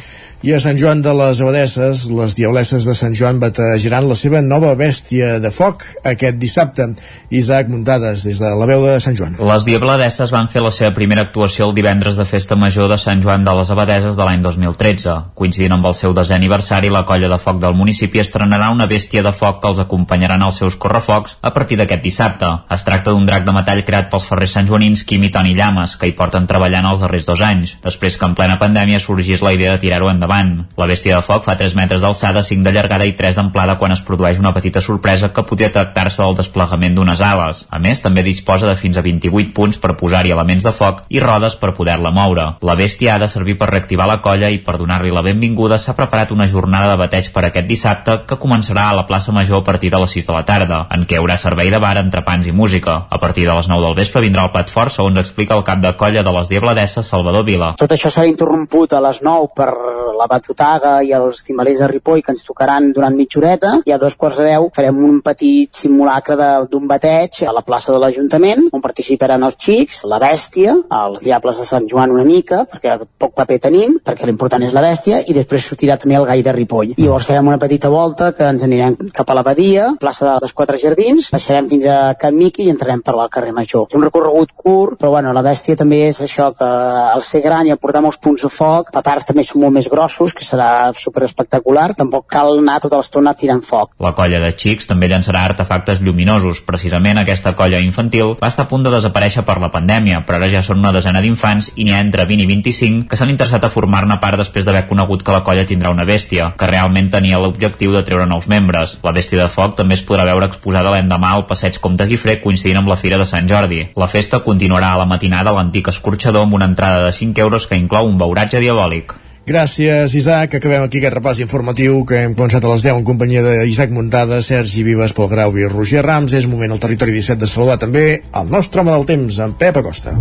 [0.43, 4.41] I a Sant Joan de les Abadesses, les diablesses de Sant Joan batejaran la seva
[4.43, 6.89] nova bèstia de foc aquest dissabte.
[7.31, 9.37] Isaac Muntades, des de la veu de Sant Joan.
[9.39, 13.23] Les diabladesses van fer la seva primera actuació el divendres de Festa Major de Sant
[13.23, 15.13] Joan de les Abadeses de l'any 2013.
[15.33, 19.23] Coincidint amb el seu desè aniversari, la colla de foc del municipi estrenarà una bèstia
[19.23, 22.51] de foc que els acompanyaran als seus correfocs a partir d'aquest dissabte.
[22.67, 26.11] Es tracta d'un drac de metall creat pels ferrers santjoanins Quim i Toni Llames, que
[26.11, 29.71] hi porten treballant els darrers dos anys, després que en plena pandèmia sorgís la idea
[29.77, 30.67] de tirar-ho endavant endavant.
[30.77, 33.91] La bèstia de foc fa 3 metres d'alçada, 5 de llargada i 3 d'amplada quan
[33.91, 37.65] es produeix una petita sorpresa que podria tractar-se del desplegament d'unes ales.
[37.69, 41.19] A més, també disposa de fins a 28 punts per posar-hi elements de foc i
[41.19, 42.47] rodes per poder-la moure.
[42.61, 45.95] La bèstia ha de servir per reactivar la colla i per donar-li la benvinguda s'ha
[45.97, 49.63] preparat una jornada de bateig per aquest dissabte que començarà a la plaça Major a
[49.65, 52.47] partir de les 6 de la tarda, en què hi haurà servei de bar, entrepans
[52.47, 53.05] i música.
[53.09, 55.81] A partir de les 9 del vespre vindrà el plat fort, segons explica el cap
[55.81, 57.73] de colla de les Diabladesses, Salvador Vila.
[57.79, 59.71] Tot això serà interromput a les 9 per
[60.17, 63.99] la batutada i els timbalers de Ripoll que ens tocaran durant mitja horeta i a
[64.01, 66.37] dos quarts de deu farem un petit simulacre
[66.69, 71.59] d'un bateig a la plaça de l'Ajuntament on participaran els xics, la bèstia, els diables
[71.59, 75.35] de Sant Joan una mica perquè poc paper tenim, perquè l'important és la bèstia i
[75.35, 76.93] després sortirà també el gai de Ripoll.
[76.97, 80.79] I llavors farem una petita volta que ens anirem cap a l'abadia, plaça dels Quatre
[80.81, 83.87] Jardins, baixarem fins a Can Miqui i entrarem per al carrer Major.
[83.89, 87.67] És un recorregut curt, però bueno, la bèstia també és això que al ser gran
[87.67, 90.02] i al portar molts punts de foc, petards també són molt més grossos,
[90.33, 93.93] que serà super espectacular, tampoc cal anar tota l'estona tirant foc.
[94.03, 96.61] La colla de xics també llançarà artefactes lluminosos.
[96.65, 100.49] Precisament aquesta colla infantil va estar a punt de desaparèixer per la pandèmia, però ara
[100.51, 103.63] ja són una desena d'infants i n'hi ha entre 20 i 25 que s'han interessat
[103.63, 107.39] a formar-ne part després d'haver conegut que la colla tindrà una bèstia, que realment tenia
[107.39, 108.97] l'objectiu de treure nous membres.
[109.03, 112.81] La bèstia de foc també es podrà veure exposada l'endemà al passeig Comte Guifré coincidint
[112.81, 113.83] amb la Fira de Sant Jordi.
[113.95, 117.67] La festa continuarà a la matinada a l'antic escorxador amb una entrada de 5 euros
[117.67, 119.13] que inclou un beuratge diabòlic.
[119.43, 120.55] Gràcies, Isaac.
[120.55, 124.39] Acabem aquí aquest repàs informatiu que hem començat a les 10 en companyia d'Isaac Muntada,
[124.39, 126.31] Sergi Vives, Pol Grau i Roger Rams.
[126.31, 129.81] És moment al territori 17 de saludar també el nostre home del temps, en Pep
[129.83, 130.15] Acosta.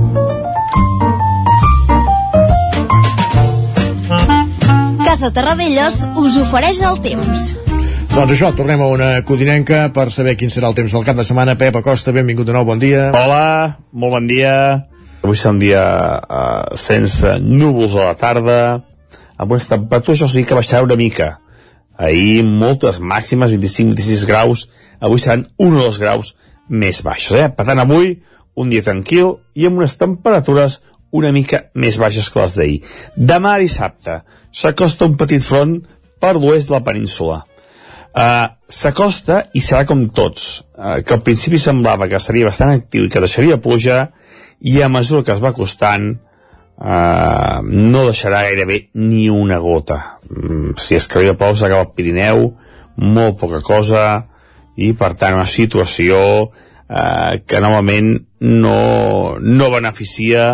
[5.06, 7.52] Casa Terradellos us ofereix el temps.
[8.12, 11.22] Doncs això, tornem a una codinenca per saber quin serà el temps del cap de
[11.24, 11.54] setmana.
[11.54, 13.12] Pep Acosta, benvingut de nou, bon dia.
[13.14, 14.54] Hola, molt bon dia.
[15.22, 15.82] Avui serà un dia
[16.18, 18.56] uh, sense núvols a la tarda,
[19.42, 21.32] amb unes temperatures, això sí que baixarà una mica.
[21.98, 24.68] Ahir moltes màximes, 25-26 graus,
[25.02, 26.34] avui seran 1 o 2 graus
[26.70, 27.36] més baixos.
[27.40, 27.48] Eh?
[27.50, 28.14] Per tant, avui
[28.54, 30.80] un dia tranquil i amb unes temperatures
[31.12, 32.78] una mica més baixes que les d'ahir.
[33.16, 35.80] Demà dissabte s'acosta un petit front
[36.22, 37.42] per l'oest de la península.
[38.12, 43.06] Uh, s'acosta i serà com tots, uh, que al principi semblava que seria bastant actiu
[43.06, 44.10] i que deixaria pluja,
[44.60, 46.12] i a mesura que es va acostant
[46.82, 50.18] Uh, no deixarà gairebé ni una gota.
[50.26, 52.48] Mm, si es creia plou s'acaba el Pirineu,
[52.98, 54.02] molt poca cosa,
[54.74, 60.48] i per tant una situació uh, que novament no, no beneficia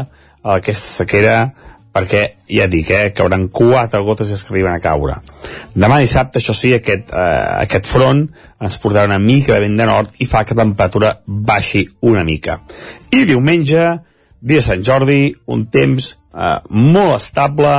[0.45, 1.39] a aquesta sequera
[1.99, 2.23] perquè
[2.53, 5.17] ja dic, eh, que hauran quatre gotes que arriben a caure.
[5.75, 8.27] Demà dissabte, això sí, aquest, eh, aquest front
[8.61, 12.25] ens portarà una mica de vent de nord i fa que la temperatura baixi una
[12.25, 12.61] mica.
[13.11, 13.89] I diumenge,
[14.41, 17.75] dia de Sant Jordi, un temps eh, molt estable,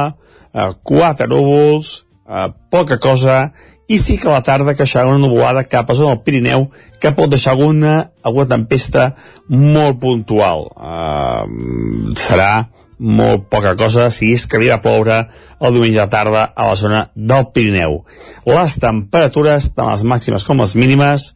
[0.53, 3.51] eh, quatre núvols, eh, poca cosa,
[3.89, 6.67] i sí que a la tarda queixarà una nuvolada cap a zona del Pirineu
[7.01, 9.15] que pot deixar alguna, alguna tempesta
[9.49, 10.67] molt puntual.
[10.77, 12.67] Eh, serà
[12.99, 16.77] molt poca cosa si és que havia de ploure el diumenge a tarda a la
[16.77, 18.03] zona del Pirineu.
[18.45, 21.31] Les temperatures, tant les màximes com les mínimes,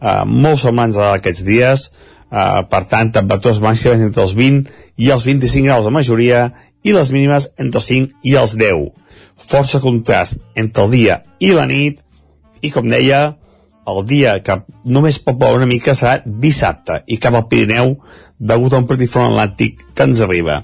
[0.00, 1.90] eh, molt semblants a aquests dies,
[2.28, 4.66] Uh, per tant, temperatures màximes entre els 20
[5.00, 6.42] i els 25 graus de majoria
[6.84, 8.90] i les mínimes entre els 5 i els 10.
[9.48, 12.02] Força contrast entre el dia i la nit
[12.60, 13.38] i, com deia,
[13.88, 17.94] el dia que només pot ploure una mica serà dissabte i cap al Pirineu
[18.38, 20.60] degut a un petit front atlàntic que ens arriba.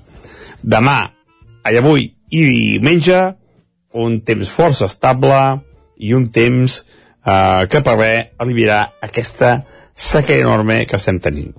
[0.61, 0.99] Demà,
[1.65, 3.21] i avui i diumenge,
[3.95, 5.41] un temps força estable
[6.03, 8.13] i un temps eh, que per bé
[8.43, 9.57] aliviarà aquesta
[9.95, 11.55] sequera enorme que estem tenint.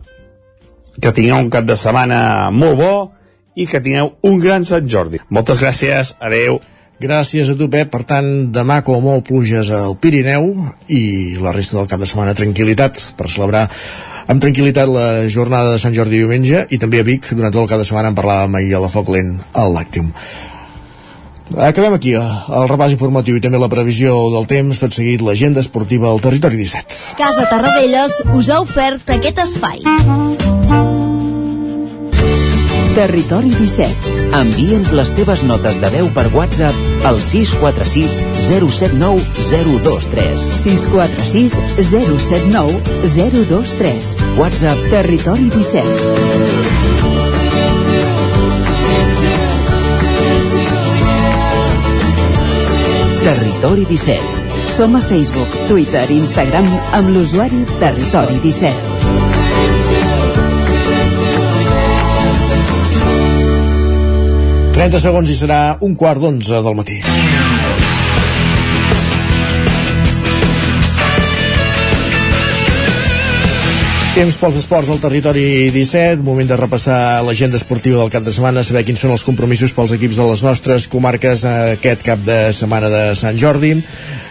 [1.01, 2.93] Que tingueu un cap de setmana molt bo
[3.55, 5.21] i que tingueu un gran Sant Jordi.
[5.29, 6.59] Moltes gràcies, adeu.
[6.99, 7.89] Gràcies a tu, Pep.
[7.91, 10.53] Per tant, demà com molt pluges al Pirineu
[10.87, 13.65] i la resta del cap de setmana tranquil·litat per celebrar
[14.31, 17.71] amb tranquil·litat la jornada de Sant Jordi diumenge i també a Vic, durant tot el
[17.71, 20.11] cap de setmana en parlàvem ahir a la Foc Lent al Làctium.
[21.53, 22.23] Acabem aquí eh,
[22.57, 26.57] el repàs informatiu i també la previsió del temps, tot seguit l'agenda esportiva al Territori
[26.57, 27.15] 17.
[27.19, 29.85] Casa Tarradellas us ha ofert aquest espai.
[32.95, 34.13] Territori 17.
[34.39, 38.15] Envia'ns les teves notes de veu per WhatsApp al 646
[38.47, 39.19] 079
[39.83, 40.47] 023.
[40.63, 41.59] 646
[41.91, 44.15] 079 023.
[44.39, 47.14] WhatsApp Territori 17.
[53.25, 54.21] Territori 17.
[54.69, 58.69] Som a Facebook, Twitter i Instagram amb l'usuari Territori 17.
[64.77, 67.01] 30 segons i serà un quart d'onze del matí.
[74.15, 78.61] Temps pels esports al territori 17, moment de repassar l'agenda esportiva del cap de setmana,
[78.63, 82.87] saber quins són els compromisos pels equips de les nostres comarques aquest cap de setmana
[82.93, 83.73] de Sant Jordi.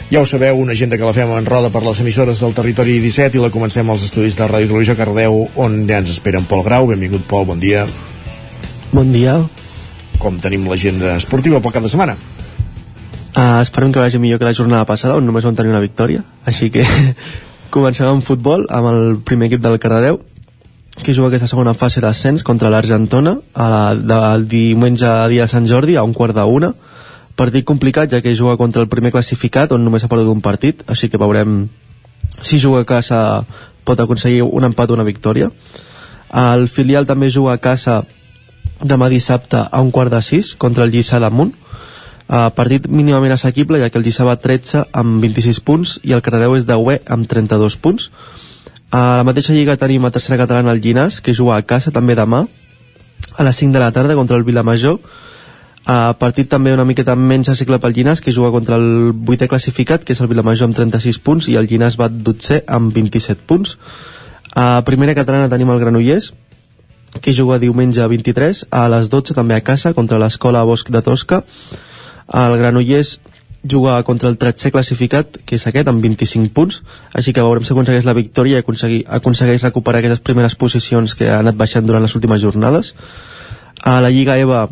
[0.08, 2.96] Ja ho sabeu, una agenda que la fem en roda per les emissores del territori
[3.04, 6.48] 17 i la comencem als estudis de Ràdio Televisió Cardeu, on ja ens espera en
[6.48, 6.88] Pol Grau.
[6.88, 7.84] Benvingut, Pol, bon dia.
[8.96, 9.36] Bon dia.
[10.16, 12.16] Com tenim l'agenda esportiva pel cap de setmana?
[13.36, 16.24] Uh, esperem que vagi millor que la jornada passada, on només vam tenir una victòria.
[16.48, 16.88] Així que
[17.74, 20.20] comencem amb futbol, amb el primer equip del Cardedeu,
[21.02, 23.34] que juga aquesta segona fase d'ascens contra l'Argentona
[23.98, 26.70] del diumenge a dia de Sant Jordi a un quart d'una
[27.34, 30.84] partit complicat ja que juga contra el primer classificat on només ha perdut un partit
[30.86, 31.64] així que veurem
[32.42, 33.18] si juga a casa
[33.84, 35.50] pot aconseguir un empat o una victòria.
[36.30, 38.04] El filial també juga a casa
[38.80, 41.52] demà dissabte a un quart de sis contra el Lliçà d'Amunt
[42.24, 46.22] Uh, partit mínimament assequible ja que el Lliçà va 13 amb 26 punts i el
[46.24, 48.08] Cardeu és 10 amb 32 punts.
[48.88, 52.16] A la mateixa lliga tenim a tercera catalana el Llinàs que juga a casa també
[52.16, 52.46] demà
[53.36, 55.00] a les 5 de la tarda contra el Vilamajor.
[55.84, 60.00] Uh, partit també una miqueta menys assequible pel Llinàs que juga contra el vuitè classificat
[60.00, 63.76] que és el Vilamajor amb 36 punts i el Llinàs va 12 amb 27 punts.
[64.56, 66.32] A primera catalana tenim el Granollers
[67.20, 71.44] que juga diumenge 23 a les 12 també a casa contra l'escola Bosc de Tosca
[72.32, 73.18] el Granollers
[73.64, 76.82] juga contra el 13è classificat, que és aquest, amb 25 punts,
[77.16, 81.30] així que veurem si aconsegueix la victòria i aconseguir, aconsegueix recuperar aquestes primeres posicions que
[81.30, 82.94] ha anat baixant durant les últimes jornades.
[83.80, 84.68] A la Lliga EVA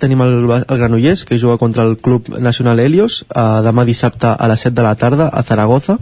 [0.00, 4.48] tenim el, el Granollers, que juga contra el Club Nacional Helios, eh, demà dissabte a
[4.48, 5.98] les 7 de la tarda a Zaragoza,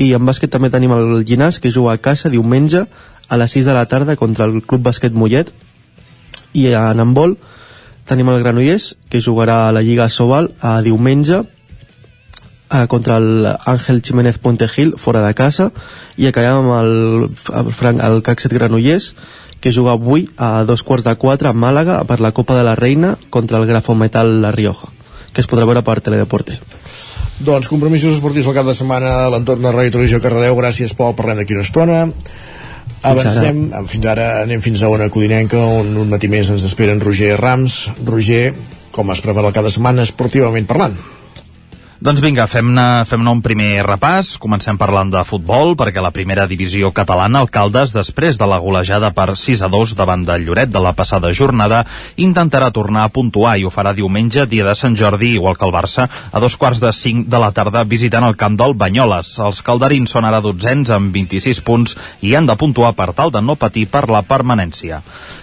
[0.00, 2.86] i en bàsquet també tenim el Llinàs, que juga a casa diumenge
[3.28, 5.52] a les 6 de la tarda contra el Club Bàsquet Mollet,
[6.54, 7.36] i en handbol
[8.10, 14.02] tenim el Granollers que jugarà a la Lliga Sobal a diumenge eh, contra el Àngel
[14.02, 15.70] Jiménez Pontegil fora de casa
[16.18, 17.28] i acabem amb el,
[17.62, 19.14] el, Frank, el Caxet Granollers
[19.60, 22.74] que juga avui a dos quarts de quatre a Màlaga per la Copa de la
[22.74, 24.90] Reina contra el Grafometal La Rioja
[25.30, 26.58] que es podrà veure per Teledeporte.
[27.40, 30.56] Doncs compromisos esportius al cap de setmana a l'entorn de Ràdio Televisió Cardedeu.
[30.58, 32.00] Gràcies Pol, parlem d'aquí una estona
[33.02, 37.36] avancem, fins ara anem fins a una codinenca on un matí més ens esperen Roger
[37.40, 38.52] Rams Roger,
[38.94, 40.98] com es prepara cada setmana esportivament parlant?
[42.00, 44.30] Doncs vinga, fem-ne fem un primer repàs.
[44.40, 49.10] Comencem parlant de futbol, perquè la primera divisió catalana, el Caldes, després de la golejada
[49.12, 51.82] per 6 a 2 davant del Lloret de la passada jornada,
[52.16, 55.74] intentarà tornar a puntuar i ho farà diumenge, dia de Sant Jordi, igual que el
[55.74, 59.34] Barça, a dos quarts de 5 de la tarda visitant el camp del Banyoles.
[59.36, 63.44] Els calderins són ara dotzens amb 26 punts i han de puntuar per tal de
[63.44, 65.02] no patir per la permanència.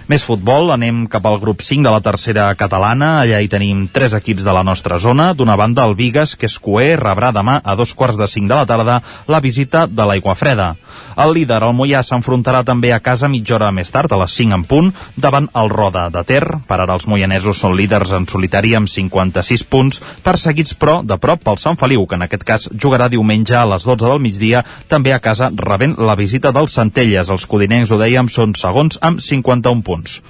[0.09, 3.19] Més futbol, anem cap al grup 5 de la tercera catalana.
[3.21, 5.35] Allà hi tenim tres equips de la nostra zona.
[5.38, 8.55] D'una banda, el Vigues, que és coer, rebrà demà a dos quarts de 5 de
[8.55, 8.97] la tarda
[9.27, 10.71] la visita de l'Aigua Freda.
[11.17, 14.57] El líder, el Mollà, s'enfrontarà també a casa mitja hora més tard, a les 5
[14.57, 16.43] en punt, davant el Roda de Ter.
[16.67, 21.43] Per ara els moianesos són líders en solitari amb 56 punts, perseguits però de prop
[21.43, 25.13] pel Sant Feliu, que en aquest cas jugarà diumenge a les 12 del migdia, també
[25.13, 27.31] a casa rebent la visita dels Centelles.
[27.33, 30.21] Els codinencs, ho dèiem, són segons amb 51 punts.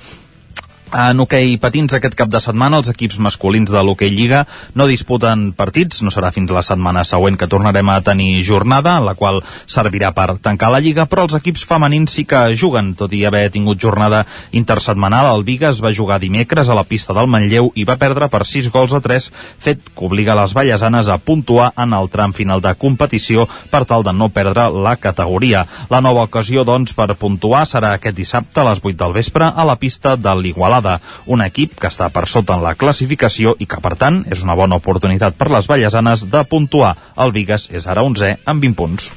[0.88, 4.46] En hoquei patins aquest cap de setmana els equips masculins de l'hoquei Lliga
[4.80, 9.04] no disputen partits, no serà fins la setmana següent que tornarem a tenir jornada, en
[9.04, 13.12] la qual servirà per tancar la Lliga, però els equips femenins sí que juguen, tot
[13.12, 14.22] i haver tingut jornada
[14.56, 15.28] intersetmanal.
[15.36, 18.72] El Vigas va jugar dimecres a la pista del Manlleu i va perdre per 6
[18.72, 19.28] gols a 3,
[19.60, 24.08] fet que obliga les ballesanes a puntuar en el tram final de competició per tal
[24.08, 25.66] de no perdre la categoria.
[25.92, 29.68] La nova ocasió, doncs, per puntuar serà aquest dissabte a les 8 del vespre a
[29.68, 33.66] la pista de l'Igualada Igualada, un equip que està per sota en la classificació i
[33.66, 36.96] que, per tant, és una bona oportunitat per les ballesanes de puntuar.
[37.18, 39.10] El Vigas és ara 11 amb 20 punts.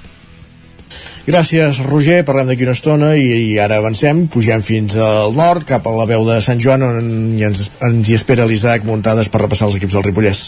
[1.27, 2.23] Gràcies, Roger.
[2.25, 4.27] Parlem d'aquí una estona i, i ara avancem.
[4.33, 8.17] Pugem fins al nord, cap a la veu de Sant Joan, on ens, ens hi
[8.17, 10.45] espera l'Isaac muntades per repassar els equips del Ripollès.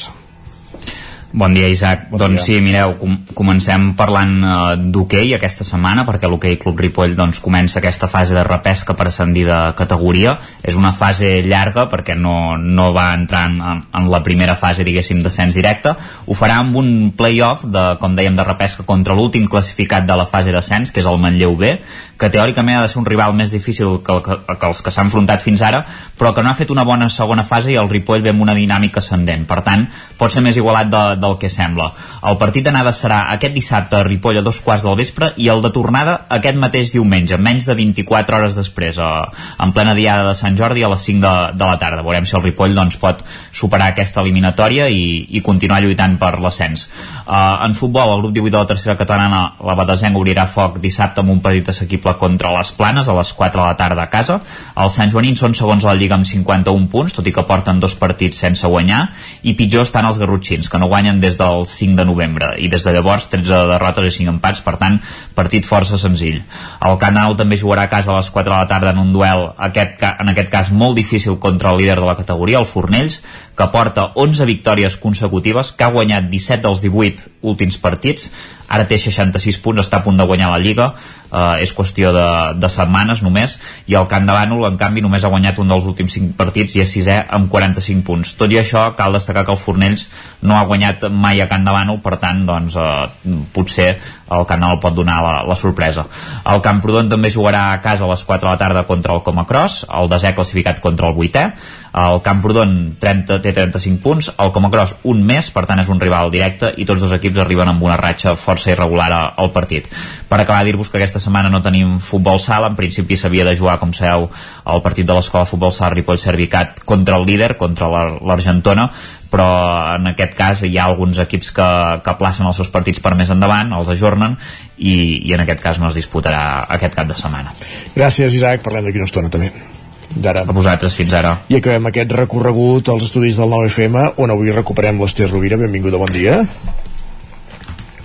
[1.33, 2.11] Bon dia, Isaac.
[2.11, 2.45] Bon doncs dia.
[2.45, 7.79] sí, mireu, com comencem parlant uh, d'hoquei aquesta setmana, perquè l'hoquei Club Ripoll doncs, comença
[7.81, 10.35] aquesta fase de repesca per ascendir de categoria.
[10.61, 13.57] És una fase llarga perquè no, no va entrar en,
[13.89, 15.95] en la primera fase, diguéssim, d'ascens directe.
[16.27, 20.29] Ho farà amb un play-off, de, com dèiem, de repesca contra l'últim classificat de la
[20.29, 21.79] fase d'ascens, que és el Manlleu B,
[22.21, 24.93] que teòricament ha de ser un rival més difícil que, el, que, que els que
[24.93, 25.81] s'han enfrontat fins ara,
[26.21, 28.55] però que no ha fet una bona segona fase i el Ripoll ve amb una
[28.55, 29.49] dinàmica ascendent.
[29.49, 29.89] Per tant,
[30.21, 31.93] pot ser més igualat de, del que sembla.
[32.29, 35.63] El partit d'anada serà aquest dissabte a Ripoll a dos quarts del vespre i el
[35.65, 39.29] de tornada aquest mateix diumenge, menys de 24 hores després, a,
[39.63, 42.05] en plena diada de Sant Jordi a les 5 de, de la tarda.
[42.05, 43.23] Veurem si el Ripoll doncs, pot
[43.53, 46.89] superar aquesta eliminatòria i, i continuar lluitant per l'ascens.
[47.23, 51.23] Uh, en futbol, el grup 18 de la tercera catalana, la Badesenc obrirà foc dissabte
[51.23, 54.41] amb un partit assequible contra les Planes a les 4 de la tarda a casa.
[54.77, 57.81] Els Sant Joanins són segons a la Lliga amb 51 punts, tot i que porten
[57.83, 59.05] dos partits sense guanyar,
[59.43, 62.53] i pitjor estan els garrotxins, que no guanyen des del el 5 de novembre.
[62.59, 64.63] I des de llavors 13 derrotes i 5 empats.
[64.65, 64.99] Per tant
[65.37, 66.41] partit força senzill.
[66.81, 69.49] El Canal també jugarà a casa a les 4 de la tarda en un duel
[69.59, 73.23] aquest, en aquest cas molt difícil contra el líder de la categoria el Fornells
[73.57, 78.31] que porta 11 victòries consecutives que ha guanyat 17 dels 18 últims partits.
[78.73, 80.93] Ara té 66 punts, està a punt de guanyar la Lliga.
[81.33, 82.25] Eh, és qüestió de,
[82.61, 83.55] de setmanes només,
[83.89, 86.77] i el Camp de Bànol en canvi només ha guanyat un dels últims 5 partits
[86.77, 88.35] i és sisè amb 45 punts.
[88.41, 90.09] Tot i això cal destacar que el Fornells
[90.45, 93.91] no ha guanyat mai a Camp de Bànol per tant doncs, eh, potser
[94.33, 96.07] el Bànol pot donar la, la sorpresa.
[96.49, 99.87] El Camprodon també jugarà a casa a les 4 de la tarda contra el Comacross
[99.93, 101.49] el desè classificat contra el 8è
[101.93, 106.31] el Camprodon 30, té 35 punts el Comacross un més, per tant és un rival
[106.33, 109.89] directe i tots dos equips arriben amb una ratxa força irregular al partit.
[110.29, 113.79] Per acabar, dir-vos que aquesta setmana no tenim futbol sala, en principi s'havia de jugar,
[113.83, 114.29] com sabeu,
[114.67, 118.89] el partit de l'escola futbol sala Ripoll Servicat contra el líder, contra l'Argentona,
[119.33, 119.49] però
[119.97, 121.69] en aquest cas hi ha alguns equips que,
[122.05, 124.37] que placen els seus partits per més endavant, els ajornen
[124.77, 124.95] i,
[125.25, 127.57] i en aquest cas no es disputarà aquest cap de setmana.
[127.97, 129.72] Gràcies Isaac, parlem d'aquí una estona també
[130.15, 130.45] d'ara.
[130.49, 131.39] A vosaltres, fins ara.
[131.49, 135.61] I acabem aquest recorregut als estudis del 9FM, on avui recuperem l'Ester Rovira.
[135.61, 136.43] Benvinguda, bon dia.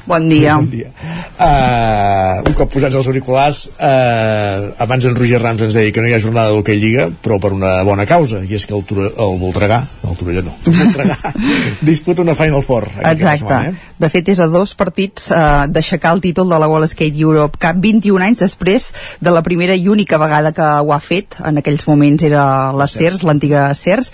[0.08, 0.56] Bon dia.
[0.56, 0.88] Bon dia.
[1.38, 6.08] Uh, un cop posats els auriculars, uh, abans en Roger Rams ens deia que no
[6.10, 9.12] hi ha jornada d'hoquei Lliga, però per una bona causa, i és que el, Tura,
[9.12, 11.34] el Voltregà, el Torelló no, el Voltregà,
[11.92, 12.88] disputa una Final Four.
[13.04, 13.44] Exacte.
[13.44, 13.94] Setmana, eh?
[13.98, 17.60] De fet, és a dos partits uh, d'aixecar el títol de la Wall Skate Europe
[17.62, 18.88] Cup 21 anys després
[19.22, 21.38] de la primera i única vegada que ho ha fet.
[21.44, 24.12] En aquells moments era la CERS, l'antiga CERS,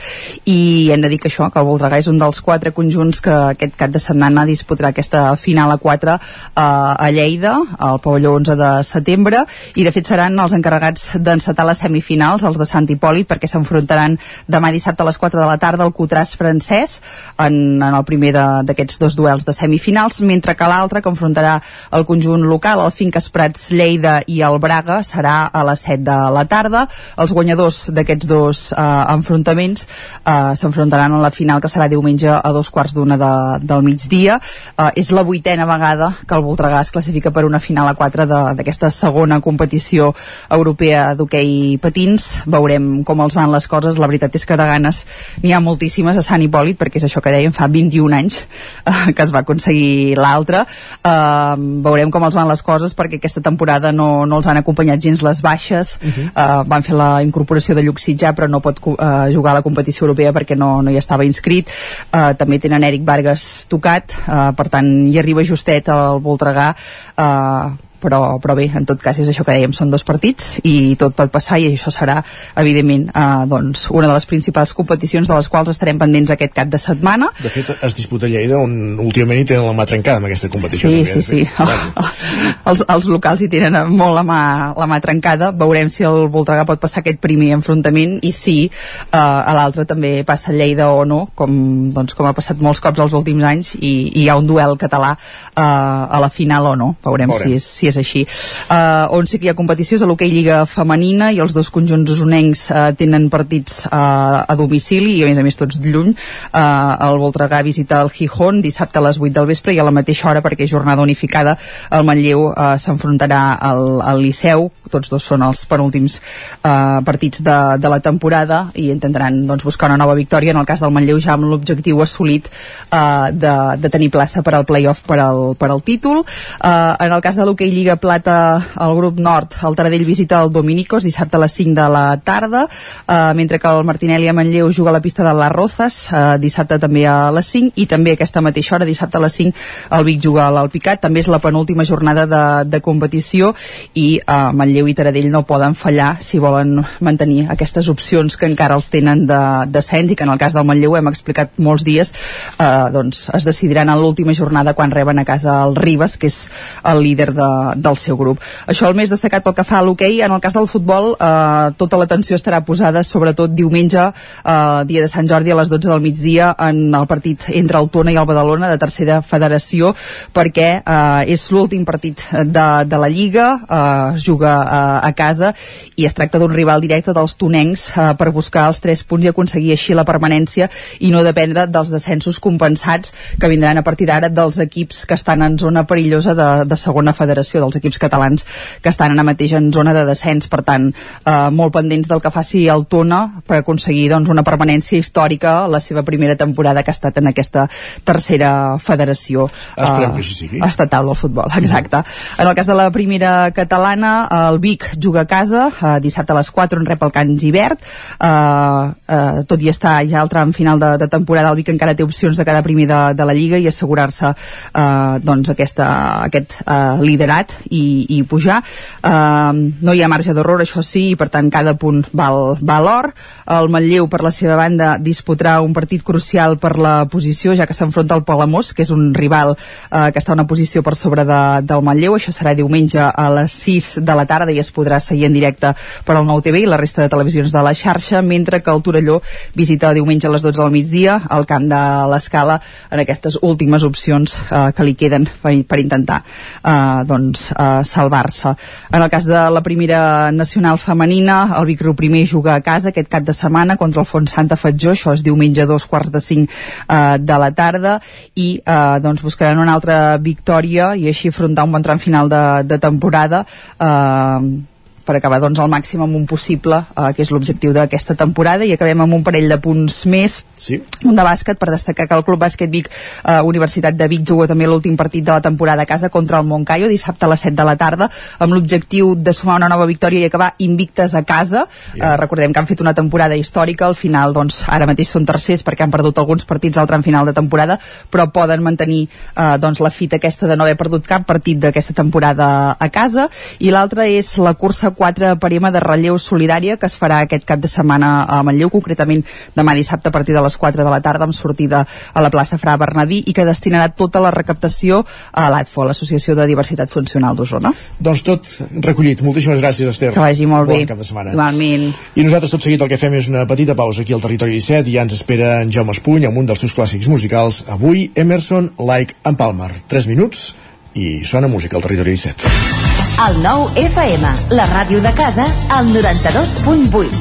[0.49, 3.35] i hem de dir que això, que el Voltregà és un dels quatre conjunts que
[3.53, 8.57] aquest cap de setmana disputarà aquesta final a 4 eh, a Lleida, al pavelló 11
[8.59, 9.43] de setembre,
[9.75, 14.17] i de fet seran els encarregats d'encetar les semifinals, els de Sant Hipòlit, perquè s'enfrontaran
[14.47, 16.99] demà dissabte a les 4 de la tarda al Cutràs francès,
[17.37, 21.59] en, en el primer d'aquests dos duels de semifinals, mentre que l'altre, que enfrontarà
[21.93, 26.17] el conjunt local, el Finques Prats Lleida i el Braga, serà a les 7 de
[26.35, 26.85] la tarda.
[27.19, 28.83] Els guanyadors d'aquests dos eh,
[29.13, 33.33] enfrontaments eh, s'enfrontaran a la final, que serà diumenge a dos quarts d'una de,
[33.65, 34.39] del migdia.
[34.77, 38.25] Eh, és la vuitena vegada que el Voltregà es classifica per una final a 4
[38.57, 40.13] d'aquesta segona competició
[40.49, 42.43] europea d'hoquei patins.
[42.49, 43.99] Veurem com els van les coses.
[44.01, 45.03] La veritat és que de ganes
[45.43, 48.39] n'hi ha moltíssimes a Sant Hipòlit, perquè és això que dèiem, fa 21 anys
[48.85, 50.63] eh, que es va aconseguir l'altre.
[51.03, 51.55] Eh,
[51.85, 55.23] veurem com els van les coses, perquè aquesta temporada no, no els han acompanyat gens
[55.25, 55.97] les baixes.
[56.01, 56.27] Uh -huh.
[56.35, 60.05] eh, van fer la incorporació de Llucsitjà, però no pot eh, jugar a la competició
[60.05, 61.69] europea perquè no, no hi estava inscrit.
[62.11, 66.75] Eh, també tenen Eric Vargas tocat, eh, per tant hi arriba just justet al Voltregà
[67.15, 67.71] eh,
[68.03, 71.15] però, però bé, en tot cas és això que dèiem, són dos partits i tot
[71.17, 72.19] pot passar i això serà
[72.59, 76.71] evidentment eh, doncs, una de les principals competicions de les quals estarem pendents aquest cap
[76.71, 80.21] de setmana De fet, es disputa a Lleida on últimament hi tenen la mà trencada
[80.21, 80.89] amb aquesta competició.
[80.89, 81.45] Sí, també, sí, sí.
[81.45, 82.13] fet.
[82.71, 84.41] els, els locals hi tenen molt la mà,
[84.77, 89.17] la mà trencada veurem si el Voltregà pot passar aquest primer enfrontament i si eh,
[89.17, 91.53] a l'altre també passa a Lleida o no com,
[91.95, 94.77] doncs, com ha passat molts cops els últims anys i, i hi ha un duel
[94.81, 97.49] català eh, a la final o no veurem, Veurem.
[97.49, 98.25] Si, és, si és així.
[98.25, 101.69] Eh, on sí que hi ha competició és a l'hoquei Lliga Femenina i els dos
[101.73, 106.13] conjunts usonencs eh, tenen partits eh, a domicili i a més a més tots lluny.
[106.13, 106.63] Eh,
[107.07, 110.29] el Voltregà visita el Gijón dissabte a les 8 del vespre i a la mateixa
[110.29, 111.57] hora perquè és jornada unificada
[111.91, 114.69] el Manlleu eh, s'enfrontarà al, al Liceu.
[114.93, 119.89] Tots dos són els penúltims eh, partits de, de la temporada i intentaran doncs, buscar
[119.91, 120.53] una nova victòria.
[120.53, 124.55] En el cas del Manlleu ja amb l'objectiu assolit eh, de, de tenir plaça per
[124.57, 126.23] al playoff per al, per al títol.
[126.23, 128.35] Eh, en el cas de l'hoquei Lliga Plata
[128.79, 132.63] el grup nord, el Taradell visita el Dominicos dissabte a les 5 de la tarda
[132.65, 136.37] eh, mentre que el Martinelli a Manlleu juga a la pista de les Rozas eh,
[136.39, 139.53] dissabte també a les 5 i també aquesta mateixa hora, dissabte a les 5
[139.99, 143.53] el Vic juga a l'Alpicat, també és la penúltima jornada de, de competició
[143.93, 148.79] i eh, Manlleu i Taradell no poden fallar si volen mantenir aquestes opcions que encara
[148.79, 152.13] els tenen de descens i que en el cas del Manlleu hem explicat molts dies
[152.57, 156.47] eh, doncs es decidiran en l'última jornada quan reben a casa el Ribas que és
[156.83, 158.41] el líder de, del seu grup.
[158.67, 161.73] Això el més destacat pel que fa a l'hoquei en el cas del futbol eh,
[161.77, 166.03] tota l'atenció estarà posada sobretot diumenge eh, dia de Sant Jordi a les 12 del
[166.03, 169.93] migdia en el partit entre el Tona i el Badalona de tercera federació
[170.33, 175.53] perquè eh, és l'últim partit de, de la Lliga eh, es juga eh, a casa
[175.95, 179.31] i es tracta d'un rival directe dels tonencs eh, per buscar els 3 punts i
[179.31, 180.69] aconseguir així la permanència
[180.99, 185.43] i no dependre dels descensos compensats que vindran a partir d'ara dels equips que estan
[185.45, 188.45] en zona perillosa de, de segona federació, dels equips catalans
[188.81, 190.89] que estan ara mateix en zona de descens per tant,
[191.25, 195.67] eh, molt pendents del que faci el Tona per aconseguir doncs, una permanència històrica a
[195.71, 197.67] la seva primera temporada que ha estat en aquesta
[198.03, 199.47] tercera federació
[199.77, 200.61] Esperem eh, que així sigui.
[200.65, 202.03] estatal del futbol, exacte.
[202.37, 204.13] En el cas de la primera catalana,
[204.49, 207.81] el Vic juga a casa, eh, dissabte a les 4 en rep el Can Givert,
[208.19, 211.95] eh, eh, tot i estar ja al tram final de, de temporada, el Vic encara
[211.95, 215.87] té opcions de quedar primer de, de la Lliga i assegurar-se eh, doncs aquesta,
[216.23, 218.61] aquest eh, liderat i, i pujar.
[219.03, 222.89] Eh, no hi ha marge d'error, això sí, i per tant cada punt val, val
[222.89, 223.11] or.
[223.57, 227.77] El Manlleu, per la seva banda, disputarà un partit crucial per la posició, ja que
[227.77, 231.25] s'enfronta al Palamós, que és un rival eh, que està a una posició per sobre
[231.27, 232.17] de, del Manlleu.
[232.17, 235.73] Això serà diumenge a les 6 de la tarda i es podrà seguir en directe
[236.05, 238.83] per al Nou TV i la resta de televisions de la xarxa, mentre que el
[238.85, 239.21] Torelló
[239.55, 242.59] visita diumenge a les 12 del migdia al camp de l'Escala
[242.91, 248.53] en aquestes últimes opcions eh, que li queden per, per intentar eh, doncs, eh, salvar-se.
[248.91, 252.89] En el cas de la primera nacional femenina, el Vic Riu primer juga a casa
[252.89, 256.11] aquest cap de setmana contra el Font Santa Fatjó, això és diumenge a dos quarts
[256.11, 257.99] de cinc eh, de la tarda
[258.35, 262.43] i eh, doncs buscaran una altra victòria i així afrontar un bon tram final de,
[262.67, 263.45] de temporada
[263.79, 264.71] eh,
[265.05, 268.73] per acabar doncs al màxim amb un possible eh, que és l'objectiu d'aquesta temporada i
[268.73, 270.43] acabem amb un parell de punts més.
[270.53, 270.79] Sí.
[271.03, 274.47] un de bàsquet per destacar que el Club Bàsquet Vic eh, Universitat de Vic juga
[274.47, 277.55] també l'últim partit de la temporada a casa contra el Montcaio dissabte a les 7
[277.57, 278.09] de la tarda
[278.39, 281.65] amb l'objectiu de sumar una nova victòria i acabar invictes a casa.
[281.95, 285.65] Eh, recordem que han fet una temporada històrica al final doncs ara mateix són tercers
[285.65, 289.81] perquè han perdut alguns partits al tram final de temporada però poden mantenir eh, doncs
[289.83, 292.47] la fita aquesta de no haver perdut cap partit d'aquesta temporada
[292.79, 293.27] a casa.
[293.59, 297.45] I l'altra és la cursa 4 per M de relleu solidària que es farà aquest
[297.45, 299.23] cap de setmana a Manlleu, concretament
[299.55, 301.83] demà dissabte a partir de les 4 de la tarda amb sortida
[302.13, 306.47] a la plaça Fra Bernadí i que destinarà tota la recaptació a l'ADFO, l'Associació de
[306.49, 307.73] Diversitat Funcional d'Osona.
[307.99, 308.49] Doncs tot
[308.85, 309.21] recollit.
[309.25, 310.13] Moltíssimes gràcies, Esther.
[310.13, 310.87] Que vagi molt bon bé.
[310.89, 311.33] cap de setmana.
[311.35, 311.89] Igualment.
[312.15, 314.89] I nosaltres tot seguit el que fem és una petita pausa aquí al Territori 17
[314.89, 317.63] i ja ens espera en Jaume Espuny amb un dels seus clàssics musicals.
[317.67, 319.71] Avui, Emerson, Like and Palmer.
[319.87, 320.53] 3 minuts
[320.93, 322.92] i sona música al Territori 17.
[323.13, 327.19] El nou FM, la ràdio de casa, al 92.8.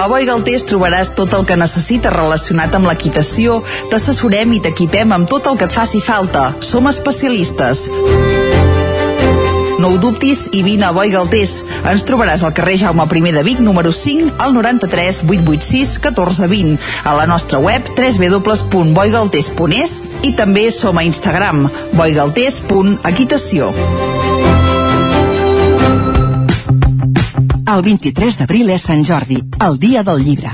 [0.00, 3.60] A Boi Galtés trobaràs tot el que necessites relacionat amb l'equitació.
[3.92, 6.54] T'assessorem i t'equipem amb tot el que et faci falta.
[6.64, 7.84] Som especialistes.
[9.84, 11.58] No ho dubtis i vine a Boi Galtés.
[11.90, 17.12] Ens trobaràs al carrer Jaume I de Vic, número 5, al 93 886 1420, a
[17.12, 21.68] la nostra web www.boigaltés.es i també som a Instagram
[22.00, 23.74] boigaltés.equitació.
[27.68, 30.48] El 23 d'abril és Sant Jordi, el dia del llibre.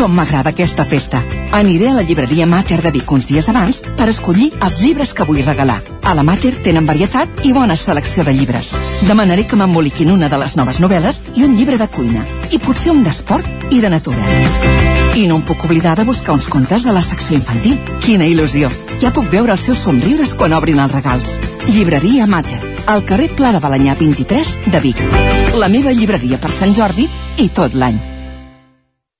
[0.00, 1.18] Com m'agrada aquesta festa.
[1.52, 5.26] Aniré a la llibreria Mater de Vic uns dies abans per escollir els llibres que
[5.28, 5.76] vull regalar.
[6.08, 8.70] A la Mater tenen varietat i bona selecció de llibres.
[9.04, 12.24] Demanaré que m'emboliquin una de les noves novel·les i un llibre de cuina.
[12.48, 14.24] I potser un d'esport i de natura.
[15.20, 17.76] I no em puc oblidar de buscar uns contes de la secció infantil.
[18.00, 18.70] Quina il·lusió!
[19.04, 21.34] Ja puc veure els seus somriures quan obrin els regals.
[21.68, 25.04] Llibreria Mater, al carrer Pla de Balanyà 23 de Vic.
[25.60, 27.04] La meva llibreria per Sant Jordi
[27.36, 28.00] i tot l'any.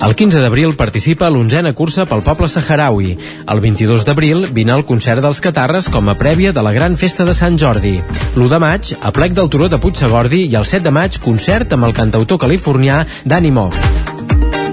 [0.00, 3.10] El 15 d'abril participa a l'onzena cursa pel poble saharaui.
[3.52, 7.26] El 22 d'abril vine al concert dels Catarres com a prèvia de la gran festa
[7.28, 7.98] de Sant Jordi.
[8.34, 11.76] L'1 de maig, a plec del Turó de Puigsegordi i el 7 de maig, concert
[11.76, 13.76] amb el cantautor californià Danny Moff.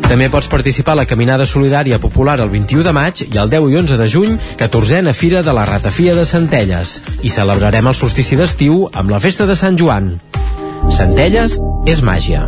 [0.07, 3.67] També pots participar a la Caminada Solidària Popular el 21 de maig i el 10
[3.67, 7.01] i 11 de juny, 14a Fira de la Ratafia de Centelles.
[7.19, 10.13] I celebrarem el solstici d'estiu amb la Festa de Sant Joan.
[10.95, 12.47] Centelles és màgia.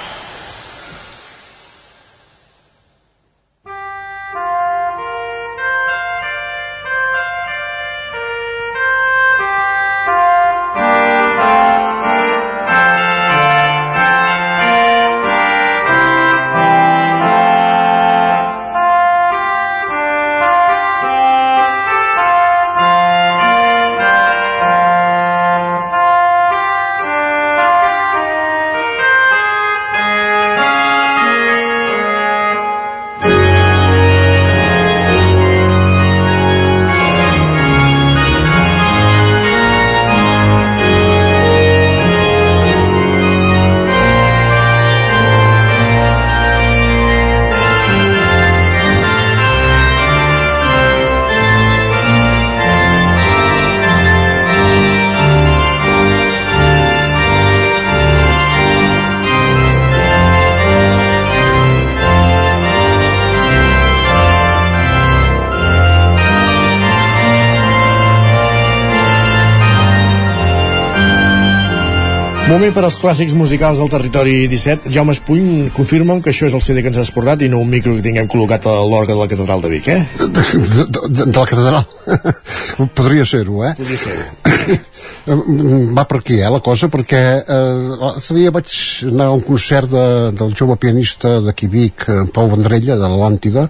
[72.61, 74.91] Moment per als clàssics musicals del territori 17.
[74.93, 77.71] Jaume Espuny, confirma'm que això és el CD que ens has portat i no un
[77.71, 80.03] micro que tinguem col·locat a l'orga de la catedral de Vic, eh?
[80.19, 81.87] De, de, de, de la catedral.
[82.99, 83.71] Podria ser-ho, eh?
[83.79, 84.77] Podria ser-ho.
[85.97, 88.77] Va per aquí, eh, la cosa, perquè eh, l'altre dia vaig
[89.09, 90.05] anar a un concert de,
[90.37, 93.65] del jove pianista d'aquí Vic, en Pau Vendrella, de l'Atlàntida,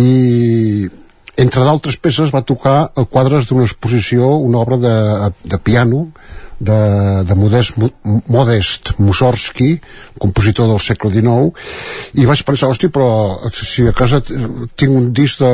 [0.00, 0.88] i
[1.44, 4.98] entre d'altres peces va tocar el quadres d'una exposició, una obra de,
[5.44, 6.06] de piano,
[6.58, 7.76] de, de Modest,
[8.26, 9.78] Modest Mussorgsky,
[10.18, 11.52] compositor del segle XIX,
[12.18, 13.08] i vaig pensar, hosti, però
[13.54, 15.52] si a casa tinc un disc de,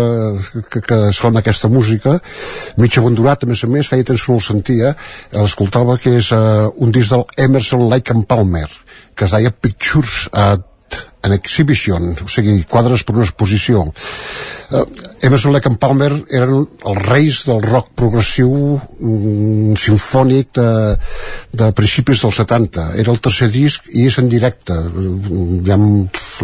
[0.73, 2.19] que, que sona aquesta música,
[2.81, 4.95] mig abandonat, a més a més, feia temps que no el sentia,
[5.37, 8.69] l'escoltava, que és uh, un disc del Emerson Lake and Palmer,
[9.15, 10.71] que es deia Pictures at
[11.25, 13.87] an exhibition, o sigui, quadres per una exposició.
[14.75, 14.85] Uh,
[15.25, 20.69] Emerson Lake and Palmer eren els reis del rock progressiu mm, sinfònic de,
[21.57, 22.91] de principis dels 70.
[23.01, 24.77] Era el tercer disc i és en directe.
[24.77, 25.79] Uh, ja,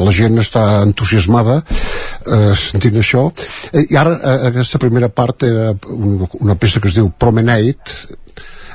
[0.01, 3.27] la gent està entusiasmada uh, sentint això.
[3.29, 8.17] Uh, I ara uh, aquesta primera part era una, una peça que es diu Promenade,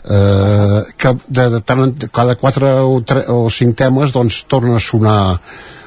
[0.10, 4.78] eh, que de, de tant, en- cada quatre o, tre, o cinc temes doncs torna
[4.78, 5.40] a sonar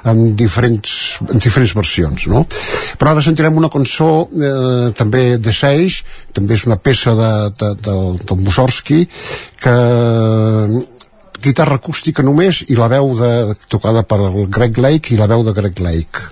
[0.09, 2.45] en diferents, en diferents versions no?
[2.99, 7.73] però ara sentirem una cançó eh, també de Seix també és una peça de, de,
[7.89, 9.03] del, del Mussorgsky
[9.63, 9.77] que
[11.43, 13.33] guitarra acústica només i la veu de,
[13.71, 14.19] tocada per
[14.51, 16.25] Greg Lake i la veu de Greg Lake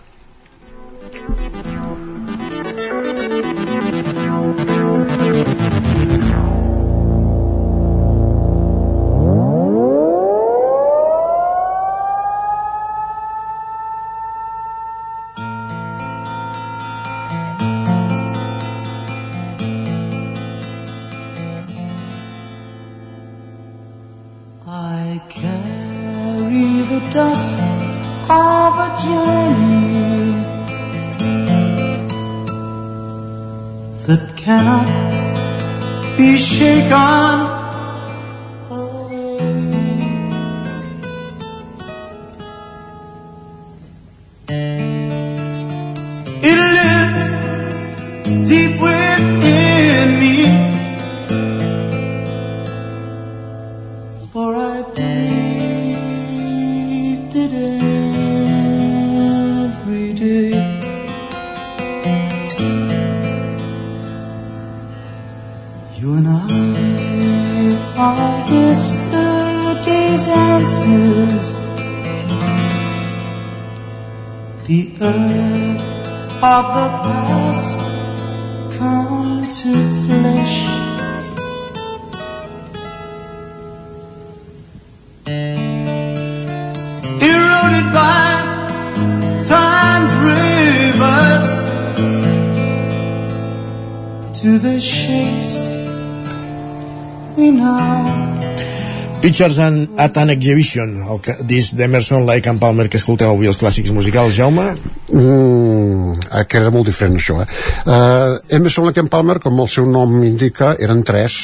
[99.36, 103.50] Pictures and at an Exhibition, el que, disc d'Emerson, Lake and Palmer que escolteu avui
[103.50, 104.32] els clàssics musicals.
[104.32, 104.64] Jaume?
[105.12, 107.46] Mm, eh, que era molt diferent això eh?
[107.84, 111.36] uh, Emerson Lake and Palmer com el seu nom indica eren tres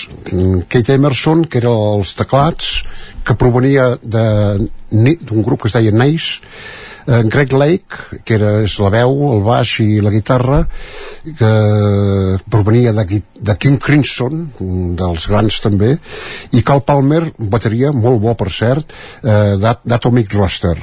[0.73, 2.73] Kate Emerson que era els teclats
[3.29, 6.41] que provenia d'un grup que es deia Nice
[7.07, 10.63] en Greg Lake que era és la veu, el baix i la guitarra
[11.39, 11.53] que
[12.51, 15.97] provenia de, de King Crimson un dels grans també
[16.53, 18.93] i Cal Palmer, bateria molt bo per cert
[19.23, 20.77] eh, d'At- d'Atomic Roster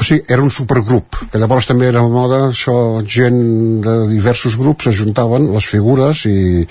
[0.00, 3.40] o sigui, era un supergrup que llavors també era moda això, gent
[3.84, 6.64] de diversos grups s'ajuntaven les figures i,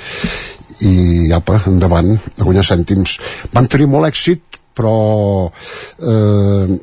[0.86, 0.94] i
[1.36, 3.18] apa, endavant a guanyar cèntims.
[3.54, 6.80] Van tenir molt èxit però eh,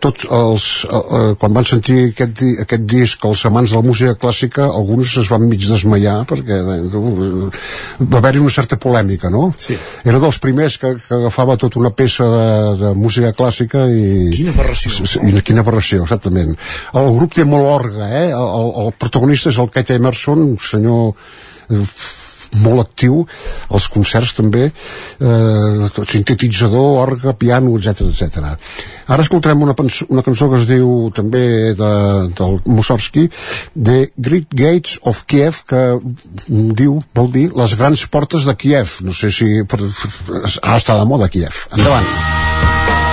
[0.00, 4.14] tots els eh, eh, quan van sentir aquest, aquest disc els amants de la música
[4.16, 6.78] clàssica alguns es van mig desmaiar perquè eh,
[8.00, 9.50] va haver-hi una certa polèmica no?
[9.60, 9.76] Sí.
[10.04, 12.48] era dels primers que, que agafava tota una peça de,
[12.82, 14.30] de música clàssica i...
[14.32, 15.08] Quina aberració.
[15.28, 16.54] I, quina aberració, exactament
[16.96, 18.28] el grup té molt orga eh?
[18.30, 21.12] el, el, el protagonista és el Kate Emerson un senyor
[21.70, 21.84] eh,
[22.62, 23.22] molt actiu
[23.74, 28.54] els concerts també eh, sintetitzador, orga, piano, etc etc.
[29.06, 29.74] Ara escoltarem una,
[30.08, 31.92] una cançó que es diu també de,
[32.38, 33.28] del Mussorgsky
[33.74, 38.98] The Great Gates of Kiev que mm, diu, vol dir les grans portes de Kiev.
[39.06, 39.82] No sé si per,
[40.62, 41.66] ara està de moda Kiev.
[41.76, 43.05] Endavant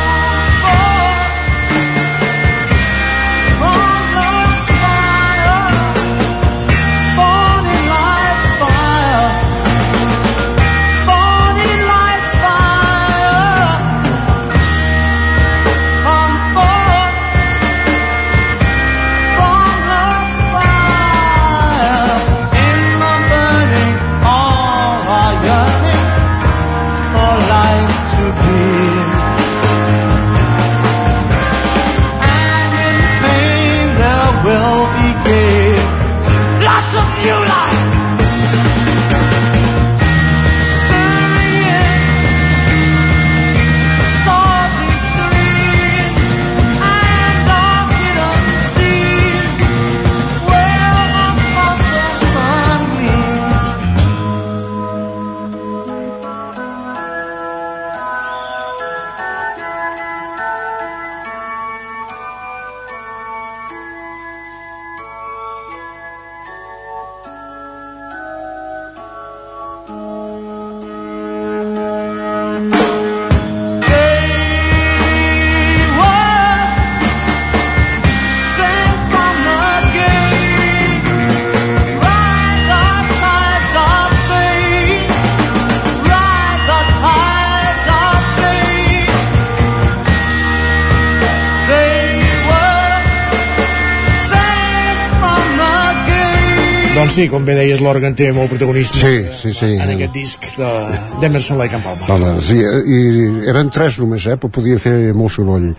[97.24, 99.70] sí, com bé deies, l'òrgan té molt protagonisme Sí, sí, sí.
[99.80, 102.10] en aquest disc de- d'Emerson Lake and Palmer.
[102.12, 105.70] Home, sí, i eren tres només, eh, però podia fer molt soroll.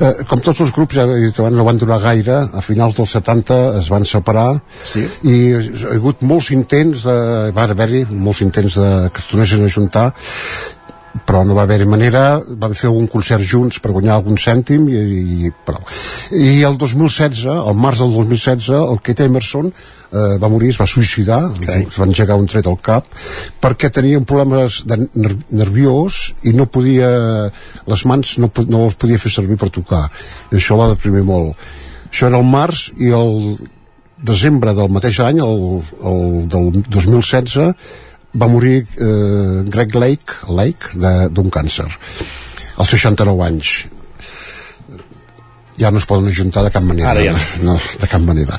[0.00, 2.96] Eh, com tots els grups, ja he dit abans, no van durar gaire, a finals
[2.98, 5.04] dels 70 es van separar sí.
[5.22, 7.16] i ha hagut molts intents, de,
[7.54, 10.12] va haver-hi molts intents de, que es tornessin a juntar
[11.26, 12.22] però no va haver-hi manera
[12.64, 15.00] van fer un concert junts per guanyar algun cèntim i,
[15.46, 15.82] i prou
[16.32, 20.88] i el 2016, el març del 2016 el Kate Emerson eh, va morir, es va
[20.88, 21.84] suïcidar okay.
[21.84, 23.08] es va engegar un tret al cap
[23.60, 27.10] perquè tenia problemes de ner nerviós i no podia
[27.86, 30.06] les mans no, no les podia fer servir per tocar.
[30.50, 31.58] I això va deprimir molt.
[32.10, 33.56] Això era el març i el
[34.22, 37.74] desembre del mateix any el, el del 2016
[38.32, 40.96] va morir eh, Greg Lake, Lake
[41.32, 43.72] d'un càncer als 69 anys.
[45.80, 47.12] Ja no es poden ajuntar de cap manera.
[47.12, 48.58] Ara ja no, de cap manera.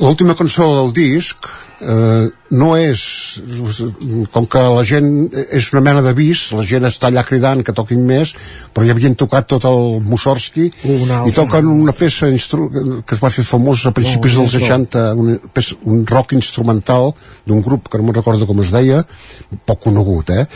[0.00, 1.48] L'última cançó del disc
[1.80, 3.00] eh, no és
[4.32, 5.08] com que la gent
[5.54, 8.34] és una mena d'avís la gent està allà cridant que toquin més
[8.74, 13.30] però ja havien tocat tot el Mussorgsky Una i toquen una peça que es va
[13.32, 14.60] fer famós a principis No, dels no.
[14.66, 17.12] 60 un, peça- un rock instrumental
[17.46, 19.02] d'un grup que no me'n recordo com es deia
[19.66, 20.46] poc conegut eh?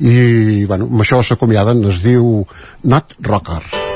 [0.00, 2.46] i bueno, amb això s'acomiaden es diu
[2.84, 3.91] Nat Rocker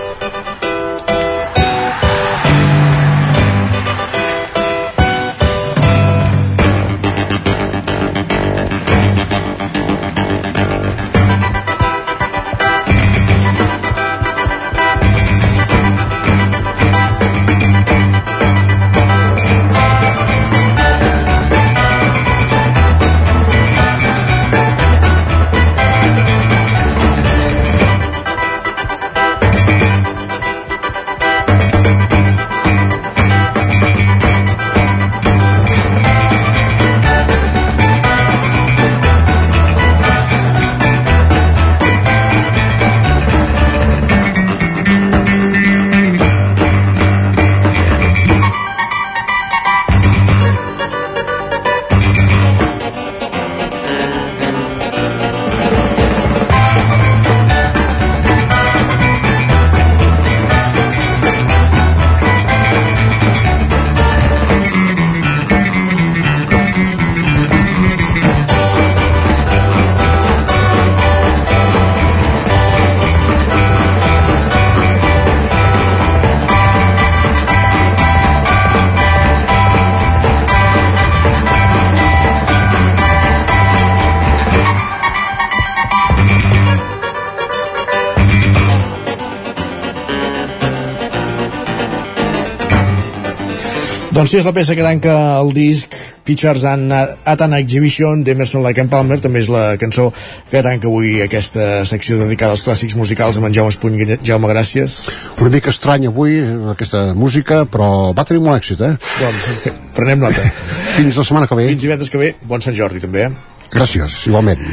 [94.16, 95.12] Doncs sí, és la peça que tanca
[95.42, 95.92] el disc
[96.24, 100.06] Pictures and at an Exhibition d'Emerson Lake and Palmer, també és la cançó
[100.48, 104.06] que tanca avui aquesta secció dedicada als clàssics musicals amb en Jaume Espuny.
[104.24, 104.94] Jaume, gràcies.
[105.36, 106.38] una mica estrany avui
[106.72, 108.94] aquesta música però va tenir molt èxit eh?
[109.20, 109.68] Doncs
[109.98, 110.48] prenem nota.
[110.96, 113.68] fins la setmana que ve Fins divendres que ve, bon Sant Jordi també, eh?
[113.68, 114.64] gràcies, igualment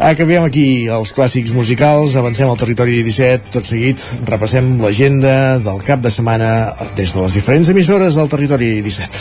[0.00, 4.00] Acabem aquí els clàssics musicals, avancem al territori 17, tot seguit
[4.30, 9.20] repassem l'agenda del cap de setmana des de les diferents emissores del territori 17.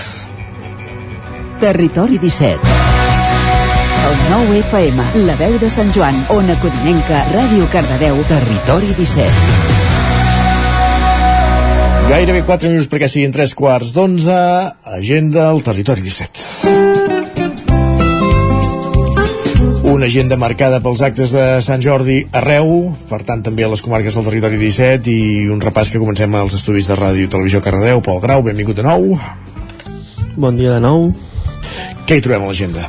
[1.60, 2.64] Territori 17.
[4.08, 9.28] El 9 FM, la veu de Sant Joan, Ona Codinenca, Ràdio Cardedeu, Territori 17.
[12.08, 14.32] Gairebé 4 minuts perquè siguin 3 quarts d'11,
[14.96, 17.39] agenda al territori 17.
[20.00, 22.70] Una agenda marcada pels actes de Sant Jordi arreu,
[23.10, 26.54] per tant també a les comarques del territori 17 i un repàs que comencem als
[26.56, 28.00] estudis de ràdio i televisió Cardedeu.
[28.06, 29.18] Pol Grau, benvingut de nou.
[30.40, 31.10] Bon dia de nou.
[32.08, 32.86] Què hi trobem a l'agenda?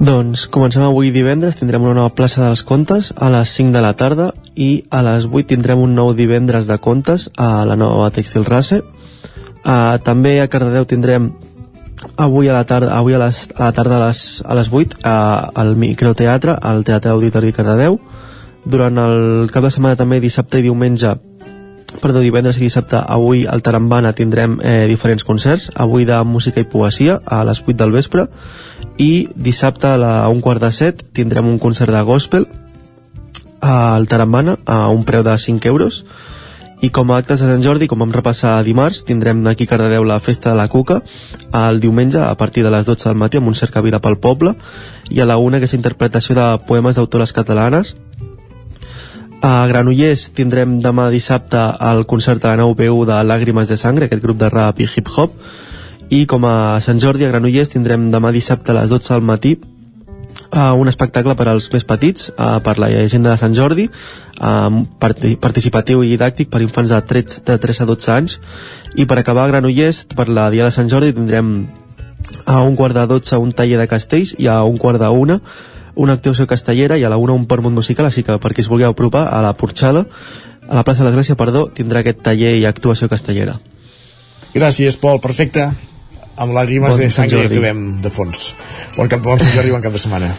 [0.00, 3.92] Doncs comencem avui divendres, tindrem una nova plaça dels contes a les 5 de la
[3.92, 8.48] tarda i a les 8 tindrem un nou divendres de contes a la nova Textil
[8.48, 8.80] Race.
[8.80, 11.34] Uh, també a Cardedeu tindrem
[12.16, 15.00] avui a la tarda, avui a, les, a la tarda a les, a les 8
[15.00, 15.10] uh,
[15.54, 18.00] al microteatre, al Teatre Auditori Cardedeu.
[18.64, 21.14] Durant el cap de setmana també dissabte i diumenge
[21.98, 26.68] perdó, divendres i dissabte avui al Tarambana tindrem eh, diferents concerts avui de música i
[26.68, 28.28] poesia a les 8 del vespre
[28.98, 32.46] i dissabte a, la, a un quart de set tindrem un concert de gospel
[33.60, 36.04] al Tarambana a un preu de 5 euros
[36.80, 40.04] i com a actes de Sant Jordi, com vam repassar dimarts, tindrem aquí a Cardedeu
[40.04, 41.02] la Festa de la Cuca
[41.52, 44.54] el diumenge a partir de les 12 del matí amb un cercavila pel poble
[45.10, 47.96] i a la una aquesta interpretació de poemes d'autores catalanes.
[49.42, 54.08] A Granollers tindrem demà dissabte el concert a la 9 PU de Làgrimes de Sangre,
[54.08, 55.36] aquest grup de rap i hip-hop,
[56.08, 59.58] i com a Sant Jordi a Granollers tindrem demà dissabte a les 12 del matí
[60.50, 63.88] un espectacle per als més petits uh, per la llegenda de Sant Jordi
[64.98, 68.38] parti participatiu i didàctic per infants de 3, de 3 a 12 anys
[68.96, 71.66] i per acabar a Granollers per la dia de Sant Jordi tindrem
[72.46, 75.40] a un quart de 12 un taller de castells i a un quart de una
[75.94, 78.70] una actuació castellera i a la una un permut musical així que per qui es
[78.72, 80.06] vulgui apropar a la Porxada
[80.70, 83.56] a la plaça de l'Església, perdó, tindrà aquest taller i actuació castellera.
[84.54, 85.66] Gràcies, Pol, perfecte.
[86.40, 88.54] Amb làgrimes Bon de sang que acabem de fons.
[88.96, 90.30] Bon, cap, bon Sant Jordi, bon cap de setmana.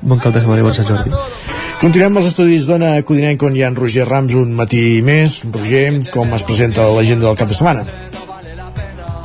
[0.00, 1.10] Bon cap de setmana i bon Sant Jordi.
[1.80, 5.40] Continuem els estudis d'Ona Codinenc on hi ha en Roger Rams un matí més.
[5.50, 7.82] Roger, com es presenta l'agenda del cap de setmana?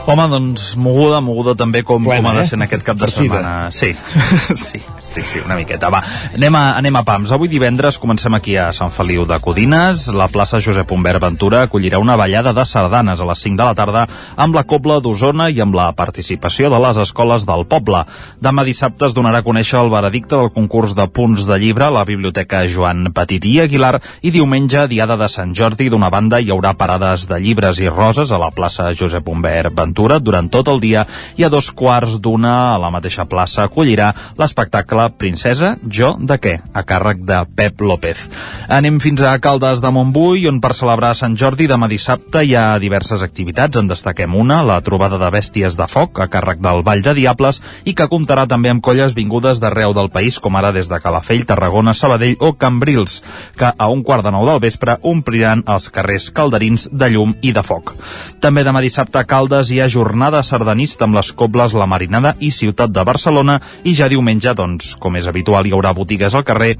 [0.06, 2.50] Home, doncs moguda, moguda també com, Plena, com ha de eh?
[2.50, 3.42] ser en aquest cap de Farcida.
[3.42, 3.72] setmana.
[3.74, 3.94] Sí,
[4.70, 4.82] sí,
[5.16, 5.88] sí, sí, una miqueta.
[5.94, 6.02] Va,
[6.36, 7.32] anem a, anem a pams.
[7.32, 10.10] Avui divendres comencem aquí a Sant Feliu de Codines.
[10.12, 13.76] La plaça Josep Humbert Ventura acollirà una ballada de sardanes a les 5 de la
[13.78, 14.02] tarda
[14.36, 18.02] amb la Cobla d'Osona i amb la participació de les escoles del poble.
[18.44, 21.94] Demà dissabte es donarà a conèixer el veredicte del concurs de punts de llibre a
[21.96, 26.52] la Biblioteca Joan Petit i Aguilar i diumenge, diada de Sant Jordi, d'una banda hi
[26.52, 30.84] haurà parades de llibres i roses a la plaça Josep Humbert Ventura durant tot el
[30.84, 31.06] dia
[31.40, 36.56] i a dos quarts d'una a la mateixa plaça acollirà l'espectacle Princesa, jo de què?
[36.76, 38.26] a càrrec de Pep López.
[38.72, 42.80] Anem fins a Caldes de Montbui on per celebrar Sant Jordi demà dissabte hi ha
[42.82, 47.04] diverses activitats, en destaquem una, la trobada de bèsties de foc a càrrec del Vall
[47.06, 50.90] de Diables i que comptarà també amb colles vingudes d'arreu del país com ara des
[50.92, 53.22] de Calafell, Tarragona, Sabadell o Cambrils,
[53.56, 57.54] que a un quart de nou del vespre ompliran els carrers calderins de llum i
[57.56, 57.96] de foc.
[58.44, 62.52] També demà dissabte a Caldes hi ha jornada sardanista amb les cobles La Marinada i
[62.52, 66.76] Ciutat de Barcelona i ja diumenge, doncs, com és habitual, hi haurà botigues al carrer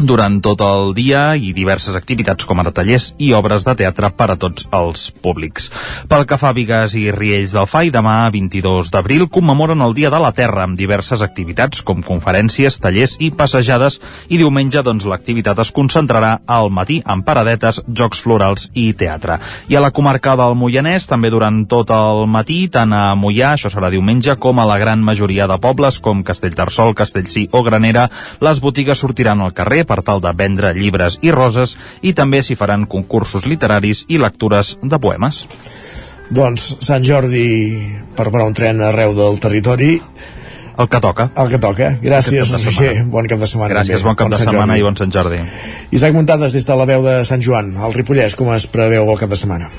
[0.00, 4.30] durant tot el dia i diverses activitats com ara tallers i obres de teatre per
[4.32, 5.70] a tots els públics.
[6.10, 10.10] Pel que fa a Vigues i Riells del Fai, demà 22 d'abril commemoren el Dia
[10.10, 15.62] de la Terra amb diverses activitats com conferències, tallers i passejades i diumenge doncs l'activitat
[15.62, 19.38] es concentrarà al matí amb paradetes, jocs florals i teatre.
[19.68, 23.70] I a la comarca del Moianès també durant tot el matí, tant a Moià, això
[23.70, 28.08] serà diumenge, com a la gran majoria de pobles com Castellterçol, Castellcí o Granera,
[28.40, 32.56] les botigues sortiran al carrer per tal de vendre llibres i roses i també s'hi
[32.58, 35.44] faran concursos literaris i lectures de poemes.
[36.34, 37.46] Doncs Sant Jordi
[38.16, 39.98] per parar un tren arreu del territori.
[40.76, 41.28] El que toca.
[41.38, 41.92] El que toca.
[42.02, 42.92] Gràcies, de Roger.
[43.06, 43.70] Bon cap de setmana.
[43.76, 44.08] Gràcies, també.
[44.08, 44.80] bon cap de Sant setmana Jordi.
[44.80, 45.42] i bon Sant Jordi.
[45.94, 49.20] Isaac Muntades des de la veu de Sant Joan, al Ripollès, com es preveu el
[49.20, 49.70] cap de setmana?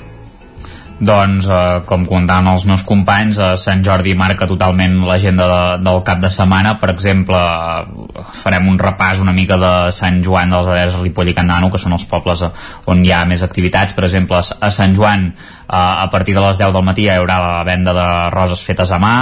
[0.96, 6.02] Doncs, eh, com comentaven els meus companys, eh, Sant Jordi marca totalment l'agenda de, del
[6.02, 6.78] cap de setmana.
[6.80, 11.34] Per exemple, eh, farem un repàs una mica de Sant Joan dels Aders, Ripoll i
[11.34, 12.50] Candano, que són els pobles eh,
[12.86, 13.92] on hi ha més activitats.
[13.92, 15.34] Per exemple, a Sant Joan,
[15.68, 18.90] eh, a partir de les 10 del matí hi haurà la venda de roses fetes
[18.90, 19.14] a mà,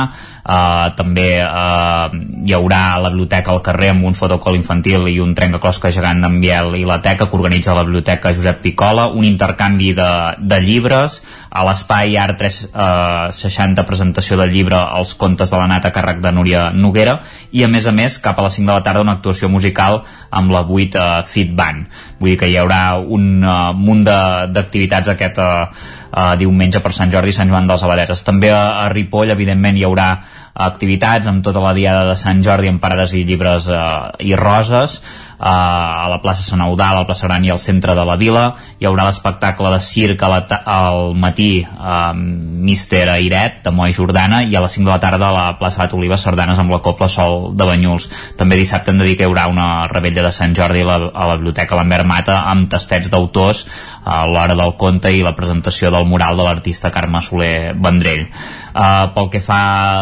[0.45, 5.35] eh, també eh, hi haurà la biblioteca al carrer amb un fotocol infantil i un
[5.35, 9.93] trencaclosca gegant d'en Biel i la teca que organitza la biblioteca Josep Picola, un intercanvi
[9.97, 11.23] de, de llibres,
[11.55, 16.65] a l'espai Art 360 presentació del llibre Els contes de la nata càrrec de Núria
[16.75, 17.21] Noguera
[17.55, 20.01] i a més a més cap a les 5 de la tarda una actuació musical
[20.35, 21.87] amb la 8 uh, Fit Band.
[22.19, 25.69] Vull dir que hi haurà un uh, munt d'activitats aquest uh,
[26.11, 29.79] uh, diumenge per Sant Jordi i Sant Joan dels Abadeses també a, a Ripoll evidentment
[29.79, 30.09] hi haurà
[30.55, 33.79] activitats amb tota la diada de Sant Jordi amb parades i llibres eh,
[34.23, 35.01] i roses.
[35.01, 38.17] eh, a la plaça Sant Eudal, a la plaça Gran i al centre de la
[38.17, 38.45] vila.
[38.81, 44.41] Hi haurà l'espectacle de circ a la al matí eh, Mister Airet de Moll Jordana
[44.43, 46.81] i a les 5 de la tarda a la plaça Bat Oliva Sardanes amb la
[46.81, 48.09] Copla Sol de Banyuls.
[48.41, 50.99] També dissabte hem de dir que hi haurà una rebella de Sant Jordi a la,
[51.13, 53.67] a la biblioteca Lambert Mata amb tastets d'autors
[54.05, 58.31] a l'hora del conte i la presentació del mural de l'artista Carme Soler Vendrell
[58.75, 59.57] Uh, pel que fa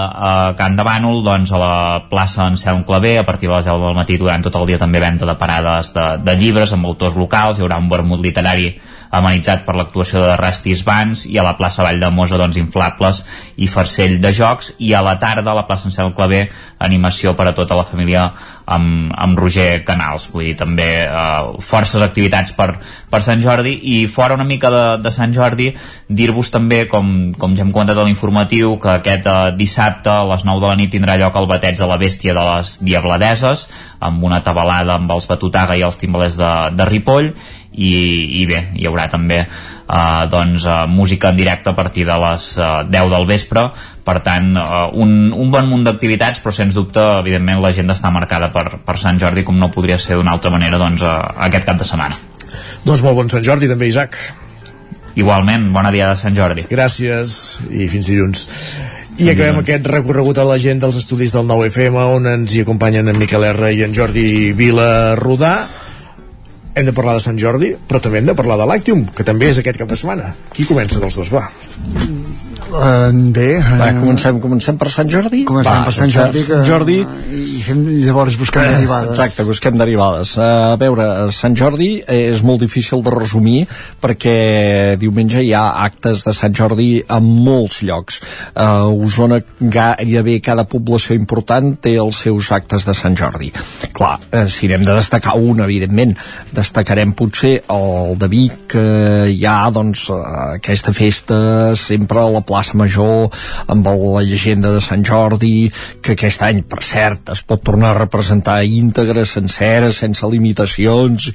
[0.08, 1.74] a Can de Bànol, doncs a la
[2.08, 5.02] plaça Anselm Clavé, a partir de les 10 del matí durant tot el dia també
[5.02, 8.70] venda de parades de, de llibres amb autors locals, hi haurà un vermut literari
[9.12, 13.22] amenitzat per l'actuació de Rastis Bans i a la plaça Vall de Mosa doncs inflables
[13.60, 14.72] i farcell de jocs.
[14.80, 16.46] I a la tarda a la plaça Anselm Clavé
[16.82, 18.30] animació per a tota la família
[18.66, 20.30] amb, amb Roger Canals.
[20.32, 22.70] Vull dir també eh, forces activitats per,
[23.12, 23.74] per Sant Jordi.
[23.94, 25.70] I fora una mica de, de Sant Jordi
[26.08, 30.46] dir-vos també com, com ja hem comentat a l'informatiu que aquest eh, dissabte a les
[30.48, 33.66] 9 de la nit tindrà lloc el bateig de la bèstia de les Diabladeses
[34.02, 37.32] amb una tabalada amb els Batutaga i els timbalers de, de Ripoll
[37.72, 37.92] i,
[38.42, 42.48] i bé, hi haurà també eh, doncs, eh, música en directe a partir de les
[42.58, 43.68] eh, 10 del vespre
[44.04, 48.52] per tant, eh, un, un bon munt d'activitats però sens dubte, evidentment, l'agenda està marcada
[48.52, 51.16] per, per Sant Jordi com no podria ser d'una altra manera doncs, eh,
[51.48, 52.20] aquest cap de setmana
[52.82, 54.16] Doncs molt bon Sant Jordi també, Isaac.
[55.18, 56.64] Igualment, bona dia de Sant Jordi.
[56.70, 57.36] Gràcies
[57.70, 58.46] i fins dilluns.
[59.20, 63.12] I acabem aquest recorregut a la gent dels estudis del 9FM on ens hi acompanyen
[63.12, 64.24] en Miquel R i en Jordi
[64.56, 65.52] Vila Rodà
[66.74, 69.50] hem de parlar de Sant Jordi però també hem de parlar de l'Actium que també
[69.52, 70.32] és aquest cap de setmana.
[70.52, 71.46] Qui comença dels dos, va
[72.72, 75.42] Uh, bé, uh, Va, comencem, comencem per Sant Jordi?
[75.48, 79.12] Comencem Va, per Sant Jordi, que, Sant Jordi i fem, llavors busquem derivades.
[79.12, 80.32] Exacte, busquem derivades.
[80.40, 83.66] A veure, Sant Jordi és molt difícil de resumir
[84.00, 88.22] perquè diumenge hi ha actes de Sant Jordi a molts llocs.
[88.56, 93.52] A Osona gairebé cada població important té els seus actes de Sant Jordi.
[93.92, 96.16] Clar, eh, si n'hem de destacar un, evidentment,
[96.56, 98.86] destacarem potser el de Vic, que
[99.28, 100.22] hi ha doncs, eh,
[100.56, 103.28] aquesta festa sempre a la plaça Major
[103.72, 105.70] amb la llegenda de Sant Jordi
[106.02, 111.32] que aquest any, per cert, es pot tornar a representar íntegra, sencera, sense limitacions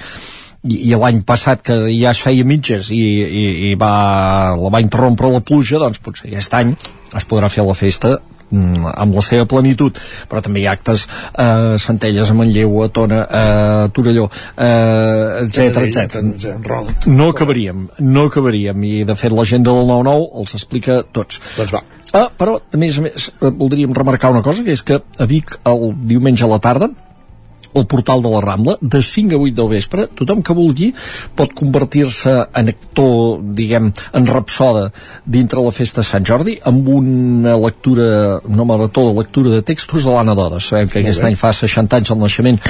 [0.63, 3.03] i, i l'any passat que ja es feia mitges i,
[3.43, 6.73] i, i va, la va interrompre la pluja doncs potser aquest any
[7.17, 8.17] es podrà fer la festa
[8.51, 9.97] amb la seva plenitud.
[10.29, 13.43] Però també hi ha actes eh, Centelles, a Manlleu, a Tona a
[13.93, 18.83] Torelló, eh, etc etc no acabaríem no acabaríem.
[18.83, 21.41] I de fet la gent del 9-9 els explica tots.
[21.57, 21.83] Doncs va.
[22.15, 25.27] Ah, però a més a més eh, voldríem remarcar una cosa que és que a
[25.29, 26.89] Vic el diumenge a la tarda
[27.75, 30.91] al portal de la Rambla, de 5 a 8 del vespre, tothom que vulgui
[31.37, 34.87] pot convertir-se en actor, diguem, en rapsoda
[35.25, 40.05] dintre la festa de Sant Jordi amb una lectura, una marató de lectura de textos
[40.05, 40.61] de l'Anna Doda.
[40.63, 41.27] Sabem que Molt aquest bé.
[41.31, 42.61] any fa 60 anys el naixement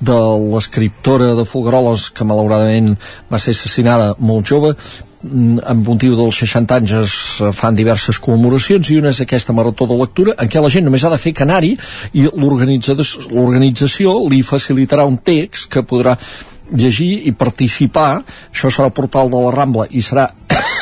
[0.00, 0.20] de
[0.52, 2.94] l'escriptora de Folgueroles que malauradament
[3.32, 4.74] va ser assassinada molt jove
[5.24, 7.14] amb motiu dels 60 anys es
[7.56, 11.04] fan diverses commemoracions i una és aquesta marató de lectura en què la gent només
[11.04, 11.72] ha de fer canari
[12.12, 12.96] i l'organitza-
[13.30, 16.18] l'organització li facilitarà un text que podrà
[16.72, 18.22] llegir i participar.
[18.50, 20.28] Això serà al portal de la Rambla i serà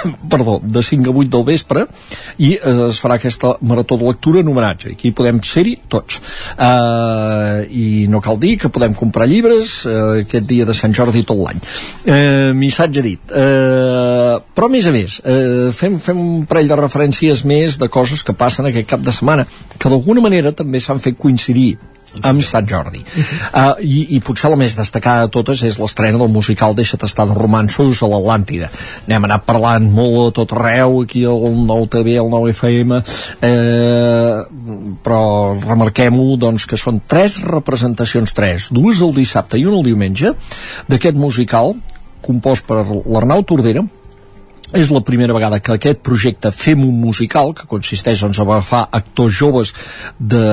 [0.29, 1.87] perdó, de 5 a 8 del vespre.
[2.39, 4.93] I eh, es farà aquesta marató de lectura en homenatge.
[4.95, 6.21] Aquí podem ser-hi tots.
[6.55, 11.25] Uh, i no cal dir que podem comprar llibres uh, aquest dia de Sant Jordi
[11.27, 11.63] tot l'any.
[12.05, 13.33] Uh, missatge dit.
[13.33, 17.91] Uh, però a més a més uh, fem, fem un parell de referències més de
[17.93, 19.47] coses que passen aquest cap de setmana
[19.79, 21.75] que d'alguna manera també s'han fet coincidir
[22.23, 23.03] amb Sant Jordi.
[23.51, 27.27] Uh, i, i potser la més destacada de totes és l'estrena del musical Deixa't estar
[27.31, 28.71] de romansos a l'Atlàntida.
[29.09, 33.01] N'hem anat parlant molt a tot arreu aquí al 9 TV, al 9 FM
[33.45, 34.45] eh,
[35.05, 35.23] però
[35.59, 40.33] remarquem-ho doncs que són tres representacions tres, dues el dissabte i una el diumenge
[40.89, 41.75] d'aquest musical
[42.25, 43.85] compost per l'Arnau Tordera
[44.75, 48.83] és la primera vegada que aquest projecte Fem un musical, que consisteix doncs, a agafar
[48.91, 49.73] actors joves
[50.19, 50.45] de,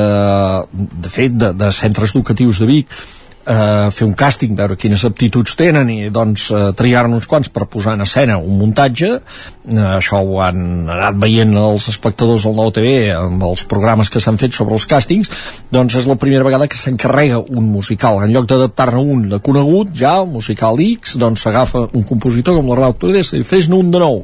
[0.72, 3.02] de fet, de, de centres educatius de Vic,
[3.46, 7.68] eh, fer un càsting, veure quines aptituds tenen i doncs eh, triar-ne uns quants per
[7.72, 9.12] posar en escena un muntatge.
[9.18, 14.22] Eh, això ho han anat veient els espectadors del Nou TV amb els programes que
[14.24, 15.32] s'han fet sobre els càstings.
[15.74, 19.94] Doncs és la primera vegada que s'encarrega un musical, en lloc d'adaptar-ne un de conegut,
[19.98, 24.02] ja, el musical X doncs s'agafa un compositor com l'Arnau Tordes i fes-ne un de
[24.02, 24.24] nou.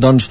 [0.00, 0.30] Doncs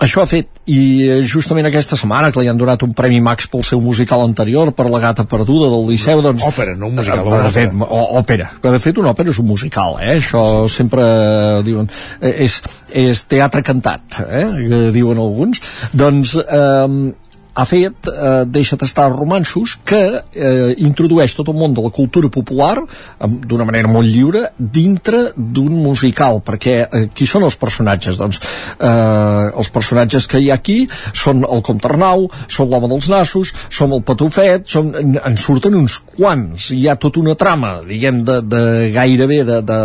[0.00, 3.46] això ha fet, i eh, justament aquesta setmana que li han donat un Premi Max
[3.52, 6.42] pel seu musical anterior, per la gata perduda del Liceu, doncs...
[6.50, 7.74] Òpera, no un musical, Eh, una de fet,
[8.22, 8.50] òpera.
[8.62, 10.16] Que de fet, una òpera és un musical, eh?
[10.18, 11.90] Això sempre eh, diuen...
[12.20, 12.60] eh, És,
[12.96, 14.46] és teatre cantat, eh?
[14.68, 15.60] Que diuen alguns.
[15.92, 16.36] Doncs...
[16.40, 17.12] Eh,
[17.60, 22.30] ha fet eh, Deixa't estar romansos que eh, introdueix tot el món de la cultura
[22.32, 22.80] popular
[23.20, 28.18] d'una manera molt lliure dintre d'un musical perquè eh, qui són els personatges?
[28.20, 30.80] Doncs eh, els personatges que hi ha aquí
[31.16, 35.76] són el Comte Arnau, són l'home dels nassos són el Patufet, són, en, en surten
[35.76, 38.62] uns quants, hi ha tota una trama diguem de, de
[38.94, 39.80] gairebé de, de,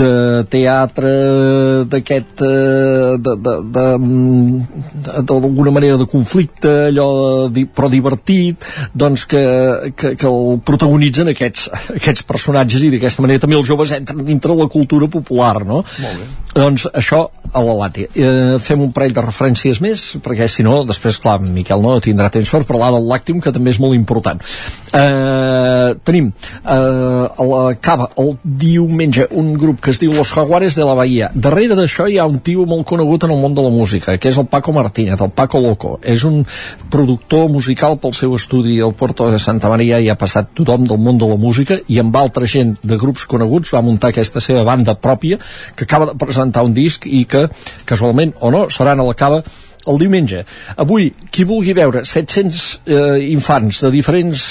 [0.00, 0.12] de
[0.52, 1.12] teatre
[1.90, 3.16] d'aquest eh,
[5.26, 7.08] d'alguna manera de conflicte allò
[7.52, 9.42] di, però divertit doncs que,
[9.96, 14.54] que, que el protagonitzen aquests, aquests personatges i d'aquesta manera també els joves entren dintre
[14.54, 15.82] de la cultura popular no?
[15.82, 16.28] Molt bé.
[16.56, 20.82] doncs això a la Lati eh, fem un parell de referències més perquè si no,
[20.88, 24.42] després clar, Miquel no tindrà temps per parlar del Làctium que també és molt important
[24.96, 30.76] eh, tenim eh, a la Cava el diumenge un grup que es diu Los Jaguares
[30.78, 33.64] de la Bahia darrere d'això hi ha un tio molt conegut en el món de
[33.64, 35.96] la música que és el Paco Martínez, el Paco Loco.
[36.02, 36.44] És un
[36.90, 41.00] productor musical pel seu estudi al Porto de Santa Maria i ha passat tothom del
[41.02, 44.64] món de la música i amb altra gent de grups coneguts va muntar aquesta seva
[44.64, 45.38] banda pròpia
[45.76, 47.46] que acaba de presentar un disc i que
[47.84, 49.42] casualment o no seran a la cava
[49.86, 50.42] el diumenge.
[50.76, 52.98] Avui, qui vulgui veure 700 eh,
[53.30, 54.42] infants de diferents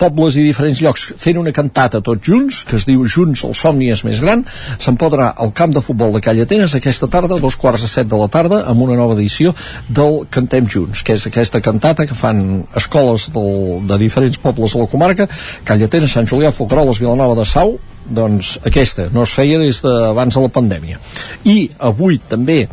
[0.00, 3.90] pobles i diferents llocs fent una cantata tots junts, que es diu Junts el somni
[3.92, 4.44] és més gran,
[4.78, 8.10] se'n podrà al camp de futbol de Calla Atenes aquesta tarda, dos quarts de set
[8.10, 9.54] de la tarda, amb una nova edició
[9.88, 14.84] del Cantem Junts, que és aquesta cantata que fan escoles del, de diferents pobles de
[14.84, 15.28] la comarca,
[15.64, 20.34] Calla Atenes, Sant Julià, Focaroles, Vilanova de Sau, doncs aquesta no es feia des d'abans
[20.34, 20.98] de la pandèmia.
[21.46, 22.64] I avui també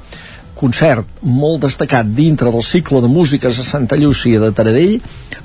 [0.60, 4.98] concert molt destacat dintre del cicle de músiques a Santa Llúcia de Taradell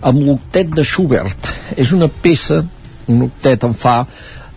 [0.02, 1.50] amb l'octet de Schubert.
[1.76, 2.64] És una peça,
[3.06, 4.00] un octet en fa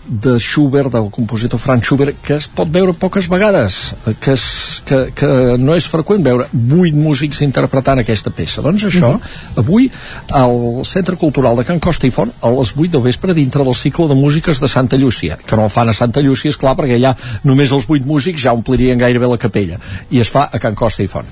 [0.08, 4.46] de Schubert, del compositor Franz Schubert, que es pot veure poques vegades, que, es,
[4.88, 5.30] que, que
[5.60, 8.64] no és freqüent veure vuit músics interpretant aquesta peça.
[8.66, 9.62] Doncs això, uh -huh.
[9.64, 9.92] avui,
[10.32, 13.76] al Centre Cultural de Can Costa i Font, a les 8 del vespre, dintre del
[13.76, 16.76] cicle de músiques de Santa Llúcia, que no el fan a Santa Llúcia, és clar,
[16.76, 19.80] perquè allà només els vuit músics ja omplirien gairebé la capella,
[20.10, 21.28] i es fa a Can Costa i Font.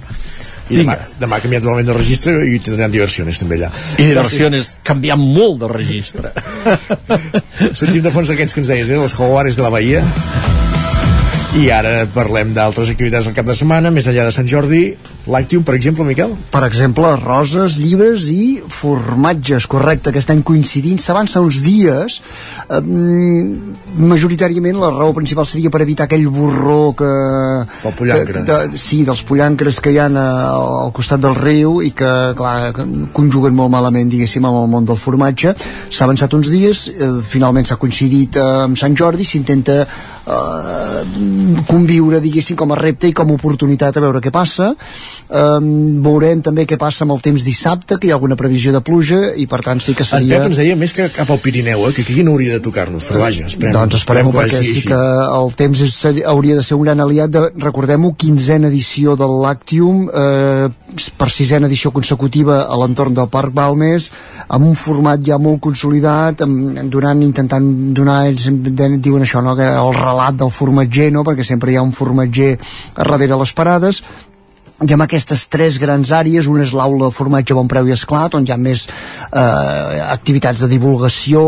[0.66, 3.70] I demà, demà ha canviat totalment de registre i tindran diversiones també allà.
[4.02, 6.32] I diversiones canviant molt de registre.
[7.80, 8.98] Sentim de fons aquests que ens deies, eh?
[8.98, 10.02] Los Jaguares de la Bahia.
[11.62, 14.88] I ara parlem d'altres activitats del cap de setmana, més enllà de Sant Jordi,
[15.32, 16.36] l'Actium, per exemple, Miquel?
[16.52, 22.20] Per exemple, roses, llibres i formatges, correcte, aquest any coincidint, s'avança uns dies,
[22.70, 22.82] eh,
[23.96, 27.12] majoritàriament la raó principal seria per evitar aquell borró que...
[27.84, 28.44] Del pollancre.
[28.46, 32.72] De, de, sí, dels pollancres que hi ha al costat del riu i que, clar,
[32.76, 32.86] que
[33.16, 35.56] conjuguen molt malament, diguéssim, amb el món del formatge.
[35.90, 41.02] S'ha avançat uns dies, eh, finalment s'ha coincidit eh, amb Sant Jordi, s'intenta eh,
[41.70, 44.74] conviure, diguéssim, com a repte i com a oportunitat a veure què passa.
[45.26, 48.82] Um, veurem també què passa amb el temps dissabte, que hi ha alguna previsió de
[48.86, 50.40] pluja i per tant sí que En seria...
[50.40, 51.94] Pep ens deia més que cap al Pirineu, eh?
[51.96, 53.74] que aquí no hauria de tocar-nos, però vaja, esperem.
[53.76, 55.02] Doncs esperem que perquè sí que
[55.40, 55.96] el temps és,
[56.30, 60.68] hauria de ser un gran aliat de, recordem-ho, quinzena edició del Lactium eh,
[61.18, 64.12] per sisena edició consecutiva a l'entorn del Parc Balmes
[64.48, 67.68] amb un format ja molt consolidat amb, donant, intentant
[67.98, 69.56] donar ells diuen això, no?
[69.58, 71.26] que el relat del formatger no?
[71.28, 72.56] perquè sempre hi ha un formatger
[72.96, 74.04] darrere les parades
[74.84, 78.44] i amb aquestes tres grans àrees, una és l'aula formatge bon preu i esclat, on
[78.44, 81.44] hi ha més eh, activitats de divulgació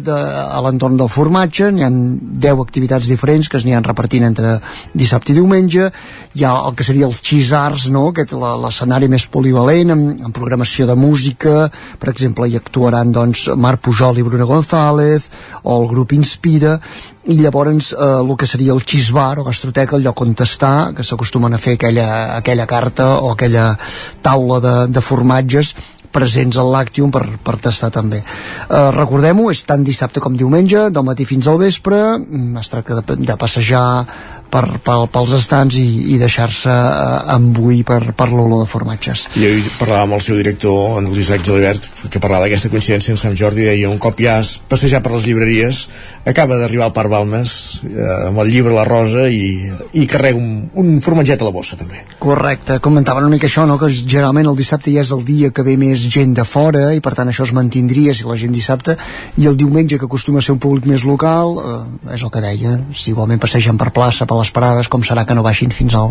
[0.00, 4.24] de, a l'entorn del formatge, n'hi ha 10 activitats diferents que es n'hi han repartint
[4.30, 4.54] entre
[4.96, 5.90] dissabte i diumenge,
[6.32, 8.06] hi ha el que seria els xisars, no?
[8.14, 11.68] aquest l'escenari més polivalent, amb, amb programació de música,
[12.00, 15.28] per exemple hi actuaran doncs, Marc Pujol i Bruno González,
[15.60, 16.78] o el grup Inspira,
[17.28, 21.04] i llavors eh, el que seria el xisbar o gastroteca, el lloc on estar, que
[21.04, 23.76] s'acostumen a fer aquella, aquella carta o aquella
[24.22, 25.74] taula de, de formatges
[26.10, 28.22] presents al Lactium per, per tastar també.
[28.22, 33.00] Eh, Recordem-ho, és tant dissabte com diumenge, del matí fins al vespre, mm, es tracta
[33.00, 33.84] de, de passejar
[34.52, 39.26] per, per, pels estants i, i deixar-se eh, embuir per, per l'olor de formatges.
[39.38, 43.20] I ahir parlava amb el seu director, en l'Isaac Gelibert, que parlava d'aquesta coincidència en
[43.20, 45.84] Sant Jordi, deia un cop ja has passejat per les llibreries,
[46.28, 47.54] acaba d'arribar al Parc Balmes,
[47.88, 51.78] eh, amb el llibre La Rosa, i, i carrega un, un formatget a la bossa,
[51.80, 52.02] també.
[52.20, 53.78] Correcte, comentaven una mica això, no?
[53.80, 57.02] que generalment el dissabte ja és el dia que ve més gent de fora i
[57.04, 58.96] per tant això es mantindria si la gent dissabte
[59.40, 62.42] i el diumenge que acostuma a ser un públic més local eh, és el que
[62.44, 65.94] deia, si igualment passegen per plaça, per les parades, com serà que no baixin fins
[65.98, 66.10] al,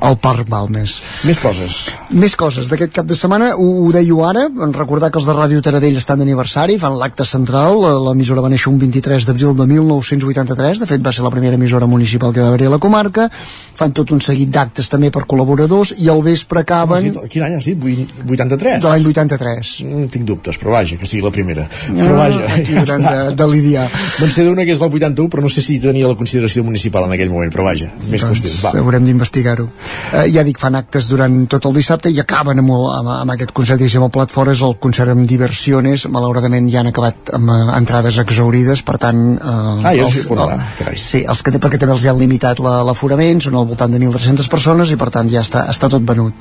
[0.00, 0.96] al Parc Balmes.
[1.28, 1.76] Més coses.
[2.10, 5.36] Més coses d'aquest cap de setmana, ho, ho deia ara, en recordar que els de
[5.36, 9.66] Ràdio Taradell estan d'aniversari, fan l'acte central, la- l'emissora va néixer un 23 d'abril de
[9.74, 13.28] 1983, de fet va ser la primera emissora municipal que va haver-hi a la comarca,
[13.76, 16.96] fan tot un seguit d'actes també per col·laboradors i al vespre acaben...
[16.96, 17.18] Has dit?
[17.32, 17.76] Quin any has dit?
[17.82, 18.80] Vuit- 83?
[18.82, 19.72] De l'any 83.
[19.84, 21.66] Mm, tinc dubtes, però vaja, que sigui la primera.
[21.90, 23.84] Però vaja, aquí ja de, de lidiar.
[24.20, 27.04] Doncs sé d'una que és del 81, però no sé si tenia la consideració municipal
[27.10, 28.60] en aquell moment, però vaja, més qüestions.
[28.64, 28.72] Va.
[28.80, 29.66] haurem d'investigar-ho.
[30.14, 33.34] Eh, ja dic, fan actes durant tot el dissabte i acaben amb, el, amb, amb
[33.34, 37.34] aquest concert, diguéssim, al plat fora és el concert amb diversiones, malauradament ja han acabat
[37.36, 39.22] amb eh, entrades exaurides, per tant...
[39.36, 39.54] Eh,
[39.86, 40.56] Ah, ja els- portarà,
[40.86, 40.96] el-.
[40.98, 43.98] Sí, els que, perquè també els hi han limitat la- l'aforament, són al voltant de
[44.00, 46.34] 1.300 persones i per tant ja està, està tot venut.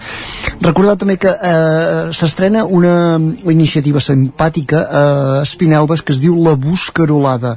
[0.61, 3.17] Recordar també que eh, s'estrena una
[3.51, 5.03] iniciativa simpàtica a
[5.43, 7.55] Espinelves que es diu La Buscarolada.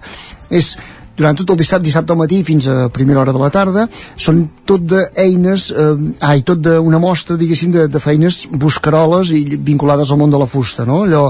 [0.51, 0.77] És
[1.19, 3.86] durant tot el dissabte, dissabte al matí fins a primera hora de la tarda
[4.16, 5.89] són tot d'eines eh,
[6.24, 10.49] ai, tot d'una mostra, diguéssim, de, de feines buscaroles i vinculades al món de la
[10.51, 11.03] fusta no?
[11.07, 11.27] allò,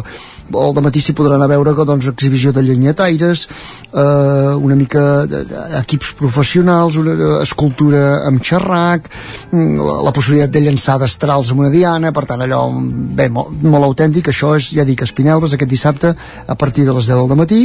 [0.49, 6.15] al matí s'hi podran anar a veure doncs, exhibició de llenyataires eh, una mica d'equips
[6.19, 9.09] professionals una escultura amb xerrac
[9.51, 13.55] mm, la, la possibilitat de llançar destrals amb una diana per tant allò bé, molt,
[13.63, 16.13] molt autèntic això és, ja dic, Espinelves aquest dissabte
[16.47, 17.61] a partir de les 10 del matí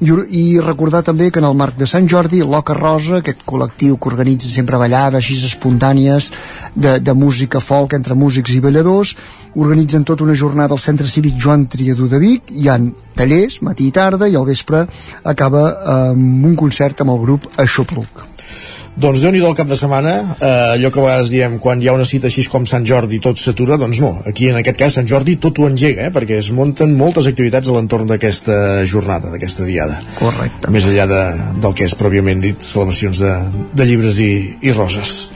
[0.00, 3.98] i, i recordar també que en el marc de Sant Jordi, l'Oca Rosa, aquest col·lectiu
[3.98, 6.30] que organitza sempre ballades així espontànies
[6.74, 9.16] de, de música folk entre músics i balladors,
[9.58, 13.88] organitzen tota una jornada al Centre Cívic Joan Triadú de Vic, hi han tallers, matí
[13.88, 14.86] i tarda, i al vespre
[15.24, 15.68] acaba
[15.98, 18.27] amb un concert amb el grup Aixopluc.
[18.98, 20.12] Doncs déu nhi del cap de setmana,
[20.42, 23.20] eh, allò que a vegades diem, quan hi ha una cita així com Sant Jordi
[23.22, 26.40] tot s'atura, doncs no, aquí en aquest cas Sant Jordi tot ho engega, eh, perquè
[26.42, 28.58] es munten moltes activitats a l'entorn d'aquesta
[28.90, 30.00] jornada, d'aquesta diada.
[30.18, 30.74] Correcte.
[30.74, 31.22] Més enllà de,
[31.62, 33.34] del que és pròpiament dit, celebracions de,
[33.78, 34.32] de llibres i,
[34.66, 35.28] i roses.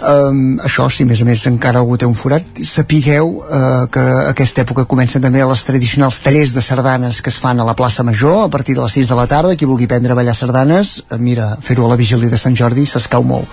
[0.00, 4.64] Um, això, si més a més encara algú té un forat, sapigueu uh, que aquesta
[4.64, 8.46] època comencen també les tradicionals tallers de sardanes que es fan a la plaça Major
[8.46, 9.56] a partir de les 6 de la tarda.
[9.60, 12.86] Qui vulgui aprendre a ballar sardanes, eh, mira, fer-ho a la vigília de Sant Jordi
[13.10, 13.48] s'escau molt.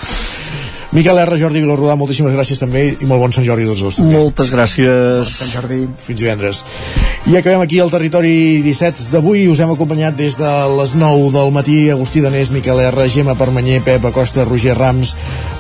[0.96, 3.98] Miquel R, Jordi Vilarrodà, moltíssimes gràcies també i molt bon Sant Jordi tots dos.
[4.00, 4.16] També.
[4.16, 5.34] Moltes gràcies.
[5.42, 5.82] Sant Jordi.
[6.00, 6.62] Fins divendres.
[7.28, 9.50] I acabem aquí el territori 17 d'avui.
[9.52, 11.90] Us hem acompanyat des de les 9 del matí.
[11.92, 15.12] Agustí Danés, Miquel R, Gemma Permanyer, Pep Acosta, Roger Rams,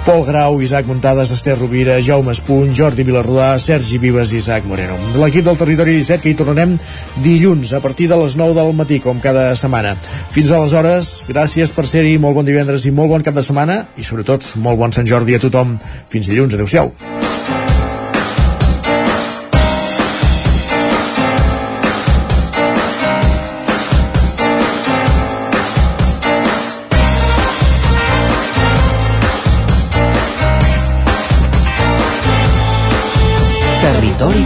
[0.07, 4.95] Pol Grau, Isaac Muntades, Esther Rovira, Jaume Espuny, Jordi Vilarrodà, Sergi Vives i Isaac Moreno.
[5.11, 6.77] De l'equip del territori 17 que hi tornarem
[7.25, 9.97] dilluns a partir de les 9 del matí, com cada setmana.
[10.31, 14.07] Fins aleshores, gràcies per ser-hi, molt bon divendres i molt bon cap de setmana i
[14.07, 15.75] sobretot molt bon Sant Jordi a tothom.
[16.07, 16.95] Fins dilluns, adeu-siau.